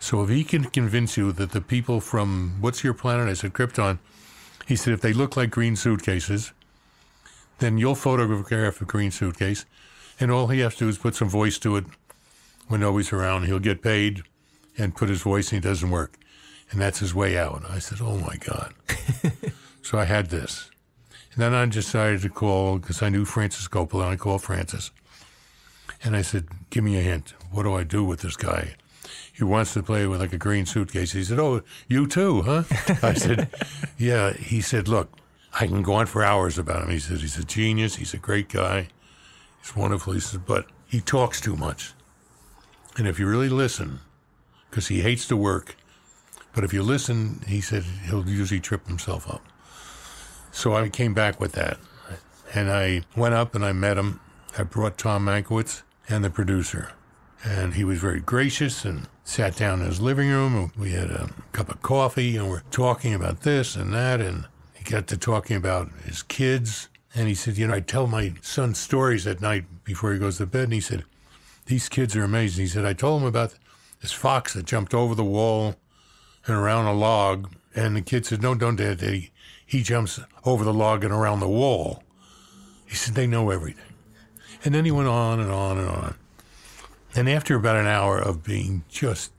So 0.00 0.24
if 0.24 0.28
he 0.28 0.42
can 0.42 0.64
convince 0.64 1.16
you 1.16 1.30
that 1.32 1.52
the 1.52 1.60
people 1.60 2.00
from 2.00 2.56
what's 2.60 2.82
your 2.82 2.94
planet? 2.94 3.28
I 3.28 3.34
said 3.34 3.52
Krypton. 3.52 4.00
He 4.66 4.74
said 4.74 4.92
if 4.92 5.02
they 5.02 5.12
look 5.12 5.36
like 5.36 5.50
green 5.50 5.76
suitcases, 5.76 6.52
then 7.60 7.78
you'll 7.78 7.94
photograph 7.94 8.80
a 8.80 8.84
green 8.84 9.12
suitcase, 9.12 9.66
and 10.18 10.32
all 10.32 10.48
he 10.48 10.60
has 10.60 10.74
to 10.74 10.80
do 10.80 10.88
is 10.88 10.98
put 10.98 11.14
some 11.14 11.28
voice 11.28 11.58
to 11.60 11.76
it 11.76 11.84
when 12.66 12.80
nobody's 12.80 13.12
around. 13.12 13.44
He'll 13.44 13.60
get 13.60 13.82
paid 13.82 14.24
and 14.78 14.94
put 14.94 15.08
his 15.08 15.22
voice, 15.22 15.52
and 15.52 15.64
it 15.64 15.68
doesn't 15.68 15.90
work, 15.90 16.18
and 16.70 16.80
that's 16.80 16.98
his 16.98 17.14
way 17.14 17.38
out. 17.38 17.62
I 17.68 17.78
said, 17.78 17.98
oh 18.00 18.18
my 18.18 18.36
god. 18.36 18.74
so 19.82 19.98
I 19.98 20.04
had 20.04 20.30
this, 20.30 20.70
And 21.32 21.42
then 21.42 21.54
I 21.54 21.64
decided 21.66 22.22
to 22.22 22.28
call 22.28 22.78
because 22.78 23.02
I 23.02 23.08
knew 23.08 23.24
Francis 23.24 23.68
Coppola. 23.68 24.04
And 24.04 24.12
I 24.12 24.16
called 24.16 24.42
Francis, 24.42 24.90
and 26.02 26.16
I 26.16 26.22
said, 26.22 26.48
"Give 26.70 26.84
me 26.84 26.98
a 26.98 27.02
hint. 27.02 27.34
What 27.50 27.62
do 27.64 27.74
I 27.74 27.84
do 27.84 28.04
with 28.04 28.20
this 28.20 28.36
guy?" 28.36 28.74
He 29.32 29.44
wants 29.44 29.74
to 29.74 29.82
play 29.82 30.06
with 30.06 30.20
like 30.20 30.32
a 30.32 30.38
green 30.38 30.66
suitcase. 30.66 31.12
He 31.12 31.24
said, 31.24 31.38
"Oh, 31.38 31.62
you 31.88 32.06
too, 32.06 32.42
huh?" 32.42 32.64
I 33.02 33.14
said, 33.14 33.50
"Yeah." 33.98 34.32
He 34.32 34.60
said, 34.60 34.88
"Look, 34.88 35.12
I 35.60 35.66
can 35.66 35.82
go 35.82 35.94
on 35.94 36.06
for 36.06 36.24
hours 36.24 36.58
about 36.58 36.82
him." 36.82 36.90
He 36.90 36.98
said, 36.98 37.18
"He's 37.18 37.38
a 37.38 37.44
genius. 37.44 37.96
He's 37.96 38.14
a 38.14 38.18
great 38.18 38.48
guy. 38.48 38.88
He's 39.62 39.76
wonderful." 39.76 40.14
He 40.14 40.20
says, 40.20 40.40
"But 40.44 40.66
he 40.86 41.00
talks 41.00 41.40
too 41.40 41.56
much, 41.56 41.92
and 42.96 43.06
if 43.06 43.18
you 43.20 43.28
really 43.28 43.48
listen, 43.50 44.00
because 44.76 44.88
he 44.88 45.00
hates 45.00 45.26
to 45.26 45.34
work, 45.38 45.74
but 46.54 46.62
if 46.62 46.70
you 46.70 46.82
listen, 46.82 47.42
he 47.48 47.62
said 47.62 47.82
he'll 47.82 48.28
usually 48.28 48.60
trip 48.60 48.86
himself 48.86 49.26
up." 49.26 49.42
So 50.52 50.76
I 50.76 50.90
came 50.90 51.14
back 51.14 51.40
with 51.40 51.52
that, 51.52 51.78
and 52.52 52.70
I 52.70 53.00
went 53.16 53.34
up 53.34 53.54
and 53.54 53.64
I 53.64 53.72
met 53.72 53.96
him. 53.96 54.20
I 54.58 54.64
brought 54.64 54.98
Tom 54.98 55.24
Mankiewicz 55.24 55.82
and 56.10 56.22
the 56.22 56.28
producer, 56.28 56.92
and 57.42 57.72
he 57.72 57.84
was 57.84 58.00
very 58.00 58.20
gracious 58.20 58.84
and 58.84 59.08
sat 59.24 59.56
down 59.56 59.80
in 59.80 59.86
his 59.86 60.02
living 60.02 60.28
room. 60.28 60.70
We 60.76 60.90
had 60.90 61.10
a 61.10 61.30
cup 61.52 61.70
of 61.70 61.80
coffee 61.80 62.36
and 62.36 62.50
we're 62.50 62.60
talking 62.70 63.14
about 63.14 63.40
this 63.40 63.76
and 63.76 63.94
that, 63.94 64.20
and 64.20 64.46
he 64.74 64.84
got 64.84 65.06
to 65.06 65.16
talking 65.16 65.56
about 65.56 65.90
his 66.04 66.22
kids. 66.22 66.90
And 67.14 67.28
he 67.28 67.34
said, 67.34 67.56
You 67.56 67.68
know, 67.68 67.74
I 67.76 67.80
tell 67.80 68.06
my 68.06 68.34
son 68.42 68.74
stories 68.74 69.26
at 69.26 69.40
night 69.40 69.64
before 69.84 70.12
he 70.12 70.18
goes 70.18 70.36
to 70.36 70.44
bed. 70.44 70.64
And 70.64 70.74
he 70.74 70.82
said, 70.82 71.06
These 71.64 71.88
kids 71.88 72.14
are 72.14 72.24
amazing. 72.24 72.64
He 72.64 72.68
said, 72.68 72.84
I 72.84 72.92
told 72.92 73.22
him 73.22 73.28
about 73.28 73.54
this 74.06 74.12
fox 74.12 74.54
that 74.54 74.64
jumped 74.64 74.94
over 74.94 75.16
the 75.16 75.24
wall 75.24 75.74
and 76.46 76.56
around 76.56 76.86
a 76.86 76.94
log. 76.94 77.52
And 77.74 77.96
the 77.96 78.02
kid 78.02 78.24
said, 78.24 78.40
No, 78.40 78.54
don't, 78.54 78.76
Dad. 78.76 79.00
He, 79.00 79.32
he 79.66 79.82
jumps 79.82 80.20
over 80.44 80.62
the 80.62 80.72
log 80.72 81.02
and 81.02 81.12
around 81.12 81.40
the 81.40 81.48
wall. 81.48 82.04
He 82.86 82.94
said, 82.94 83.16
They 83.16 83.26
know 83.26 83.50
everything. 83.50 83.94
And 84.64 84.72
then 84.72 84.84
he 84.84 84.92
went 84.92 85.08
on 85.08 85.40
and 85.40 85.50
on 85.50 85.78
and 85.78 85.88
on. 85.88 86.14
And 87.16 87.28
after 87.28 87.56
about 87.56 87.74
an 87.74 87.88
hour 87.88 88.16
of 88.16 88.44
being 88.44 88.84
just 88.88 89.32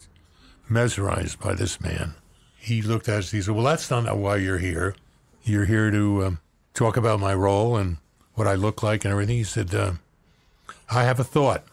mesmerized 0.68 1.39
by 1.39 1.53
this 1.53 1.80
man, 1.80 2.15
he 2.57 2.82
looked 2.82 3.07
at 3.07 3.20
us. 3.20 3.32
and 3.32 3.38
He 3.38 3.43
said, 3.43 3.55
Well, 3.55 3.63
that's 3.63 3.89
not 3.89 4.18
why 4.18 4.36
you're 4.36 4.57
here. 4.57 4.95
You're 5.43 5.63
here 5.63 5.91
to 5.91 6.26
um, 6.26 6.39
talk 6.74 6.97
about 6.97 7.22
my 7.22 7.34
role 7.34 7.78
and 7.78 7.97
what 8.34 8.47
I 8.47 8.55
look 8.55 8.84
like 8.84 9.05
and 9.05 9.13
everything. 9.13 9.38
He 9.38 9.45
said, 9.45 9.74
uh, 9.74 9.93
I 10.91 11.05
have 11.05 11.22
a 11.22 11.24
thought. 11.24 11.63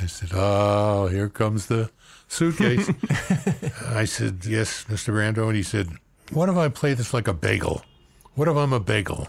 I 0.00 0.06
said, 0.06 0.30
Oh, 0.32 1.08
here 1.08 1.28
comes 1.28 1.66
the 1.66 1.90
suitcase. 2.28 2.90
I 3.88 4.04
said, 4.04 4.44
Yes, 4.44 4.84
Mr. 4.84 5.12
Brando. 5.12 5.46
And 5.46 5.56
he 5.56 5.62
said, 5.62 5.88
What 6.32 6.48
if 6.48 6.56
I 6.56 6.68
play 6.68 6.94
this 6.94 7.14
like 7.14 7.28
a 7.28 7.34
bagel? 7.34 7.82
What 8.34 8.48
if 8.48 8.56
I'm 8.56 8.72
a 8.72 8.80
bagel? 8.80 9.28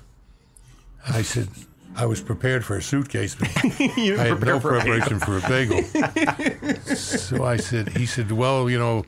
I 1.08 1.22
said, 1.22 1.50
I 1.96 2.06
was 2.06 2.22
prepared 2.22 2.66
for 2.66 2.76
a 2.76 2.82
suitcase, 2.82 3.36
but 3.36 3.50
I 3.66 4.28
had 4.28 4.46
no 4.46 4.60
preparation 4.60 5.20
for 5.20 5.38
a 5.38 5.42
bagel. 5.42 5.84
so 6.96 7.46
I 7.46 7.58
said, 7.58 7.90
he 7.96 8.06
said, 8.06 8.32
well, 8.32 8.70
you 8.70 8.78
know, 8.78 9.06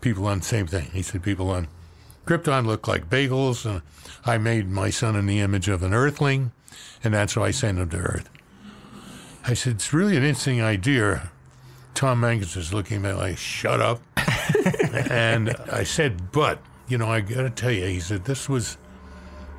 people 0.00 0.26
on 0.26 0.42
same 0.42 0.66
thing. 0.66 0.90
He 0.92 1.02
said, 1.02 1.22
people 1.22 1.50
on 1.50 1.68
Krypton 2.26 2.66
look 2.66 2.86
like 2.88 3.08
bagels, 3.08 3.64
and 3.64 3.80
I 4.24 4.36
made 4.36 4.68
my 4.68 4.90
son 4.90 5.16
in 5.16 5.26
the 5.26 5.40
image 5.40 5.68
of 5.68 5.82
an 5.82 5.94
Earthling, 5.94 6.50
and 7.02 7.14
that's 7.14 7.36
why 7.36 7.46
I 7.46 7.50
sent 7.52 7.78
him 7.78 7.88
to 7.90 7.96
Earth. 7.96 8.28
I 9.44 9.54
said, 9.54 9.74
it's 9.74 9.92
really 9.92 10.16
an 10.16 10.24
interesting 10.24 10.60
idea. 10.60 11.30
Tom 11.96 12.20
Mankiewicz 12.20 12.58
is 12.58 12.74
looking 12.74 12.98
at 12.98 13.02
me 13.02 13.12
like, 13.12 13.38
shut 13.38 13.80
up. 13.80 14.02
and 15.10 15.56
I 15.72 15.82
said, 15.82 16.30
but, 16.30 16.60
you 16.88 16.98
know, 16.98 17.08
I 17.08 17.20
got 17.20 17.42
to 17.42 17.50
tell 17.50 17.70
you, 17.70 17.86
he 17.86 18.00
said, 18.00 18.26
this 18.26 18.50
was, 18.50 18.76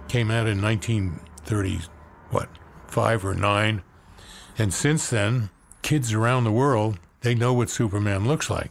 came 0.08 0.30
out 0.30 0.46
in 0.46 0.62
1930, 0.62 1.80
what, 2.30 2.48
five 2.86 3.26
or 3.26 3.34
nine. 3.34 3.82
And 4.56 4.72
since 4.72 5.10
then, 5.10 5.50
kids 5.82 6.14
around 6.14 6.44
the 6.44 6.52
world, 6.52 7.00
they 7.22 7.34
know 7.34 7.54
what 7.54 7.72
Superman 7.72 8.28
looks 8.28 8.52
like. 8.52 8.70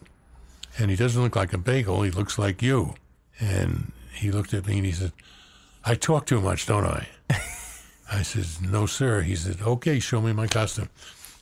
And 0.78 0.88
he 0.88 0.96
doesn't 0.96 1.20
look 1.20 1.34
like 1.34 1.52
a 1.52 1.58
bagel, 1.58 2.02
he 2.02 2.10
looks 2.12 2.38
like 2.38 2.62
you. 2.62 2.94
And 3.40 3.90
he 4.14 4.30
looked 4.30 4.54
at 4.54 4.68
me 4.68 4.76
and 4.76 4.86
he 4.86 4.92
said, 4.92 5.12
I 5.84 5.96
talk 5.96 6.26
too 6.26 6.40
much, 6.40 6.66
don't 6.66 6.86
I? 6.86 7.08
I 8.12 8.22
said, 8.22 8.70
No, 8.70 8.86
sir. 8.86 9.22
He 9.22 9.34
said, 9.34 9.60
Okay, 9.60 9.98
show 9.98 10.20
me 10.20 10.32
my 10.32 10.46
costume. 10.46 10.88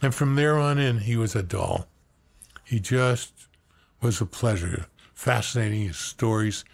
And 0.00 0.14
from 0.14 0.36
there 0.36 0.56
on 0.58 0.78
in, 0.78 1.00
he 1.00 1.16
was 1.16 1.36
a 1.36 1.42
doll. 1.42 1.86
He 2.64 2.80
just 2.80 3.32
was 4.00 4.20
a 4.20 4.26
pleasure. 4.26 4.86
Fascinating. 5.14 5.86
His 5.88 5.96
stories 5.96 6.64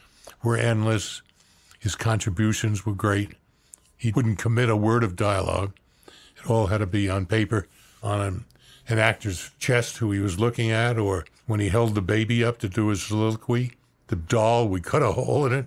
were 0.42 0.56
endless. 0.56 1.22
His 1.78 1.94
contributions 1.94 2.86
were 2.86 2.94
great. 2.94 3.32
He 3.96 4.12
wouldn't 4.12 4.38
commit 4.38 4.70
a 4.70 4.76
word 4.76 5.04
of 5.04 5.16
dialogue. 5.16 5.72
It 6.06 6.48
all 6.48 6.68
had 6.68 6.78
to 6.78 6.86
be 6.86 7.08
on 7.08 7.26
paper, 7.26 7.66
on 8.02 8.20
an, 8.20 8.44
an 8.88 8.98
actor's 8.98 9.50
chest 9.58 9.98
who 9.98 10.10
he 10.10 10.20
was 10.20 10.40
looking 10.40 10.70
at, 10.70 10.98
or 10.98 11.26
when 11.46 11.60
he 11.60 11.68
held 11.68 11.94
the 11.94 12.02
baby 12.02 12.42
up 12.42 12.58
to 12.58 12.68
do 12.68 12.88
his 12.88 13.02
soliloquy. 13.02 13.72
The 14.06 14.16
doll, 14.16 14.68
we 14.68 14.80
cut 14.80 15.02
a 15.02 15.12
hole 15.12 15.46
in 15.46 15.52
it 15.52 15.66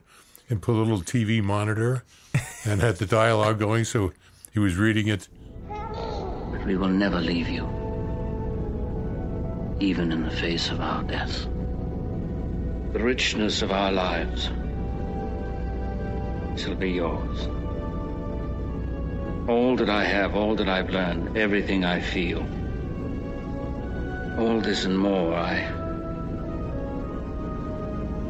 and 0.50 0.62
put 0.62 0.76
a 0.76 0.82
little 0.82 1.02
TV 1.02 1.44
monitor 1.44 2.04
and 2.66 2.82
had 2.82 2.98
the 2.98 3.06
dialogue 3.06 3.60
going, 3.60 3.86
so 3.86 4.14
he 4.52 4.60
was 4.60 4.76
reading 4.78 5.08
it. 5.08 5.28
But 5.68 6.66
we 6.66 6.76
will 6.76 6.90
never 6.90 7.20
leave 7.20 7.50
you, 7.50 7.66
even 9.84 10.14
in 10.14 10.24
the 10.24 10.32
face 10.32 10.72
of 10.72 10.80
our 10.80 11.04
death. 11.04 11.46
The 12.94 13.00
richness 13.00 13.62
of 13.62 13.72
our 13.72 13.92
lives 13.92 14.46
shall 16.56 16.76
be 16.76 16.92
yours. 16.92 17.48
All 19.50 19.76
that 19.76 19.90
I 19.90 20.06
have, 20.06 20.36
all 20.36 20.56
that 20.56 20.70
I've 20.70 20.90
learned, 20.90 21.38
everything 21.38 21.84
I 21.84 22.00
feel. 22.00 22.40
All 24.40 24.62
this 24.62 24.86
and 24.86 24.98
more 24.98 25.36
I. 25.36 25.58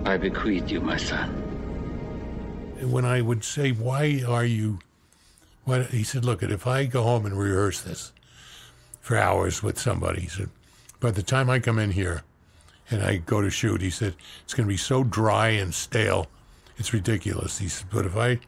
I 0.05 0.17
bequeath 0.17 0.71
you, 0.71 0.81
my 0.81 0.97
son. 0.97 1.29
When 2.81 3.05
I 3.05 3.21
would 3.21 3.43
say, 3.43 3.71
Why 3.71 4.23
are 4.27 4.43
you. 4.43 4.79
Why, 5.65 5.83
he 5.83 6.03
said, 6.03 6.25
Look, 6.25 6.41
if 6.41 6.65
I 6.65 6.85
go 6.85 7.03
home 7.03 7.27
and 7.27 7.37
rehearse 7.37 7.81
this 7.81 8.11
for 9.01 9.17
hours 9.17 9.61
with 9.61 9.77
somebody, 9.77 10.21
he 10.21 10.27
said, 10.27 10.49
By 11.03 11.11
the 11.11 11.21
time 11.21 11.49
I 11.49 11.59
come 11.59 11.79
in 11.79 11.91
here 11.91 12.23
and 12.89 13.03
I 13.03 13.17
go 13.17 13.41
to 13.41 13.49
shoot, 13.49 13.81
he 13.81 13.89
said, 13.89 14.15
It's 14.45 14.53
going 14.53 14.65
to 14.65 14.73
be 14.73 14.77
so 14.77 15.03
dry 15.03 15.49
and 15.49 15.73
stale. 15.73 16.27
It's 16.77 16.93
ridiculous. 16.93 17.57
He 17.57 17.67
said, 17.67 17.87
But 17.91 18.05
if 18.05 18.15
I 18.15 18.39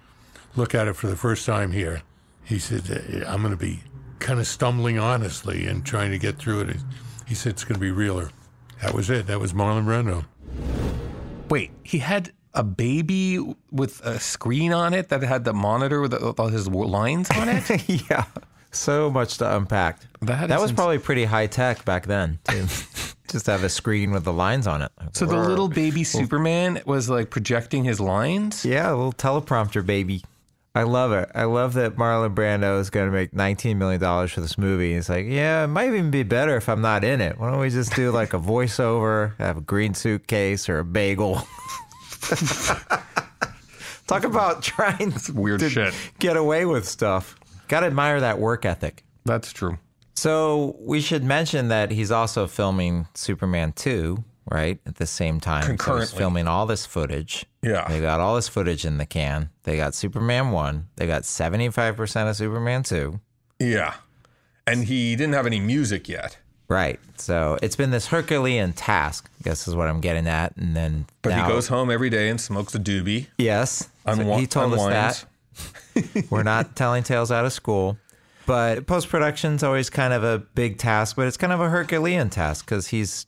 look 0.56 0.74
at 0.74 0.88
it 0.88 0.96
for 0.96 1.08
the 1.08 1.18
first 1.18 1.46
time 1.46 1.74
here, 1.74 2.02
he 2.46 2.58
said, 2.58 2.90
eh, 2.90 3.26
I'm 3.28 3.42
going 3.42 3.52
to 3.52 3.58
be 3.58 3.82
kind 4.20 4.40
of 4.40 4.48
stumbling 4.48 4.98
honestly 4.98 5.68
and 5.68 5.86
trying 5.86 6.12
to 6.12 6.18
get 6.18 6.38
through 6.38 6.62
it. 6.62 6.78
He 7.28 7.36
said, 7.36 7.52
it's 7.52 7.66
going 7.66 7.76
to 7.76 7.82
be 7.82 7.92
realer. 7.92 8.30
That 8.82 8.94
was 8.94 9.10
it. 9.10 9.28
That 9.28 9.42
was 9.42 9.52
Marlon 9.52 9.84
Brando. 9.84 10.24
Wait, 11.50 11.72
he 11.84 11.98
had 11.98 12.32
a 12.54 12.64
baby 12.64 13.38
with 13.70 14.00
a 14.06 14.18
screen 14.18 14.72
on 14.72 14.94
it 14.94 15.10
that 15.10 15.22
had 15.24 15.44
the 15.44 15.52
monitor 15.52 16.00
with 16.00 16.14
all 16.40 16.48
his 16.48 16.70
lines 16.70 17.30
on 17.32 17.50
it? 17.50 17.90
yeah. 18.10 18.24
So 18.72 19.10
much 19.10 19.40
to 19.40 19.58
unpack. 19.58 20.00
That 20.26 20.50
That 20.50 20.60
was 20.62 20.72
ins- 20.72 20.76
probably 20.78 20.98
pretty 21.00 21.26
high 21.26 21.48
tech 21.48 21.86
back 21.86 22.06
then. 22.06 22.40
too. 22.48 22.66
Just 23.28 23.48
have 23.48 23.64
a 23.64 23.70
screen 23.70 24.12
with 24.12 24.24
the 24.24 24.32
lines 24.34 24.68
on 24.68 24.82
it. 24.82 24.92
So 25.14 25.26
the 25.26 25.36
little 25.38 25.68
baby 25.68 26.04
Superman 26.04 26.82
was 26.86 27.10
like 27.10 27.30
projecting 27.32 27.84
his 27.84 28.00
lines? 28.00 28.64
Yeah, 28.64 28.90
a 28.90 28.96
little 28.96 29.12
teleprompter 29.14 29.86
baby. 29.86 30.24
I 30.76 30.84
love 30.84 31.12
it. 31.14 31.30
I 31.34 31.46
love 31.46 31.74
that 31.74 31.96
Marlon 31.96 32.36
Brando 32.36 32.80
is 32.80 32.90
going 32.90 33.08
to 33.08 33.12
make 33.12 33.32
$19 33.32 33.78
million 33.78 34.28
for 34.28 34.42
this 34.42 34.58
movie. 34.58 34.94
It's 34.94 35.08
like, 35.10 35.26
yeah, 35.26 35.64
it 35.64 35.68
might 35.68 35.88
even 35.88 36.12
be 36.12 36.24
better 36.24 36.56
if 36.58 36.68
I'm 36.70 36.82
not 36.82 37.04
in 37.04 37.20
it. 37.22 37.40
Why 37.40 37.50
don't 37.50 37.60
we 37.62 37.70
just 37.70 37.96
do 37.96 38.12
like 38.12 38.34
a 38.34 38.40
voiceover, 38.40 39.38
have 39.38 39.58
a 39.58 39.62
green 39.62 39.94
suitcase 39.94 40.68
or 40.70 40.80
a 40.80 40.86
bagel? 40.86 41.36
Talk 44.08 44.24
about 44.24 44.62
trying 44.62 45.14
weird 45.34 45.62
to 45.62 45.70
shit. 45.70 45.94
get 46.20 46.38
away 46.38 46.66
with 46.66 46.88
stuff. 46.88 47.36
Got 47.68 47.80
to 47.80 47.88
admire 47.88 48.20
that 48.20 48.38
work 48.40 48.66
ethic. 48.66 49.04
That's 49.26 49.52
true. 49.52 49.80
So 50.16 50.76
we 50.80 51.02
should 51.02 51.24
mention 51.24 51.68
that 51.70 51.92
he's 51.92 52.12
also 52.12 52.48
filming 52.48 53.08
Superman 53.14 53.74
2, 53.74 54.24
right? 54.50 54.80
At 54.86 54.96
the 54.96 55.06
same 55.06 55.40
time. 55.40 55.64
So 55.64 55.72
he's 55.72 55.78
Concurrently. 55.80 56.18
filming 56.18 56.48
all 56.48 56.66
this 56.66 56.86
footage. 56.86 57.46
Yeah. 57.62 57.88
They 57.88 58.00
got 58.00 58.20
all 58.20 58.36
this 58.36 58.48
footage 58.48 58.86
in 58.86 58.98
the 58.98 59.06
can. 59.06 59.50
They 59.64 59.76
got 59.78 59.94
Superman 59.94 60.52
1. 60.52 60.88
They 60.96 61.08
got 61.08 61.24
75% 61.24 62.30
of 62.30 62.36
Superman 62.36 62.84
2. 62.84 63.20
Yeah. 63.60 63.96
And 64.66 64.86
he 64.86 65.16
didn't 65.16 65.34
have 65.34 65.46
any 65.46 65.60
music 65.60 66.08
yet. 66.08 66.38
Right. 66.68 67.00
So 67.18 67.60
it's 67.62 67.76
been 67.76 67.92
this 67.92 68.08
Herculean 68.08 68.74
task, 68.74 69.30
I 69.40 69.44
guess 69.44 69.68
is 69.68 69.76
what 69.76 69.88
I'm 69.88 70.02
getting 70.02 70.28
at. 70.28 70.56
And 70.58 70.76
then 70.76 71.06
But 71.22 71.30
now- 71.32 71.46
he 71.46 71.52
goes 71.52 71.68
home 71.68 71.92
every 71.92 72.10
day 72.10 72.30
and 72.30 72.40
smokes 72.42 72.74
a 72.74 72.80
doobie. 72.80 73.28
Yes. 73.38 73.90
So 74.06 74.12
Unwi- 74.14 74.40
he 74.40 74.48
told 74.48 74.72
unwinds. 74.74 74.96
us 74.96 75.26
that. 75.26 76.26
We're 76.32 76.44
not 76.44 76.76
telling 76.76 77.04
tales 77.04 77.32
out 77.32 77.46
of 77.46 77.54
school. 77.54 77.98
But 78.46 78.86
post 78.86 79.10
production's 79.10 79.64
always 79.64 79.90
kind 79.90 80.14
of 80.14 80.24
a 80.24 80.40
big 80.40 80.78
task, 80.78 81.16
but 81.16 81.28
it's 81.28 81.38
kind 81.38 81.52
of 81.52 81.60
a 81.60 81.70
Herculean 81.70 82.30
task 82.30 82.66
because 82.66 82.88
he's 82.88 83.26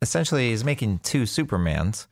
essentially 0.00 0.50
he's 0.50 0.64
making 0.64 0.98
two 1.00 1.22
Supermans, 1.22 2.06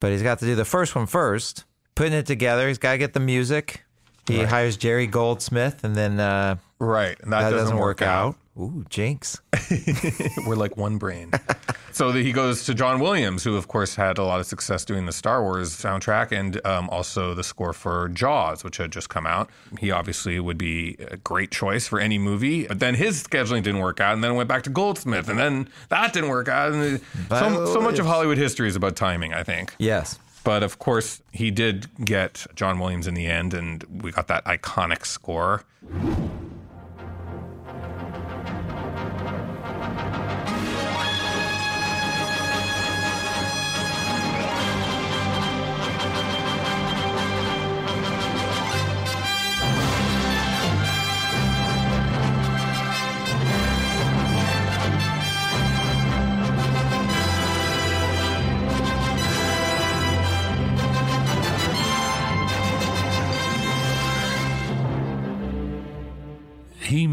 but 0.00 0.12
he's 0.12 0.22
got 0.22 0.38
to 0.40 0.46
do 0.46 0.54
the 0.54 0.64
first 0.64 0.94
one 0.94 1.06
first, 1.06 1.64
putting 1.94 2.12
it 2.12 2.26
together. 2.26 2.68
He's 2.68 2.78
got 2.78 2.92
to 2.92 2.98
get 2.98 3.14
the 3.14 3.20
music, 3.20 3.84
He 4.28 4.42
hires 4.44 4.76
Jerry 4.76 5.06
Goldsmith, 5.06 5.82
and 5.82 5.96
then 5.96 6.20
uh, 6.20 6.56
Right. 6.78 7.18
And 7.20 7.32
that, 7.32 7.42
that, 7.42 7.50
doesn't, 7.50 7.58
doesn't 7.58 7.78
work 7.78 8.00
out. 8.00 8.36
Ooh, 8.60 8.84
jinx. 8.90 9.40
We're 10.46 10.54
like 10.54 10.76
one 10.76 10.98
brain. 10.98 11.30
so 11.92 12.12
he 12.12 12.30
goes 12.30 12.66
to 12.66 12.74
John 12.74 13.00
Williams, 13.00 13.42
who, 13.42 13.56
of 13.56 13.68
course, 13.68 13.94
had 13.94 14.18
a 14.18 14.24
lot 14.24 14.38
of 14.38 14.44
success 14.44 14.84
doing 14.84 15.06
the 15.06 15.12
Star 15.12 15.42
Wars 15.42 15.70
soundtrack 15.70 16.30
and 16.30 16.64
um, 16.66 16.90
also 16.90 17.32
the 17.32 17.42
score 17.42 17.72
for 17.72 18.10
Jaws, 18.10 18.62
which 18.62 18.76
had 18.76 18.92
just 18.92 19.08
come 19.08 19.26
out. 19.26 19.48
He 19.78 19.90
obviously 19.90 20.38
would 20.38 20.58
be 20.58 20.96
a 21.10 21.16
great 21.16 21.50
choice 21.50 21.88
for 21.88 22.00
any 22.00 22.18
movie. 22.18 22.66
But 22.66 22.80
then 22.80 22.94
his 22.94 23.22
scheduling 23.22 23.62
didn't 23.62 23.80
work 23.80 23.98
out, 23.98 24.12
and 24.12 24.22
then 24.22 24.32
it 24.32 24.34
went 24.34 24.48
back 24.48 24.62
to 24.64 24.70
Goldsmith, 24.70 25.28
and 25.28 25.38
then 25.38 25.68
that 25.88 26.12
didn't 26.12 26.28
work 26.28 26.48
out. 26.48 26.72
And 26.72 27.00
so, 27.30 27.64
so 27.72 27.80
much 27.80 27.98
of 27.98 28.04
Hollywood 28.04 28.36
history 28.36 28.68
is 28.68 28.76
about 28.76 28.94
timing, 28.94 29.32
I 29.32 29.42
think. 29.42 29.74
Yes. 29.78 30.18
But 30.44 30.62
of 30.62 30.78
course, 30.78 31.22
he 31.32 31.50
did 31.50 31.88
get 32.04 32.46
John 32.54 32.78
Williams 32.78 33.06
in 33.06 33.14
the 33.14 33.26
end, 33.26 33.54
and 33.54 34.02
we 34.02 34.10
got 34.10 34.28
that 34.28 34.44
iconic 34.44 35.06
score. 35.06 35.64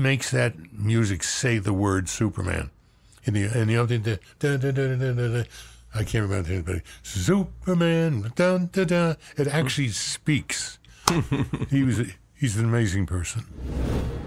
Makes 0.08 0.32
that 0.32 0.54
music 0.72 1.22
say 1.22 1.58
the 1.58 1.74
word 1.74 2.08
Superman. 2.08 2.70
In 3.26 3.34
the 3.34 3.44
in 3.60 3.68
the 3.68 3.76
other, 3.76 3.98
da, 3.98 4.16
da, 4.40 4.56
da, 4.56 4.72
da, 4.72 4.96
da, 4.96 5.12
da, 5.12 5.28
da. 5.28 5.44
I 5.94 6.04
can't 6.06 6.24
remember 6.24 6.48
the 6.48 6.62
but 6.62 6.82
Superman. 7.04 8.32
Da, 8.34 8.58
da, 8.58 8.86
da. 8.86 9.16
It 9.36 9.48
actually 9.48 9.90
speaks. 9.90 10.80
he 11.70 11.84
was 11.84 12.00
he's 12.34 12.56
an 12.56 12.64
amazing 12.64 13.06
person. 13.06 13.44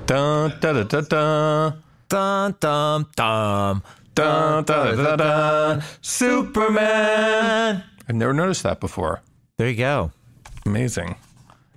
Dun, 0.04 0.52
da, 0.60 0.72
da, 0.74 0.82
da, 0.82 1.00
da. 1.00 1.72
Dun 2.10 2.56
dum 2.60 3.06
dum. 3.16 3.82
Dun, 4.14 4.64
da, 4.64 4.92
da, 4.92 5.16
da, 5.16 5.16
da. 5.16 5.80
Superman. 6.02 7.84
I've 8.06 8.16
never 8.16 8.34
noticed 8.34 8.64
that 8.64 8.80
before. 8.80 9.22
There 9.56 9.70
you 9.70 9.76
go. 9.76 10.12
Amazing. 10.66 11.16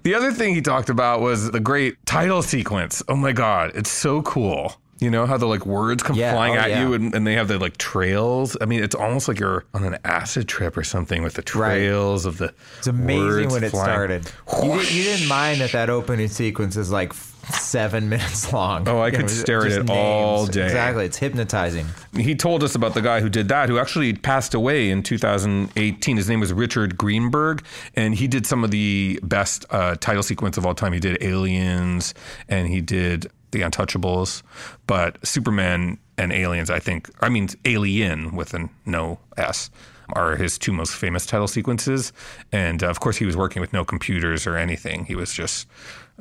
The 0.03 0.15
other 0.15 0.31
thing 0.31 0.53
he 0.53 0.61
talked 0.61 0.89
about 0.89 1.21
was 1.21 1.51
the 1.51 1.59
great 1.59 2.05
title 2.05 2.41
sequence. 2.41 3.01
Oh 3.07 3.15
my 3.15 3.31
God, 3.31 3.71
it's 3.75 3.89
so 3.89 4.21
cool. 4.21 4.75
You 4.99 5.09
know 5.09 5.25
how 5.25 5.35
the 5.37 5.47
like 5.47 5.65
words 5.65 6.01
come 6.03 6.15
Yeah, 6.15 6.33
flying 6.33 6.55
oh, 6.55 6.59
at 6.59 6.69
yeah. 6.69 6.81
you 6.81 6.93
and, 6.93 7.13
and 7.13 7.27
they 7.27 7.33
have 7.33 7.47
the 7.49 7.57
like 7.59 7.75
trails. 7.77 8.55
I 8.61 8.65
mean, 8.65 8.83
it's 8.83 8.95
almost 8.95 9.27
like 9.27 9.39
you're 9.39 9.65
on 9.73 9.83
an 9.83 9.97
acid 10.05 10.47
trip 10.47 10.77
or 10.77 10.83
something 10.83 11.23
with 11.23 11.33
the 11.33 11.41
trails 11.41 12.25
of 12.25 12.37
the. 12.37 12.53
It's 12.77 12.87
amazing 12.87 13.49
when 13.49 13.63
it 13.63 13.71
flying. 13.71 13.85
started. 13.85 14.31
You, 14.63 14.79
did, 14.79 14.91
you 14.93 15.03
didn't 15.03 15.27
mind 15.27 15.59
that 15.61 15.71
that 15.73 15.89
opening 15.89 16.27
sequence 16.29 16.77
is 16.77 16.89
like 16.91 17.11
seven 17.51 18.09
minutes 18.09 18.51
long. 18.53 18.87
Oh, 18.87 19.01
I 19.01 19.11
could 19.11 19.29
stare 19.29 19.65
at 19.65 19.71
it 19.71 19.89
all 19.89 20.45
day. 20.45 20.65
Exactly, 20.65 21.05
it's 21.05 21.17
hypnotizing. 21.17 21.85
He 22.15 22.35
told 22.35 22.63
us 22.63 22.75
about 22.75 22.93
the 22.93 23.01
guy 23.01 23.19
who 23.21 23.29
did 23.29 23.47
that, 23.49 23.69
who 23.69 23.79
actually 23.79 24.13
passed 24.13 24.53
away 24.53 24.89
in 24.89 25.03
2018. 25.03 26.17
His 26.17 26.29
name 26.29 26.39
was 26.39 26.53
Richard 26.53 26.97
Greenberg, 26.97 27.63
and 27.95 28.15
he 28.15 28.27
did 28.27 28.45
some 28.45 28.63
of 28.63 28.71
the 28.71 29.19
best 29.23 29.65
uh, 29.69 29.95
title 29.95 30.23
sequence 30.23 30.57
of 30.57 30.65
all 30.65 30.75
time. 30.75 30.93
He 30.93 30.99
did 30.99 31.21
Aliens, 31.21 32.13
and 32.47 32.67
he 32.67 32.81
did 32.81 33.27
The 33.51 33.61
Untouchables, 33.61 34.43
but 34.87 35.25
Superman 35.25 35.97
and 36.17 36.31
Aliens, 36.31 36.69
I 36.69 36.79
think, 36.79 37.09
I 37.21 37.29
mean 37.29 37.49
Alien 37.65 38.35
with 38.35 38.53
a 38.53 38.69
no 38.85 39.19
S, 39.37 39.69
are 40.09 40.35
his 40.35 40.57
two 40.57 40.71
most 40.71 40.93
famous 40.95 41.25
title 41.25 41.47
sequences. 41.47 42.13
And 42.51 42.83
uh, 42.83 42.87
of 42.89 42.99
course, 42.99 43.17
he 43.17 43.25
was 43.25 43.35
working 43.37 43.61
with 43.61 43.73
no 43.73 43.83
computers 43.83 44.45
or 44.45 44.57
anything. 44.57 45.05
He 45.05 45.15
was 45.15 45.33
just 45.33 45.67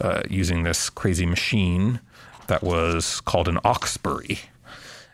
uh, 0.01 0.23
using 0.29 0.63
this 0.63 0.91
crazy 0.91 1.27
machine 1.27 2.01
that 2.47 2.63
was 2.63 3.21
called 3.23 3.49
an 3.49 3.57
Oxberry. 3.65 4.41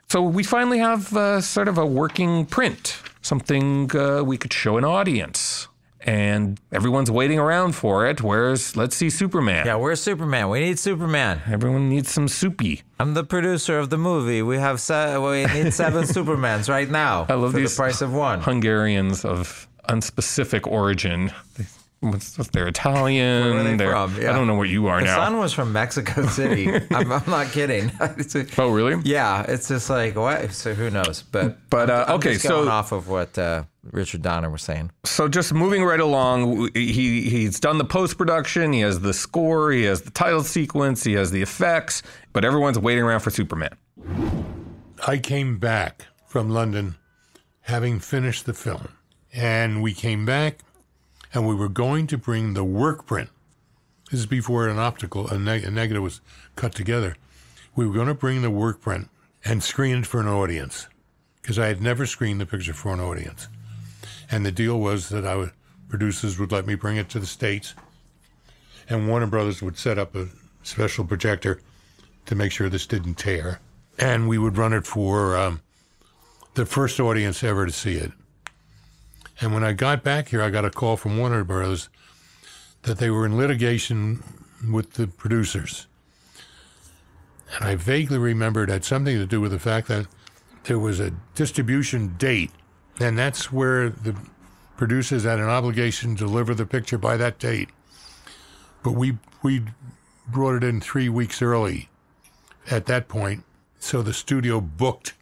So 0.08 0.22
we 0.22 0.42
finally 0.42 0.78
have 0.78 1.14
uh, 1.14 1.40
sort 1.40 1.68
of 1.68 1.76
a 1.76 1.84
working 1.84 2.46
print, 2.46 2.96
something 3.20 3.90
uh, 3.94 4.22
we 4.24 4.38
could 4.38 4.52
show 4.52 4.78
an 4.78 4.84
audience. 4.84 5.68
And 6.00 6.58
everyone's 6.72 7.10
waiting 7.10 7.38
around 7.38 7.72
for 7.72 8.06
it. 8.06 8.22
Where's, 8.22 8.76
let's 8.76 8.96
see 8.96 9.10
Superman. 9.10 9.66
Yeah, 9.66 9.74
where's 9.74 10.00
Superman? 10.00 10.48
We 10.48 10.60
need 10.60 10.78
Superman. 10.78 11.42
Everyone 11.46 11.90
needs 11.90 12.10
some 12.10 12.28
soupy. 12.28 12.82
I'm 12.98 13.12
the 13.14 13.24
producer 13.24 13.78
of 13.78 13.90
the 13.90 13.98
movie. 13.98 14.40
We 14.40 14.56
have 14.56 14.80
se- 14.80 15.18
we 15.18 15.44
need 15.46 15.74
seven 15.74 16.04
Supermans 16.16 16.70
right 16.70 16.88
now 16.88 17.26
I 17.28 17.34
love 17.34 17.52
for 17.52 17.58
these 17.58 17.74
the 17.76 17.80
price 17.82 18.00
of 18.00 18.14
one. 18.14 18.40
Hungarians 18.40 19.24
of 19.24 19.68
unspecific 19.88 20.66
origin. 20.70 21.32
They- 22.00 22.08
what's- 22.08 22.38
what's- 22.38 22.50
They're 22.50 22.68
Italian. 22.68 23.44
Where 23.44 23.58
are 23.58 23.76
they 23.76 23.86
from? 23.86 24.20
Yeah. 24.22 24.30
I 24.30 24.32
don't 24.34 24.46
know 24.46 24.54
what 24.54 24.68
you 24.68 24.86
are 24.86 25.00
The 25.00 25.06
now. 25.06 25.16
son 25.16 25.38
was 25.38 25.52
from 25.52 25.72
Mexico 25.72 26.26
City. 26.26 26.68
I'm, 26.94 27.10
I'm 27.12 27.22
not 27.26 27.50
kidding. 27.52 27.90
A- 28.00 28.46
oh, 28.58 28.70
really? 28.70 29.00
yeah, 29.04 29.42
it's 29.48 29.68
just 29.68 29.90
like 29.90 30.14
what? 30.16 30.52
So 30.52 30.74
who 30.74 30.90
knows? 30.90 31.22
But 31.30 31.58
But, 31.70 31.90
uh, 31.90 32.04
I'm 32.08 32.14
okay, 32.16 32.34
just 32.34 32.44
so- 32.46 32.68
off 32.68 32.92
of 32.92 33.08
what 33.08 33.36
uh, 33.38 33.64
Richard 33.90 34.22
Donner 34.22 34.50
was 34.50 34.62
saying. 34.62 34.90
So 35.04 35.28
just 35.28 35.52
moving 35.52 35.82
right 35.82 36.00
along, 36.00 36.70
he 36.74 37.28
he's 37.28 37.58
done 37.58 37.78
the 37.78 37.84
post 37.84 38.16
production. 38.18 38.72
He 38.72 38.80
has 38.80 39.00
the 39.00 39.14
score. 39.14 39.72
He 39.72 39.84
has 39.84 40.02
the 40.02 40.10
title 40.10 40.42
sequence. 40.44 41.02
He 41.04 41.14
has 41.14 41.30
the 41.30 41.42
effects. 41.42 42.02
But 42.32 42.44
everyone's 42.44 42.78
waiting 42.78 43.02
around 43.02 43.20
for 43.20 43.30
Superman. 43.30 43.70
I 45.06 45.18
came 45.18 45.58
back 45.58 46.06
from 46.26 46.50
London 46.50 46.96
having 47.62 48.00
finished 48.00 48.46
the 48.46 48.54
film. 48.54 48.88
And 49.32 49.82
we 49.82 49.92
came 49.94 50.24
back 50.24 50.60
and 51.32 51.46
we 51.46 51.54
were 51.54 51.68
going 51.68 52.06
to 52.08 52.18
bring 52.18 52.54
the 52.54 52.64
work 52.64 53.06
print. 53.06 53.30
This 54.10 54.20
is 54.20 54.26
before 54.26 54.68
an 54.68 54.78
optical, 54.78 55.28
a, 55.28 55.38
neg- 55.38 55.64
a 55.64 55.70
negative 55.70 56.02
was 56.02 56.20
cut 56.56 56.74
together. 56.74 57.16
We 57.76 57.86
were 57.86 57.94
going 57.94 58.08
to 58.08 58.14
bring 58.14 58.42
the 58.42 58.50
work 58.50 58.80
print 58.80 59.08
and 59.44 59.62
screen 59.62 59.98
it 59.98 60.06
for 60.06 60.20
an 60.20 60.28
audience 60.28 60.88
because 61.42 61.58
I 61.58 61.66
had 61.66 61.80
never 61.80 62.06
screened 62.06 62.40
the 62.40 62.46
picture 62.46 62.74
for 62.74 62.92
an 62.92 63.00
audience. 63.00 63.48
And 64.30 64.44
the 64.44 64.52
deal 64.52 64.78
was 64.80 65.08
that 65.10 65.26
I 65.26 65.36
would, 65.36 65.52
producers 65.88 66.38
would 66.38 66.52
let 66.52 66.66
me 66.66 66.74
bring 66.74 66.96
it 66.96 67.08
to 67.10 67.18
the 67.18 67.26
States 67.26 67.74
and 68.88 69.08
Warner 69.08 69.26
Brothers 69.26 69.62
would 69.62 69.78
set 69.78 69.98
up 69.98 70.14
a 70.14 70.28
special 70.62 71.04
projector 71.04 71.60
to 72.26 72.34
make 72.34 72.52
sure 72.52 72.68
this 72.68 72.86
didn't 72.86 73.14
tear. 73.14 73.60
And 73.98 74.28
we 74.28 74.38
would 74.38 74.56
run 74.56 74.72
it 74.72 74.86
for 74.86 75.36
um, 75.36 75.60
the 76.54 76.66
first 76.66 77.00
audience 77.00 77.42
ever 77.42 77.66
to 77.66 77.72
see 77.72 77.94
it. 77.94 78.12
And 79.40 79.54
when 79.54 79.62
I 79.64 79.72
got 79.72 80.02
back 80.02 80.28
here, 80.28 80.42
I 80.42 80.50
got 80.50 80.64
a 80.64 80.70
call 80.70 80.96
from 80.96 81.18
Warner 81.18 81.44
Brothers 81.44 81.88
that 82.82 82.98
they 82.98 83.10
were 83.10 83.24
in 83.24 83.36
litigation 83.36 84.22
with 84.70 84.94
the 84.94 85.06
producers. 85.06 85.86
And 87.54 87.64
I 87.64 87.76
vaguely 87.76 88.18
remember 88.18 88.62
it 88.62 88.68
had 88.68 88.84
something 88.84 89.16
to 89.16 89.26
do 89.26 89.40
with 89.40 89.52
the 89.52 89.58
fact 89.58 89.88
that 89.88 90.06
there 90.64 90.78
was 90.78 91.00
a 91.00 91.12
distribution 91.34 92.16
date, 92.18 92.50
and 93.00 93.18
that's 93.18 93.52
where 93.52 93.90
the 93.90 94.16
producers 94.76 95.24
had 95.24 95.38
an 95.38 95.48
obligation 95.48 96.14
to 96.16 96.24
deliver 96.24 96.54
the 96.54 96.66
picture 96.66 96.98
by 96.98 97.16
that 97.16 97.38
date. 97.38 97.70
But 98.82 98.92
we 98.92 99.18
we 99.42 99.64
brought 100.26 100.56
it 100.56 100.64
in 100.64 100.80
three 100.80 101.08
weeks 101.08 101.40
early 101.40 101.88
at 102.70 102.86
that 102.86 103.08
point, 103.08 103.44
so 103.78 104.02
the 104.02 104.12
studio 104.12 104.60
booked 104.60 105.14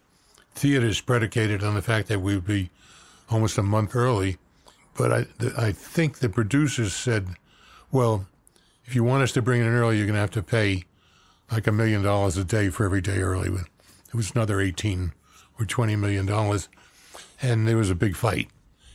theaters 0.54 1.00
predicated 1.00 1.62
on 1.62 1.74
the 1.74 1.82
fact 1.82 2.08
that 2.08 2.20
we 2.20 2.34
would 2.34 2.46
be 2.46 2.70
almost 3.30 3.58
a 3.58 3.62
month 3.62 3.94
early. 3.94 4.36
But 4.96 5.12
I, 5.12 5.26
I 5.58 5.72
think 5.72 6.18
the 6.18 6.28
producers 6.28 6.94
said, 6.94 7.28
well, 7.92 8.26
if 8.84 8.94
you 8.94 9.04
want 9.04 9.22
us 9.22 9.32
to 9.32 9.42
bring 9.42 9.60
it 9.60 9.66
in 9.66 9.72
early, 9.72 9.96
you're 9.96 10.06
going 10.06 10.14
to 10.14 10.20
have 10.20 10.30
to 10.32 10.42
pay 10.42 10.84
like 11.50 11.66
a 11.66 11.72
million 11.72 12.02
dollars 12.02 12.36
a 12.36 12.44
day 12.44 12.70
for 12.70 12.84
every 12.84 13.00
day 13.00 13.18
early. 13.18 13.48
It 13.48 14.14
was 14.14 14.30
another 14.30 14.60
18 14.60 15.12
or 15.58 15.66
20 15.66 15.96
million 15.96 16.26
dollars. 16.26 16.68
And 17.42 17.68
there 17.68 17.76
was 17.76 17.90
a 17.90 17.94
big 17.94 18.16
fight. 18.16 18.48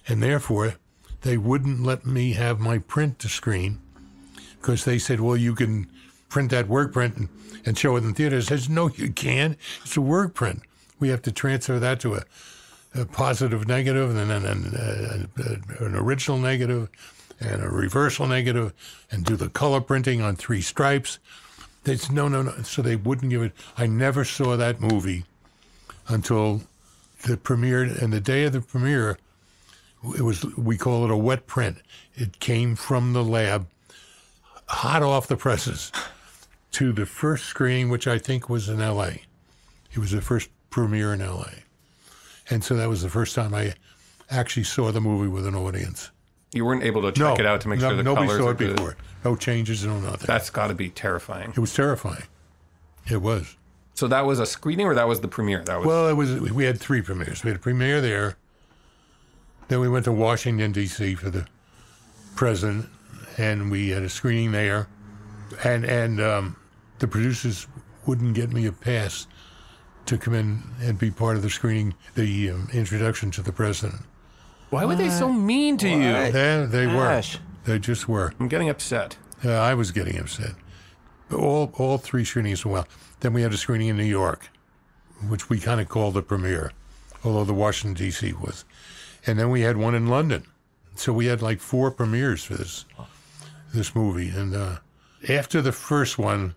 And 0.07 0.23
therefore, 0.23 0.75
they 1.21 1.37
wouldn't 1.37 1.83
let 1.83 2.05
me 2.05 2.33
have 2.33 2.59
my 2.59 2.79
print 2.79 3.19
to 3.19 3.29
screen 3.29 3.79
because 4.59 4.85
they 4.85 4.97
said, 4.97 5.19
well, 5.19 5.37
you 5.37 5.53
can 5.55 5.87
print 6.29 6.49
that 6.51 6.67
work 6.67 6.93
print 6.93 7.17
and, 7.17 7.29
and 7.65 7.77
show 7.77 7.95
it 7.95 8.03
in 8.03 8.13
theaters. 8.13 8.47
I 8.47 8.55
says, 8.55 8.69
no, 8.69 8.89
you 8.89 9.11
can't. 9.11 9.57
It's 9.83 9.97
a 9.97 10.01
work 10.01 10.33
print. 10.33 10.61
We 10.99 11.09
have 11.09 11.21
to 11.23 11.31
transfer 11.31 11.79
that 11.79 11.99
to 12.01 12.15
a, 12.15 12.23
a 12.93 13.05
positive 13.05 13.67
negative 13.67 14.15
and 14.15 14.29
then 14.29 14.45
an, 14.45 14.75
uh, 14.75 15.85
an 15.85 15.95
original 15.95 16.37
negative 16.37 16.89
and 17.39 17.63
a 17.63 17.69
reversal 17.69 18.27
negative 18.27 18.73
and 19.09 19.25
do 19.25 19.35
the 19.35 19.49
color 19.49 19.81
printing 19.81 20.21
on 20.21 20.35
three 20.35 20.61
stripes. 20.61 21.19
They 21.83 21.95
said, 21.97 22.13
no, 22.13 22.27
no, 22.27 22.43
no. 22.43 22.51
So 22.63 22.81
they 22.81 22.95
wouldn't 22.95 23.31
give 23.31 23.41
it. 23.41 23.53
I 23.77 23.87
never 23.87 24.23
saw 24.23 24.55
that 24.57 24.81
movie 24.81 25.25
until 26.07 26.61
the 27.25 27.37
premiere. 27.37 27.83
And 27.83 28.13
the 28.13 28.19
day 28.19 28.43
of 28.43 28.53
the 28.53 28.61
premiere, 28.61 29.17
it 30.15 30.21
was, 30.21 30.43
we 30.55 30.77
call 30.77 31.05
it 31.05 31.11
a 31.11 31.17
wet 31.17 31.47
print. 31.47 31.77
It 32.13 32.39
came 32.39 32.75
from 32.75 33.13
the 33.13 33.23
lab 33.23 33.67
hot 34.67 35.03
off 35.03 35.27
the 35.27 35.37
presses 35.37 35.91
to 36.71 36.93
the 36.93 37.05
first 37.05 37.45
screening, 37.45 37.89
which 37.89 38.07
I 38.07 38.17
think 38.17 38.49
was 38.49 38.69
in 38.69 38.81
L.A. 38.81 39.23
It 39.91 39.99
was 39.99 40.11
the 40.11 40.21
first 40.21 40.49
premiere 40.69 41.13
in 41.13 41.21
L.A. 41.21 41.60
And 42.51 42.63
so 42.63 42.75
that 42.75 42.89
was 42.89 43.01
the 43.01 43.09
first 43.09 43.33
time 43.33 43.53
I 43.53 43.73
actually 44.29 44.65
saw 44.65 44.91
the 44.91 45.01
movie 45.01 45.29
with 45.29 45.47
an 45.47 45.55
audience. 45.55 46.11
You 46.53 46.65
weren't 46.65 46.83
able 46.83 47.01
to 47.03 47.11
check 47.13 47.37
no, 47.37 47.43
it 47.43 47.45
out 47.45 47.61
to 47.61 47.69
make 47.69 47.79
no, 47.79 47.89
sure 47.89 47.97
the 47.97 48.03
nobody 48.03 48.27
colors 48.27 48.41
saw 48.41 48.49
it 48.49 48.57
good. 48.57 48.75
before. 48.75 48.97
No 49.23 49.37
changes, 49.37 49.85
no 49.85 49.99
nothing. 49.99 50.27
That's 50.27 50.49
got 50.49 50.67
to 50.67 50.73
be 50.73 50.89
terrifying. 50.89 51.51
it 51.51 51.59
was 51.59 51.73
terrifying. 51.73 52.23
It 53.09 53.21
was. 53.21 53.55
So 53.93 54.07
that 54.09 54.25
was 54.25 54.39
a 54.39 54.45
screening, 54.45 54.85
or 54.85 54.95
that 54.95 55.07
was 55.07 55.21
the 55.21 55.27
premiere? 55.27 55.63
That 55.63 55.79
was 55.79 55.87
Well, 55.87 56.07
it 56.09 56.13
was. 56.13 56.39
We 56.39 56.65
had 56.65 56.79
three 56.79 57.01
premieres. 57.01 57.43
We 57.43 57.49
had 57.49 57.57
a 57.57 57.61
premiere 57.61 58.01
there. 58.01 58.37
Then 59.69 59.79
we 59.79 59.87
went 59.87 60.05
to 60.05 60.11
Washington 60.11 60.73
D.C. 60.73 61.15
for 61.15 61.29
the 61.29 61.47
president, 62.35 62.89
and 63.37 63.71
we 63.71 63.89
had 63.89 64.03
a 64.03 64.09
screening 64.09 64.51
there. 64.51 64.87
And 65.63 65.85
and 65.85 66.19
um, 66.19 66.55
the 66.99 67.07
producers 67.07 67.67
wouldn't 68.05 68.33
get 68.33 68.51
me 68.51 68.65
a 68.65 68.71
pass 68.71 69.27
to 70.05 70.17
come 70.17 70.33
in 70.33 70.63
and 70.81 70.97
be 70.99 71.11
part 71.11 71.35
of 71.35 71.41
the 71.41 71.49
screening, 71.49 71.93
the 72.15 72.49
um, 72.49 72.67
introduction 72.73 73.31
to 73.31 73.41
the 73.41 73.51
president. 73.51 74.01
Why 74.69 74.85
were 74.85 74.95
they 74.95 75.09
so 75.09 75.31
mean 75.31 75.77
to 75.77 75.89
you? 75.89 75.99
Yeah, 75.99 76.65
they 76.65 76.85
Gosh. 76.85 77.35
were. 77.35 77.41
They 77.65 77.79
just 77.79 78.07
were. 78.07 78.33
I'm 78.39 78.47
getting 78.47 78.69
upset. 78.69 79.17
Uh, 79.43 79.51
I 79.51 79.73
was 79.73 79.91
getting 79.91 80.17
upset. 80.17 80.51
All 81.31 81.71
all 81.77 81.97
three 81.97 82.25
screenings 82.25 82.65
went 82.65 82.73
well. 82.73 82.87
Then 83.19 83.33
we 83.33 83.41
had 83.41 83.53
a 83.53 83.57
screening 83.57 83.89
in 83.89 83.97
New 83.97 84.03
York, 84.03 84.49
which 85.27 85.49
we 85.49 85.59
kind 85.59 85.79
of 85.81 85.89
called 85.89 86.13
the 86.13 86.21
premiere, 86.21 86.71
although 87.23 87.43
the 87.43 87.53
Washington 87.53 87.93
D.C. 88.05 88.33
was, 88.33 88.65
and 89.25 89.37
then 89.37 89.49
we 89.49 89.61
had 89.61 89.77
one 89.77 89.93
in 89.95 90.07
London. 90.07 90.43
So 90.95 91.13
we 91.13 91.27
had 91.27 91.41
like 91.41 91.59
four 91.59 91.91
premieres 91.91 92.43
for 92.43 92.55
this 92.55 92.85
this 93.73 93.95
movie. 93.95 94.29
And 94.29 94.55
uh, 94.55 94.77
after 95.29 95.61
the 95.61 95.71
first 95.71 96.17
one, 96.17 96.55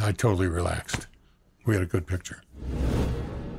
I 0.00 0.12
totally 0.12 0.48
relaxed. 0.48 1.06
We 1.64 1.74
had 1.74 1.82
a 1.82 1.86
good 1.86 2.06
picture. 2.06 2.42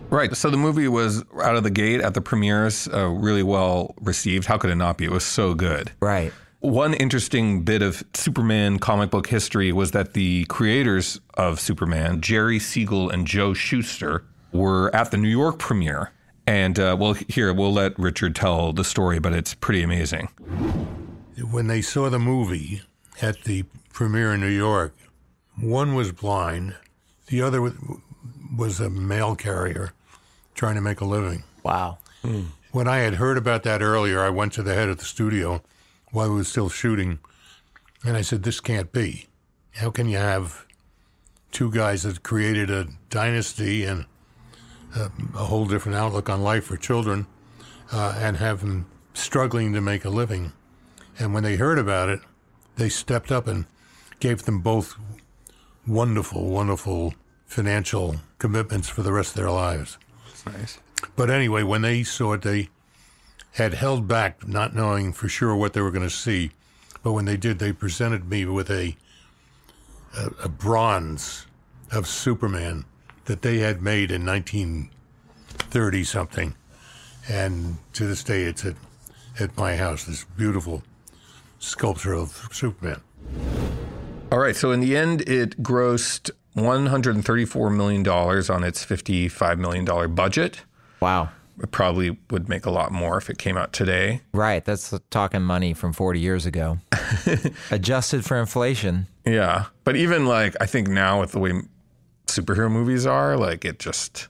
Right. 0.09 0.35
So 0.35 0.49
the 0.51 0.57
movie 0.57 0.87
was 0.87 1.23
out 1.41 1.55
of 1.55 1.63
the 1.63 1.71
gate 1.71 1.99
at 1.99 2.13
the 2.13 2.21
premieres, 2.21 2.87
uh, 2.93 3.07
really 3.07 3.41
well 3.41 3.95
received. 4.01 4.45
How 4.45 4.57
could 4.57 4.69
it 4.69 4.75
not 4.75 4.97
be? 4.97 5.05
It 5.05 5.11
was 5.11 5.23
so 5.25 5.55
good. 5.55 5.91
Right. 5.99 6.31
One 6.59 6.93
interesting 6.93 7.63
bit 7.63 7.81
of 7.81 8.03
Superman 8.13 8.79
comic 8.79 9.09
book 9.09 9.27
history 9.27 9.71
was 9.73 9.91
that 9.91 10.13
the 10.13 10.45
creators 10.45 11.19
of 11.33 11.59
Superman, 11.59 12.21
Jerry 12.21 12.59
Siegel 12.59 13.09
and 13.09 13.25
Joe 13.27 13.53
Shuster, 13.53 14.23
were 14.51 14.95
at 14.95 15.11
the 15.11 15.17
New 15.17 15.27
York 15.29 15.57
premiere. 15.57 16.11
And 16.45 16.77
uh, 16.79 16.95
well, 16.99 17.13
here 17.27 17.51
we'll 17.51 17.73
let 17.73 17.97
Richard 17.97 18.35
tell 18.35 18.71
the 18.71 18.83
story, 18.83 19.17
but 19.19 19.33
it's 19.33 19.53
pretty 19.55 19.81
amazing. 19.81 20.29
when 21.51 21.67
they 21.67 21.81
saw 21.81 22.09
the 22.09 22.19
movie 22.19 22.81
at 23.21 23.43
the 23.43 23.63
premiere 23.91 24.33
in 24.35 24.41
New 24.41 24.47
York, 24.47 24.93
one 25.59 25.95
was 25.95 26.11
blind, 26.11 26.75
the 27.27 27.41
other 27.41 27.61
wa- 27.61 27.71
was 28.55 28.79
a 28.79 28.89
mail 28.89 29.35
carrier 29.35 29.93
trying 30.53 30.75
to 30.75 30.81
make 30.81 31.01
a 31.01 31.05
living. 31.05 31.43
Wow. 31.63 31.97
When 32.71 32.87
I 32.87 32.99
had 32.99 33.15
heard 33.15 33.37
about 33.37 33.63
that 33.63 33.81
earlier, 33.81 34.21
I 34.21 34.29
went 34.29 34.53
to 34.53 34.63
the 34.63 34.73
head 34.73 34.89
of 34.89 34.97
the 34.97 35.05
studio 35.05 35.61
while 36.11 36.29
we 36.29 36.37
were 36.37 36.43
still 36.43 36.69
shooting, 36.69 37.19
and 38.05 38.15
I 38.15 38.21
said, 38.21 38.43
This 38.43 38.59
can't 38.59 38.91
be. 38.91 39.27
How 39.75 39.89
can 39.89 40.07
you 40.07 40.17
have 40.17 40.65
two 41.51 41.71
guys 41.71 42.03
that 42.03 42.23
created 42.23 42.69
a 42.69 42.87
dynasty 43.09 43.83
and 43.83 44.05
a, 44.95 45.11
a 45.35 45.45
whole 45.45 45.65
different 45.65 45.97
outlook 45.97 46.29
on 46.29 46.41
life 46.41 46.65
for 46.65 46.77
children 46.77 47.27
uh, 47.91 48.17
and 48.19 48.37
have 48.37 48.61
them 48.61 48.85
struggling 49.13 49.73
to 49.73 49.81
make 49.81 50.05
a 50.05 50.09
living? 50.09 50.53
And 51.19 51.33
when 51.33 51.43
they 51.43 51.57
heard 51.57 51.79
about 51.79 52.09
it, 52.09 52.21
they 52.75 52.89
stepped 52.89 53.31
up 53.31 53.47
and 53.47 53.65
gave 54.19 54.43
them 54.43 54.61
both 54.61 54.95
wonderful, 55.85 56.49
wonderful 56.49 57.13
financial 57.53 58.15
commitments 58.39 58.89
for 58.89 59.03
the 59.03 59.13
rest 59.13 59.29
of 59.29 59.35
their 59.35 59.51
lives. 59.51 59.97
That's 60.25 60.45
Nice. 60.45 60.79
But 61.15 61.29
anyway, 61.29 61.63
when 61.63 61.83
they 61.83 62.03
saw 62.03 62.33
it, 62.33 62.41
they 62.41 62.69
had 63.51 63.73
held 63.75 64.07
back, 64.07 64.47
not 64.47 64.75
knowing 64.75 65.13
for 65.13 65.29
sure 65.29 65.55
what 65.55 65.73
they 65.73 65.81
were 65.81 65.91
going 65.91 66.07
to 66.07 66.13
see. 66.13 66.51
But 67.03 67.13
when 67.13 67.25
they 67.25 67.37
did, 67.37 67.59
they 67.59 67.71
presented 67.71 68.29
me 68.29 68.45
with 68.45 68.71
a, 68.71 68.95
a 70.17 70.31
a 70.43 70.49
bronze 70.49 71.45
of 71.91 72.07
Superman 72.07 72.85
that 73.25 73.41
they 73.41 73.59
had 73.59 73.81
made 73.81 74.11
in 74.11 74.25
1930 74.25 76.03
something, 76.03 76.55
and 77.29 77.77
to 77.93 78.05
this 78.07 78.23
day, 78.23 78.43
it's 78.43 78.65
at 78.65 78.75
at 79.39 79.55
my 79.57 79.75
house. 79.75 80.05
This 80.05 80.23
beautiful 80.37 80.81
sculpture 81.59 82.13
of 82.13 82.49
Superman. 82.51 83.01
All 84.31 84.39
right. 84.39 84.55
So 84.55 84.71
in 84.71 84.79
the 84.79 84.97
end, 84.97 85.21
it 85.21 85.61
grossed 85.61 86.31
$134 86.55 87.75
million 87.75 88.07
on 88.07 88.63
its 88.63 88.85
$55 88.85 89.57
million 89.57 90.13
budget. 90.15 90.61
Wow. 90.99 91.29
It 91.61 91.71
probably 91.71 92.17
would 92.31 92.49
make 92.49 92.65
a 92.65 92.71
lot 92.71 92.91
more 92.91 93.17
if 93.17 93.29
it 93.29 93.37
came 93.37 93.57
out 93.57 93.73
today. 93.73 94.21
Right. 94.33 94.65
That's 94.65 94.93
talking 95.11 95.41
money 95.43 95.73
from 95.73 95.93
40 95.93 96.19
years 96.19 96.45
ago. 96.45 96.79
Adjusted 97.71 98.25
for 98.25 98.39
inflation. 98.39 99.07
Yeah. 99.25 99.65
But 99.83 99.95
even 99.95 100.25
like, 100.25 100.55
I 100.59 100.65
think 100.65 100.87
now 100.87 101.19
with 101.21 101.31
the 101.33 101.39
way 101.39 101.53
superhero 102.27 102.71
movies 102.71 103.05
are, 103.05 103.37
like 103.37 103.65
it 103.65 103.77
just 103.79 104.27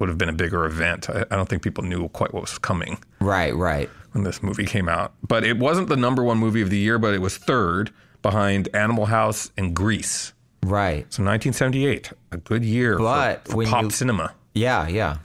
would 0.00 0.08
have 0.08 0.18
been 0.18 0.28
a 0.28 0.32
bigger 0.32 0.64
event. 0.64 1.08
I, 1.10 1.24
I 1.30 1.36
don't 1.36 1.48
think 1.48 1.62
people 1.62 1.84
knew 1.84 2.08
quite 2.08 2.32
what 2.34 2.40
was 2.42 2.58
coming 2.58 2.98
Right, 3.20 3.54
right. 3.54 3.88
when 4.12 4.24
this 4.24 4.42
movie 4.42 4.66
came 4.66 4.88
out. 4.88 5.12
But 5.26 5.44
it 5.44 5.58
wasn't 5.58 5.88
the 5.88 5.96
number 5.96 6.24
one 6.24 6.38
movie 6.38 6.60
of 6.62 6.70
the 6.70 6.78
year, 6.78 6.98
but 6.98 7.14
it 7.14 7.20
was 7.20 7.36
third 7.36 7.92
behind 8.22 8.68
Animal 8.74 9.06
House 9.06 9.52
and 9.56 9.74
Grease. 9.76 10.32
Right. 10.62 11.00
So 11.12 11.22
1978, 11.22 12.12
a 12.32 12.36
good 12.36 12.64
year 12.64 12.96
for- 12.96 13.02
But 13.04 13.48
for, 13.48 13.56
when 13.56 13.66
pop 13.68 13.84
you- 13.84 13.90
cinema. 13.90 14.34
Yeah, 14.54 14.88
yeah. 14.88 15.18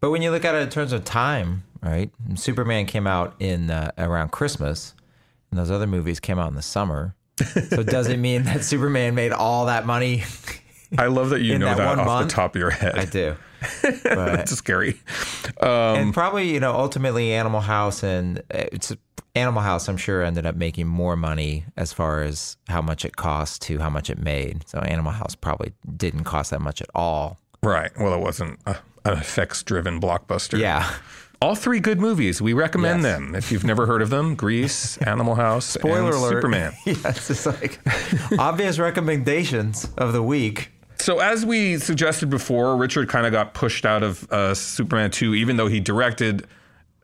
But 0.00 0.10
when 0.10 0.22
you 0.22 0.30
look 0.30 0.44
at 0.44 0.54
it 0.54 0.58
in 0.62 0.68
terms 0.68 0.92
of 0.92 1.04
time, 1.04 1.64
right? 1.82 2.10
Superman 2.34 2.86
came 2.86 3.06
out 3.06 3.34
in 3.40 3.70
uh, 3.70 3.90
around 3.98 4.30
Christmas, 4.32 4.94
and 5.50 5.58
those 5.58 5.70
other 5.70 5.86
movies 5.86 6.20
came 6.20 6.38
out 6.38 6.48
in 6.48 6.54
the 6.54 6.62
summer. 6.62 7.14
So 7.70 7.82
does 7.82 8.08
it 8.08 8.18
mean 8.18 8.44
that 8.44 8.64
Superman 8.64 9.14
made 9.14 9.32
all 9.32 9.66
that 9.66 9.84
money? 9.86 10.24
I 10.98 11.06
love 11.06 11.30
that 11.30 11.40
you 11.42 11.58
know 11.58 11.66
that 11.66 11.78
that, 11.78 11.98
off 11.98 12.06
month? 12.06 12.28
the 12.28 12.34
top 12.34 12.54
of 12.54 12.60
your 12.60 12.70
head. 12.70 12.96
I 12.98 13.04
do. 13.04 13.36
That's 14.04 14.52
scary. 14.56 15.00
Um, 15.60 15.68
and 15.68 16.14
probably, 16.14 16.52
you 16.52 16.60
know, 16.60 16.74
ultimately 16.74 17.32
Animal 17.32 17.60
House 17.60 18.02
and 18.02 18.38
uh, 18.52 18.64
it's 18.72 18.92
Animal 19.34 19.62
House, 19.62 19.88
I'm 19.88 19.96
sure, 19.98 20.22
ended 20.22 20.46
up 20.46 20.56
making 20.56 20.86
more 20.86 21.14
money 21.16 21.64
as 21.76 21.92
far 21.92 22.22
as 22.22 22.56
how 22.68 22.80
much 22.82 23.04
it 23.04 23.16
cost 23.16 23.62
to 23.62 23.78
how 23.78 23.90
much 23.90 24.08
it 24.10 24.18
made. 24.18 24.66
So 24.68 24.78
Animal 24.78 25.12
House 25.12 25.34
probably 25.34 25.72
didn't 25.96 26.24
cost 26.24 26.50
that 26.50 26.60
much 26.62 26.80
at 26.80 26.88
all. 26.94 27.38
Right. 27.62 27.90
Well, 27.98 28.14
it 28.14 28.20
wasn't 28.20 28.58
a, 28.66 28.76
an 29.04 29.18
effects 29.18 29.62
driven 29.62 30.00
blockbuster. 30.00 30.58
Yeah. 30.58 30.90
All 31.42 31.54
three 31.54 31.80
good 31.80 32.00
movies. 32.00 32.40
We 32.40 32.54
recommend 32.54 33.02
Yes. 33.02 33.12
them. 33.18 33.34
If 33.34 33.52
you've 33.52 33.64
never 33.64 33.84
heard 33.84 34.00
of 34.00 34.08
them, 34.08 34.36
Grease, 34.36 34.96
Animal 35.02 35.34
House, 35.34 35.66
Spoiler 35.66 36.06
and 36.06 36.14
alert. 36.14 36.30
Superman. 36.32 36.72
yes, 36.86 37.28
it's 37.30 37.44
like 37.44 37.78
obvious 38.38 38.78
recommendations 38.78 39.86
of 39.98 40.14
the 40.14 40.22
week. 40.22 40.70
So, 40.98 41.18
as 41.20 41.44
we 41.44 41.78
suggested 41.78 42.30
before, 42.30 42.76
Richard 42.76 43.08
kind 43.08 43.26
of 43.26 43.32
got 43.32 43.54
pushed 43.54 43.84
out 43.84 44.02
of 44.02 44.30
uh, 44.32 44.54
Superman 44.54 45.10
2, 45.10 45.34
even 45.34 45.56
though 45.56 45.68
he 45.68 45.80
directed 45.80 46.46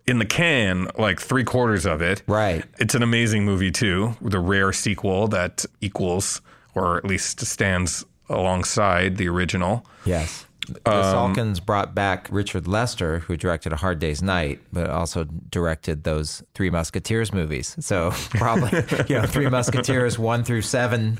in 0.06 0.18
the 0.18 0.24
can 0.26 0.88
like 0.98 1.20
three 1.20 1.44
quarters 1.44 1.86
of 1.86 2.02
it. 2.02 2.22
Right. 2.26 2.64
It's 2.78 2.94
an 2.94 3.02
amazing 3.02 3.44
movie, 3.44 3.70
too, 3.70 4.16
the 4.20 4.40
rare 4.40 4.72
sequel 4.72 5.28
that 5.28 5.64
equals 5.80 6.40
or 6.74 6.96
at 6.96 7.04
least 7.04 7.40
stands 7.44 8.04
alongside 8.28 9.16
the 9.16 9.28
original. 9.28 9.86
Yes. 10.04 10.46
The 10.68 10.80
Salkinds 10.90 11.64
brought 11.64 11.94
back 11.94 12.28
Richard 12.30 12.68
Lester, 12.68 13.18
who 13.20 13.36
directed 13.36 13.72
A 13.72 13.76
Hard 13.76 13.98
Day's 13.98 14.22
Night, 14.22 14.60
but 14.72 14.88
also 14.88 15.24
directed 15.50 16.04
those 16.04 16.42
Three 16.54 16.70
Musketeers 16.70 17.32
movies. 17.32 17.74
So 17.80 18.10
probably, 18.30 18.70
you 19.08 19.16
know, 19.20 19.26
Three 19.26 19.48
Musketeers, 19.48 20.18
one 20.20 20.44
through 20.44 20.62
seven, 20.62 21.18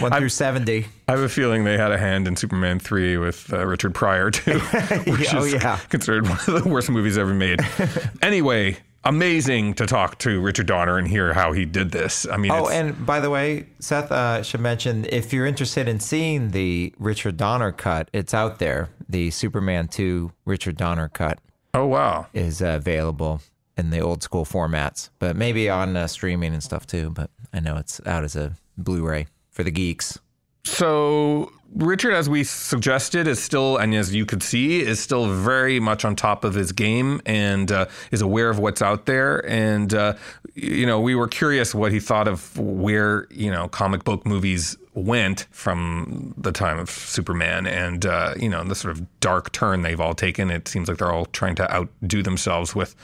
one 0.00 0.12
through 0.12 0.28
70. 0.28 0.86
I 1.08 1.12
have 1.12 1.20
a 1.20 1.28
feeling 1.28 1.64
they 1.64 1.78
had 1.78 1.92
a 1.92 1.98
hand 1.98 2.26
in 2.26 2.36
Superman 2.36 2.78
3 2.80 3.16
with 3.18 3.52
uh, 3.52 3.64
Richard 3.66 3.94
Pryor, 3.94 4.30
too, 4.30 4.58
which 5.06 5.32
Oh, 5.34 5.44
is 5.44 5.52
yeah. 5.54 5.78
considered 5.88 6.28
one 6.28 6.38
of 6.48 6.64
the 6.64 6.68
worst 6.68 6.90
movies 6.90 7.16
ever 7.16 7.32
made. 7.32 7.60
anyway, 8.22 8.76
amazing 9.04 9.74
to 9.74 9.86
talk 9.86 10.18
to 10.18 10.40
Richard 10.40 10.66
Donner 10.66 10.98
and 10.98 11.08
hear 11.08 11.32
how 11.32 11.52
he 11.52 11.64
did 11.64 11.90
this. 11.90 12.26
I 12.26 12.36
mean, 12.36 12.50
Oh, 12.50 12.68
and 12.68 13.06
by 13.06 13.20
the 13.20 13.30
way, 13.30 13.66
Seth 13.78 14.12
uh, 14.12 14.42
should 14.42 14.60
mention 14.60 15.06
if 15.06 15.32
you're 15.32 15.46
interested 15.46 15.88
in 15.88 16.00
seeing 16.00 16.50
the 16.50 16.94
Richard 16.98 17.36
Donner 17.36 17.72
cut, 17.72 18.08
it's 18.12 18.34
out 18.34 18.58
there. 18.58 18.90
The 19.08 19.30
Superman 19.30 19.88
2 19.88 20.32
Richard 20.44 20.76
Donner 20.76 21.08
cut 21.08 21.38
oh, 21.74 21.86
wow. 21.86 22.26
is 22.32 22.62
uh, 22.62 22.76
available 22.78 23.40
in 23.76 23.90
the 23.90 24.00
old 24.00 24.22
school 24.22 24.44
formats, 24.44 25.10
but 25.18 25.36
maybe 25.36 25.70
on 25.70 25.96
uh, 25.96 26.06
streaming 26.06 26.52
and 26.52 26.62
stuff 26.62 26.86
too. 26.86 27.10
But 27.10 27.30
I 27.52 27.60
know 27.60 27.76
it's 27.76 28.00
out 28.06 28.24
as 28.24 28.36
a 28.36 28.56
Blu 28.76 29.06
ray 29.06 29.26
for 29.50 29.62
the 29.62 29.70
geeks. 29.70 30.18
So 30.64 31.52
Richard, 31.74 32.14
as 32.14 32.28
we 32.28 32.42
suggested, 32.42 33.28
is 33.28 33.42
still, 33.42 33.76
and 33.76 33.94
as 33.94 34.14
you 34.14 34.26
could 34.26 34.42
see, 34.42 34.80
is 34.80 34.98
still 34.98 35.32
very 35.32 35.78
much 35.78 36.04
on 36.04 36.16
top 36.16 36.44
of 36.44 36.54
his 36.54 36.72
game 36.72 37.20
and 37.24 37.70
uh, 37.70 37.86
is 38.10 38.22
aware 38.22 38.50
of 38.50 38.58
what's 38.58 38.82
out 38.82 39.06
there. 39.06 39.46
And, 39.48 39.94
uh, 39.94 40.14
you 40.54 40.84
know, 40.84 41.00
we 41.00 41.14
were 41.14 41.28
curious 41.28 41.74
what 41.74 41.92
he 41.92 42.00
thought 42.00 42.26
of 42.26 42.58
where, 42.58 43.28
you 43.30 43.50
know, 43.50 43.68
comic 43.68 44.02
book 44.04 44.26
movies 44.26 44.76
went 44.94 45.46
from 45.52 46.34
the 46.36 46.50
time 46.50 46.78
of 46.78 46.90
Superman 46.90 47.66
and, 47.66 48.04
uh, 48.04 48.34
you 48.36 48.48
know, 48.48 48.64
the 48.64 48.74
sort 48.74 48.96
of 48.96 49.20
dark 49.20 49.52
turn 49.52 49.82
they've 49.82 50.00
all 50.00 50.14
taken. 50.14 50.50
It 50.50 50.66
seems 50.66 50.88
like 50.88 50.98
they're 50.98 51.12
all 51.12 51.26
trying 51.26 51.54
to 51.56 51.72
outdo 51.72 52.22
themselves 52.22 52.74
with 52.74 52.96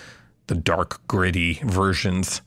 the 0.49 0.57
dark, 0.57 1.01
gritty 1.07 1.61
versions 1.65 2.43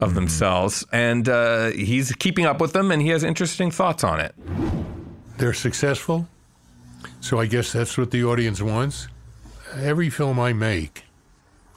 of 0.00 0.14
themselves. 0.14 0.84
And 0.92 1.28
uh, 1.28 1.70
he's 1.70 2.12
keeping 2.12 2.44
up 2.44 2.60
with 2.60 2.74
them 2.74 2.90
and 2.90 3.00
he 3.00 3.08
has 3.08 3.24
interesting 3.24 3.70
thoughts 3.70 4.04
on 4.04 4.20
it. 4.20 4.34
They're 5.42 5.52
successful, 5.52 6.28
so 7.20 7.40
I 7.40 7.46
guess 7.46 7.72
that's 7.72 7.98
what 7.98 8.12
the 8.12 8.22
audience 8.22 8.62
wants. 8.62 9.08
Every 9.74 10.08
film 10.08 10.38
I 10.38 10.52
make, 10.52 11.02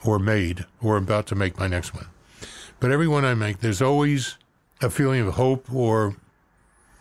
or 0.04 0.20
made, 0.20 0.64
or 0.80 0.96
about 0.96 1.26
to 1.26 1.34
make 1.34 1.58
my 1.58 1.66
next 1.66 1.92
one, 1.92 2.06
but 2.78 2.92
every 2.92 3.08
one 3.08 3.24
I 3.24 3.34
make, 3.34 3.58
there's 3.58 3.82
always 3.82 4.36
a 4.80 4.88
feeling 4.88 5.26
of 5.26 5.34
hope 5.34 5.66
or 5.74 6.14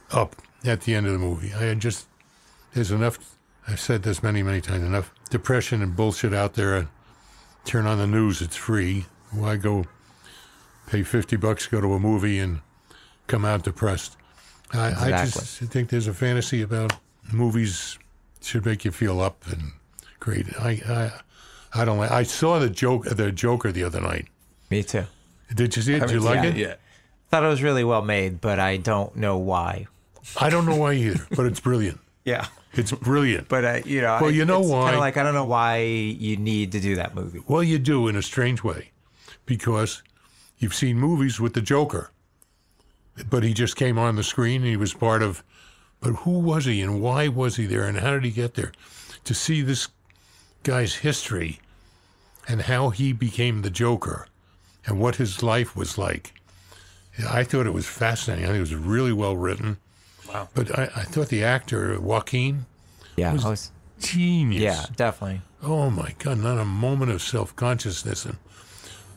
up 0.10 0.38
at 0.64 0.82
the 0.82 0.96
end 0.96 1.06
of 1.06 1.14
the 1.14 1.20
movie. 1.20 1.54
I 1.54 1.72
just, 1.76 2.08
there's 2.74 2.90
enough, 2.90 3.20
I've 3.68 3.80
said 3.80 4.02
this 4.02 4.24
many, 4.24 4.42
many 4.42 4.60
times, 4.60 4.86
enough 4.86 5.14
depression 5.30 5.84
and 5.84 5.96
bullshit 5.96 6.34
out 6.34 6.56
there. 6.56 6.88
Turn 7.64 7.86
on 7.86 8.00
the 8.00 8.08
news, 8.08 8.42
it's 8.42 8.56
free. 8.56 9.06
Why 9.30 9.58
go 9.58 9.86
pay 10.88 11.04
50 11.04 11.36
bucks, 11.36 11.68
go 11.68 11.80
to 11.80 11.94
a 11.94 12.00
movie, 12.00 12.40
and 12.40 12.62
come 13.28 13.46
out 13.46 13.62
depressed? 13.62 14.18
I, 14.74 15.08
I 15.08 15.26
just 15.26 15.60
think 15.60 15.90
there's 15.90 16.08
a 16.08 16.14
fantasy 16.14 16.62
about 16.62 16.94
movies 17.32 17.98
should 18.42 18.66
make 18.66 18.86
you 18.86 18.92
feel 18.92 19.22
up 19.22 19.44
and 19.48 19.72
great. 20.20 20.48
I, 20.60 20.70
I, 21.74 21.82
I 21.82 21.86
don't 21.86 21.98
like. 21.98 22.12
I 22.12 22.24
saw 22.24 22.60
the 22.60 22.70
joke, 22.70 23.06
the 23.06 23.32
Joker 23.32 23.72
the 23.72 23.84
other 23.84 24.02
night. 24.02 24.28
Me 24.70 24.84
too. 24.84 25.06
Did 25.54 25.76
you 25.76 25.82
see 25.82 25.94
it? 25.94 26.00
Did 26.02 26.12
you 26.12 26.20
like 26.20 26.44
it? 26.44 26.56
Yeah. 26.58 26.76
Thought 27.30 27.44
it 27.44 27.48
was 27.48 27.64
really 27.64 27.84
well 27.84 28.02
made, 28.02 28.42
but 28.42 28.60
I 28.60 28.78
don't 28.78 29.16
know 29.16 29.38
why. 29.38 29.88
I 30.40 30.50
don't 30.50 30.66
know 30.66 30.76
why 30.76 30.94
either, 30.94 31.26
but 31.36 31.46
it's 31.46 31.60
brilliant. 31.60 32.00
Yeah. 32.26 32.48
It's 32.74 32.92
brilliant. 32.92 33.48
But 33.50 33.64
uh, 33.64 33.80
you 33.86 34.02
know, 34.02 34.18
Well, 34.20 34.32
you 34.32 34.46
know 34.46 34.62
it's 34.62 34.70
why. 34.72 34.82
Kind 34.86 34.96
of 34.96 35.00
like 35.00 35.16
I 35.16 35.22
don't 35.22 35.36
know 35.36 35.46
why 35.46 35.78
you 35.78 36.38
need 36.38 36.72
to 36.72 36.80
do 36.80 36.96
that 36.96 37.14
movie. 37.14 37.40
Well, 37.48 37.62
you 37.62 37.78
do 37.78 38.08
in 38.08 38.16
a 38.16 38.24
strange 38.24 38.64
way, 38.64 38.90
because 39.46 40.02
you've 40.58 40.74
seen 40.74 40.98
movies 40.98 41.40
with 41.40 41.54
the 41.54 41.62
Joker, 41.62 42.10
but 43.30 43.44
he 43.44 43.54
just 43.54 43.76
came 43.76 43.98
on 43.98 44.16
the 44.16 44.24
screen 44.24 44.62
and 44.62 44.70
he 44.70 44.78
was 44.78 44.94
part 44.94 45.22
of. 45.22 45.44
But 46.02 46.12
who 46.18 46.40
was 46.40 46.66
he 46.66 46.82
and 46.82 47.02
why 47.02 47.28
was 47.28 47.56
he 47.56 47.66
there 47.66 47.86
and 47.86 47.98
how 48.00 48.12
did 48.12 48.26
he 48.26 48.32
get 48.32 48.54
there? 48.56 48.72
To 49.24 49.34
see 49.34 49.62
this 49.62 49.88
guy's 50.64 50.96
history 50.96 51.60
and 52.48 52.64
how 52.64 52.90
he 52.90 53.12
became 53.14 53.62
the 53.62 53.70
Joker 53.70 54.28
and 54.86 55.00
what 55.00 55.16
his 55.16 55.42
life 55.42 55.76
was 55.76 55.98
like. 55.98 56.34
I 57.28 57.44
thought 57.44 57.66
it 57.66 57.74
was 57.74 57.88
fascinating. 57.88 58.46
I 58.46 58.48
think 58.50 58.58
it 58.58 58.62
was 58.62 58.76
really 58.76 59.14
well 59.14 59.36
written. 59.38 59.78
Wow. 60.28 60.50
But 60.54 60.78
I, 60.78 60.84
I 60.84 61.04
thought 61.04 61.30
the 61.30 61.44
actor, 61.44 62.00
Joaquin, 62.00 62.66
Yeah, 63.16 63.34
was 63.34 63.46
oh, 63.46 63.48
I 63.48 63.52
was- 63.52 63.72
genius. 64.00 64.62
yeah, 64.62 64.86
definitely. 64.96 65.42
Oh 65.64 65.90
my 65.90 66.14
God, 66.20 66.40
not 66.40 66.58
a 66.60 66.66
moment 66.66 67.12
of 67.12 67.22
self 67.22 67.56
consciousness 67.56 68.26
and, 68.26 68.38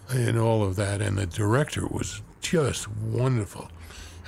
and 0.09 0.39
all 0.39 0.63
of 0.63 0.77
that. 0.77 1.03
And 1.03 1.19
the 1.19 1.27
director 1.27 1.87
was 1.87 2.23
just 2.41 2.89
wonderful. 2.89 3.69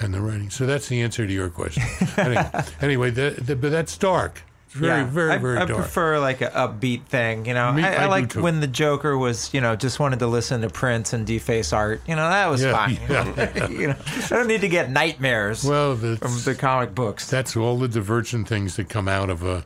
And 0.00 0.14
the 0.14 0.20
writing. 0.20 0.48
So 0.50 0.64
that's 0.66 0.88
the 0.88 1.02
answer 1.02 1.26
to 1.26 1.32
your 1.32 1.50
question. 1.50 1.82
anyway, 2.16 2.50
anyway 2.80 3.10
that, 3.10 3.46
that- 3.46 3.60
but 3.60 3.70
that's 3.70 3.96
dark. 3.98 4.42
It's 4.66 4.76
very, 4.78 5.00
yeah, 5.00 5.04
very, 5.04 5.32
I, 5.32 5.38
very 5.38 5.56
I 5.56 5.64
dark. 5.64 5.70
I 5.70 5.74
prefer 5.82 6.20
like 6.20 6.40
a 6.42 6.48
upbeat 6.50 7.04
thing. 7.06 7.44
You 7.44 7.54
know, 7.54 7.72
Me- 7.72 7.82
I, 7.82 7.88
I 7.94 7.98
I, 8.02 8.04
do 8.04 8.08
liked 8.10 8.36
when 8.36 8.60
the 8.60 8.68
Joker 8.68 9.18
was, 9.18 9.52
you 9.52 9.60
know, 9.60 9.74
just 9.74 9.98
wanted 9.98 10.20
to 10.20 10.28
listen 10.28 10.60
to 10.60 10.70
Prince 10.70 11.12
and 11.12 11.26
deface 11.26 11.72
art. 11.72 12.00
You 12.06 12.14
know, 12.14 12.28
that 12.28 12.46
was 12.46 12.62
Yeah, 12.62 12.72
fine. 12.72 12.98
yeah. 13.10 13.66
you 13.68 13.88
know, 13.88 13.96
I 14.06 14.28
don't 14.28 14.46
need 14.46 14.60
to 14.60 14.68
get 14.68 14.88
nightmares 14.88 15.64
well, 15.64 15.96
from 15.96 16.16
the 16.44 16.54
comic 16.56 16.94
books. 16.94 17.28
that's 17.28 17.56
all 17.56 17.78
the 17.78 17.88
divergent 17.88 18.46
things 18.46 18.76
that 18.76 18.88
come 18.88 19.08
out 19.08 19.28
of 19.28 19.42
a, 19.42 19.64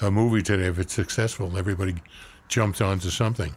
a 0.00 0.10
movie 0.12 0.42
today. 0.44 0.66
If 0.68 0.78
it's 0.78 0.94
successful, 0.94 1.58
everybody 1.58 1.96
jumps 2.46 2.80
onto 2.80 3.10
something. 3.10 3.56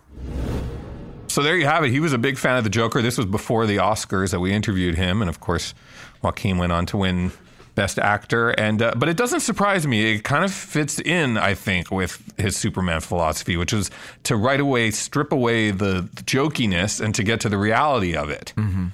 So 1.27 1.43
there 1.43 1.55
you 1.55 1.65
have 1.65 1.83
it. 1.85 1.91
He 1.91 1.99
was 1.99 2.11
a 2.11 2.17
big 2.17 2.37
fan 2.37 2.57
of 2.57 2.63
the 2.63 2.69
Joker. 2.69 3.01
This 3.03 3.17
was 3.17 3.25
before 3.27 3.65
the 3.65 3.77
Oscars 3.77 4.31
that 4.31 4.39
we 4.39 4.51
interviewed 4.51 4.95
him, 4.95 5.21
and 5.21 5.29
of 5.29 5.39
course, 5.39 5.73
Joaquin 6.21 6.57
went 6.57 6.71
on 6.71 6.85
to 6.87 6.97
win 6.97 7.31
Best 7.75 7.97
Actor. 7.99 8.49
And 8.51 8.81
uh, 8.81 8.93
but 8.97 9.07
it 9.09 9.15
doesn't 9.17 9.39
surprise 9.39 9.87
me. 9.87 10.15
It 10.15 10.23
kind 10.23 10.43
of 10.43 10.53
fits 10.53 10.99
in, 10.99 11.37
I 11.37 11.53
think, 11.53 11.89
with 11.89 12.21
his 12.37 12.57
Superman 12.57 12.99
philosophy, 13.01 13.55
which 13.55 13.71
is 13.73 13.89
to 14.23 14.35
right 14.35 14.59
away 14.59 14.91
strip 14.91 15.31
away 15.31 15.71
the, 15.71 16.07
the 16.13 16.23
jokiness 16.23 16.99
and 16.99 17.15
to 17.15 17.23
get 17.23 17.39
to 17.41 17.49
the 17.49 17.57
reality 17.57 18.15
of 18.15 18.29
it. 18.29 18.53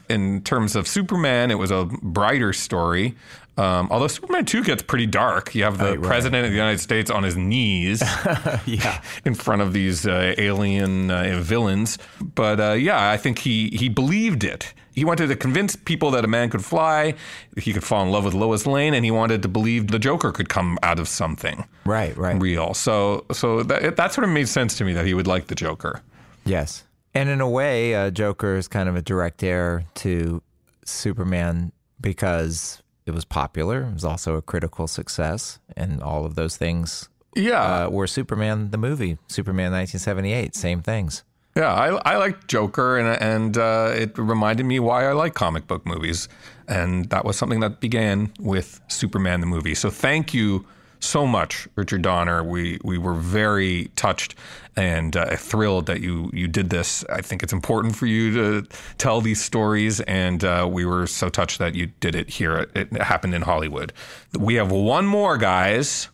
In 0.09 0.41
terms 0.41 0.75
of 0.75 0.87
Superman, 0.87 1.49
it 1.51 1.55
was 1.55 1.71
a 1.71 1.85
brighter 2.01 2.53
story. 2.53 3.15
Um, 3.57 3.87
although 3.89 4.07
Superman 4.07 4.45
2 4.45 4.63
gets 4.63 4.83
pretty 4.83 5.07
dark. 5.07 5.55
You 5.55 5.63
have 5.63 5.77
the 5.79 5.85
Right, 5.85 5.99
right. 5.99 6.07
president 6.07 6.45
of 6.45 6.51
the 6.51 6.57
United 6.57 6.79
States 6.79 7.09
on 7.09 7.23
his 7.23 7.35
knees 7.35 8.01
yeah, 8.65 9.01
in 9.25 9.33
front 9.33 9.63
of 9.63 9.73
these 9.73 10.05
uh, 10.05 10.35
alien 10.37 11.09
uh, 11.09 11.39
villains. 11.41 11.97
But 12.21 12.59
uh, 12.59 12.73
yeah, 12.73 13.09
I 13.09 13.17
think 13.17 13.39
he 13.39 13.69
he 13.69 13.89
believed 13.89 14.43
it. 14.43 14.73
He 14.93 15.05
wanted 15.05 15.27
to 15.27 15.35
convince 15.35 15.75
people 15.75 16.09
that 16.11 16.23
a 16.25 16.27
man 16.27 16.49
could 16.49 16.65
fly, 16.65 17.13
he 17.55 17.71
could 17.73 17.83
fall 17.83 18.03
in 18.03 18.11
love 18.11 18.25
with 18.25 18.33
Lois 18.33 18.65
Lane, 18.65 18.93
and 18.95 19.05
he 19.05 19.11
wanted 19.11 19.41
to 19.43 19.47
believe 19.47 19.87
the 19.87 19.99
Joker 19.99 20.31
could 20.31 20.49
come 20.49 20.77
out 20.81 20.97
of 20.99 21.07
something 21.07 21.65
right, 21.85 22.15
right. 22.17 22.39
real. 22.41 22.73
So 22.73 23.25
so 23.31 23.63
that 23.63 23.95
that 23.97 24.13
sort 24.13 24.25
of 24.25 24.31
made 24.31 24.47
sense 24.47 24.75
to 24.77 24.83
me 24.85 24.93
that 24.93 25.05
he 25.05 25.13
would 25.13 25.27
like 25.27 25.47
the 25.47 25.55
Joker. 25.55 26.01
Yes. 26.45 26.83
And 27.13 27.29
in 27.29 27.41
a 27.41 27.49
way, 27.49 27.95
uh, 27.95 28.11
Joker 28.11 28.55
is 28.55 28.67
kind 28.67 28.87
of 28.87 28.95
a 28.95 29.01
direct 29.01 29.41
heir 29.43 29.85
to 29.95 30.41
Superman 30.85 31.71
because 31.99 32.81
it 33.07 33.13
was 33.13 33.25
popular. 33.25 33.83
It 33.83 33.93
was 33.93 34.05
also 34.05 34.35
a 34.35 34.41
critical 34.41 34.87
success, 34.87 35.59
and 35.75 36.01
all 36.03 36.25
of 36.25 36.35
those 36.35 36.57
things 36.57 37.09
Yeah, 37.35 37.85
uh, 37.85 37.89
were 37.89 38.07
Superman 38.07 38.71
the 38.71 38.77
movie, 38.77 39.17
Superman 39.27 39.71
1978, 39.71 40.55
same 40.55 40.81
things. 40.81 41.23
Yeah, 41.55 41.73
I, 41.73 42.13
I 42.13 42.17
like 42.17 42.45
Joker, 42.47 42.97
and 42.99 43.19
and 43.21 43.57
uh, 43.57 43.91
it 43.95 44.17
reminded 44.17 44.65
me 44.65 44.79
why 44.79 45.07
I 45.09 45.13
like 45.13 45.33
comic 45.33 45.65
book 45.65 45.85
movies, 45.87 46.29
and 46.67 47.09
that 47.09 47.25
was 47.25 47.35
something 47.35 47.61
that 47.61 47.79
began 47.79 48.31
with 48.39 48.79
Superman 48.89 49.39
the 49.41 49.47
movie. 49.47 49.73
So 49.73 49.89
thank 49.89 50.33
you 50.35 50.65
so 50.99 51.25
much, 51.25 51.67
Richard 51.75 52.03
Donner. 52.03 52.43
We 52.43 52.77
we 52.83 52.97
were 52.99 53.15
very 53.15 53.89
touched 53.95 54.35
and 54.77 55.17
uh, 55.17 55.35
thrilled 55.35 55.87
that 55.87 55.99
you 56.01 56.29
you 56.31 56.47
did 56.47 56.69
this. 56.69 57.03
I 57.09 57.21
think 57.21 57.43
it's 57.43 57.51
important 57.51 57.95
for 57.95 58.05
you 58.05 58.33
to 58.33 58.67
tell 58.97 59.19
these 59.19 59.43
stories, 59.43 59.99
and 60.01 60.43
uh, 60.43 60.69
we 60.71 60.85
were 60.85 61.07
so 61.07 61.27
touched 61.27 61.59
that 61.59 61.75
you 61.75 61.87
did 61.99 62.15
it 62.15 62.29
here. 62.29 62.69
It 62.75 62.93
happened 63.01 63.33
in 63.33 63.41
Hollywood. 63.41 63.91
We 64.39 64.55
have 64.55 64.71
one 64.71 65.05
more, 65.05 65.37
guys. 65.37 66.09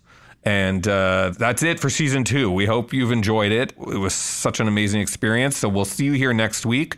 And 0.45 0.85
uh, 0.89 1.31
that's 1.37 1.63
it 1.63 1.79
for 1.79 1.89
season 1.89 2.25
two. 2.25 2.51
We 2.51 2.65
hope 2.65 2.91
you've 2.91 3.13
enjoyed 3.13 3.53
it. 3.53 3.71
It 3.71 3.97
was 3.97 4.13
such 4.13 4.59
an 4.59 4.67
amazing 4.67 4.99
experience. 4.99 5.55
So 5.55 5.69
we'll 5.69 5.85
see 5.85 6.03
you 6.03 6.11
here 6.11 6.33
next 6.33 6.65
week 6.65 6.97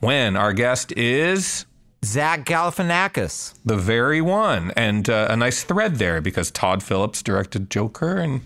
when 0.00 0.34
our 0.34 0.54
guest 0.54 0.92
is 0.92 1.66
Zach 2.06 2.46
Galifianakis. 2.46 3.52
the 3.66 3.76
very 3.76 4.22
one. 4.22 4.70
And 4.78 5.10
uh, 5.10 5.26
a 5.28 5.36
nice 5.36 5.62
thread 5.62 5.96
there 5.96 6.22
because 6.22 6.50
Todd 6.50 6.82
Phillips 6.82 7.22
directed 7.22 7.68
Joker 7.68 8.16
and 8.16 8.40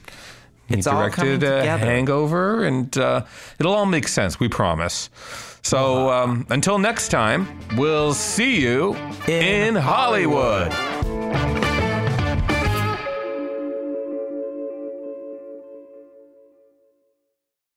he 0.70 0.76
It's 0.76 0.86
all 0.86 1.00
directed 1.00 1.44
uh, 1.44 1.58
together. 1.60 1.84
Hangover. 1.84 2.64
And 2.64 2.96
uh, 2.96 3.24
it'll 3.58 3.74
all 3.74 3.86
make 3.86 4.08
sense, 4.08 4.40
we 4.40 4.48
promise. 4.48 5.10
So 5.62 6.10
um, 6.10 6.46
until 6.48 6.78
next 6.78 7.08
time, 7.08 7.46
we'll 7.76 8.14
see 8.14 8.60
you 8.60 8.94
In 9.26 9.42
in 9.42 9.74
Hollywood. 9.74 10.72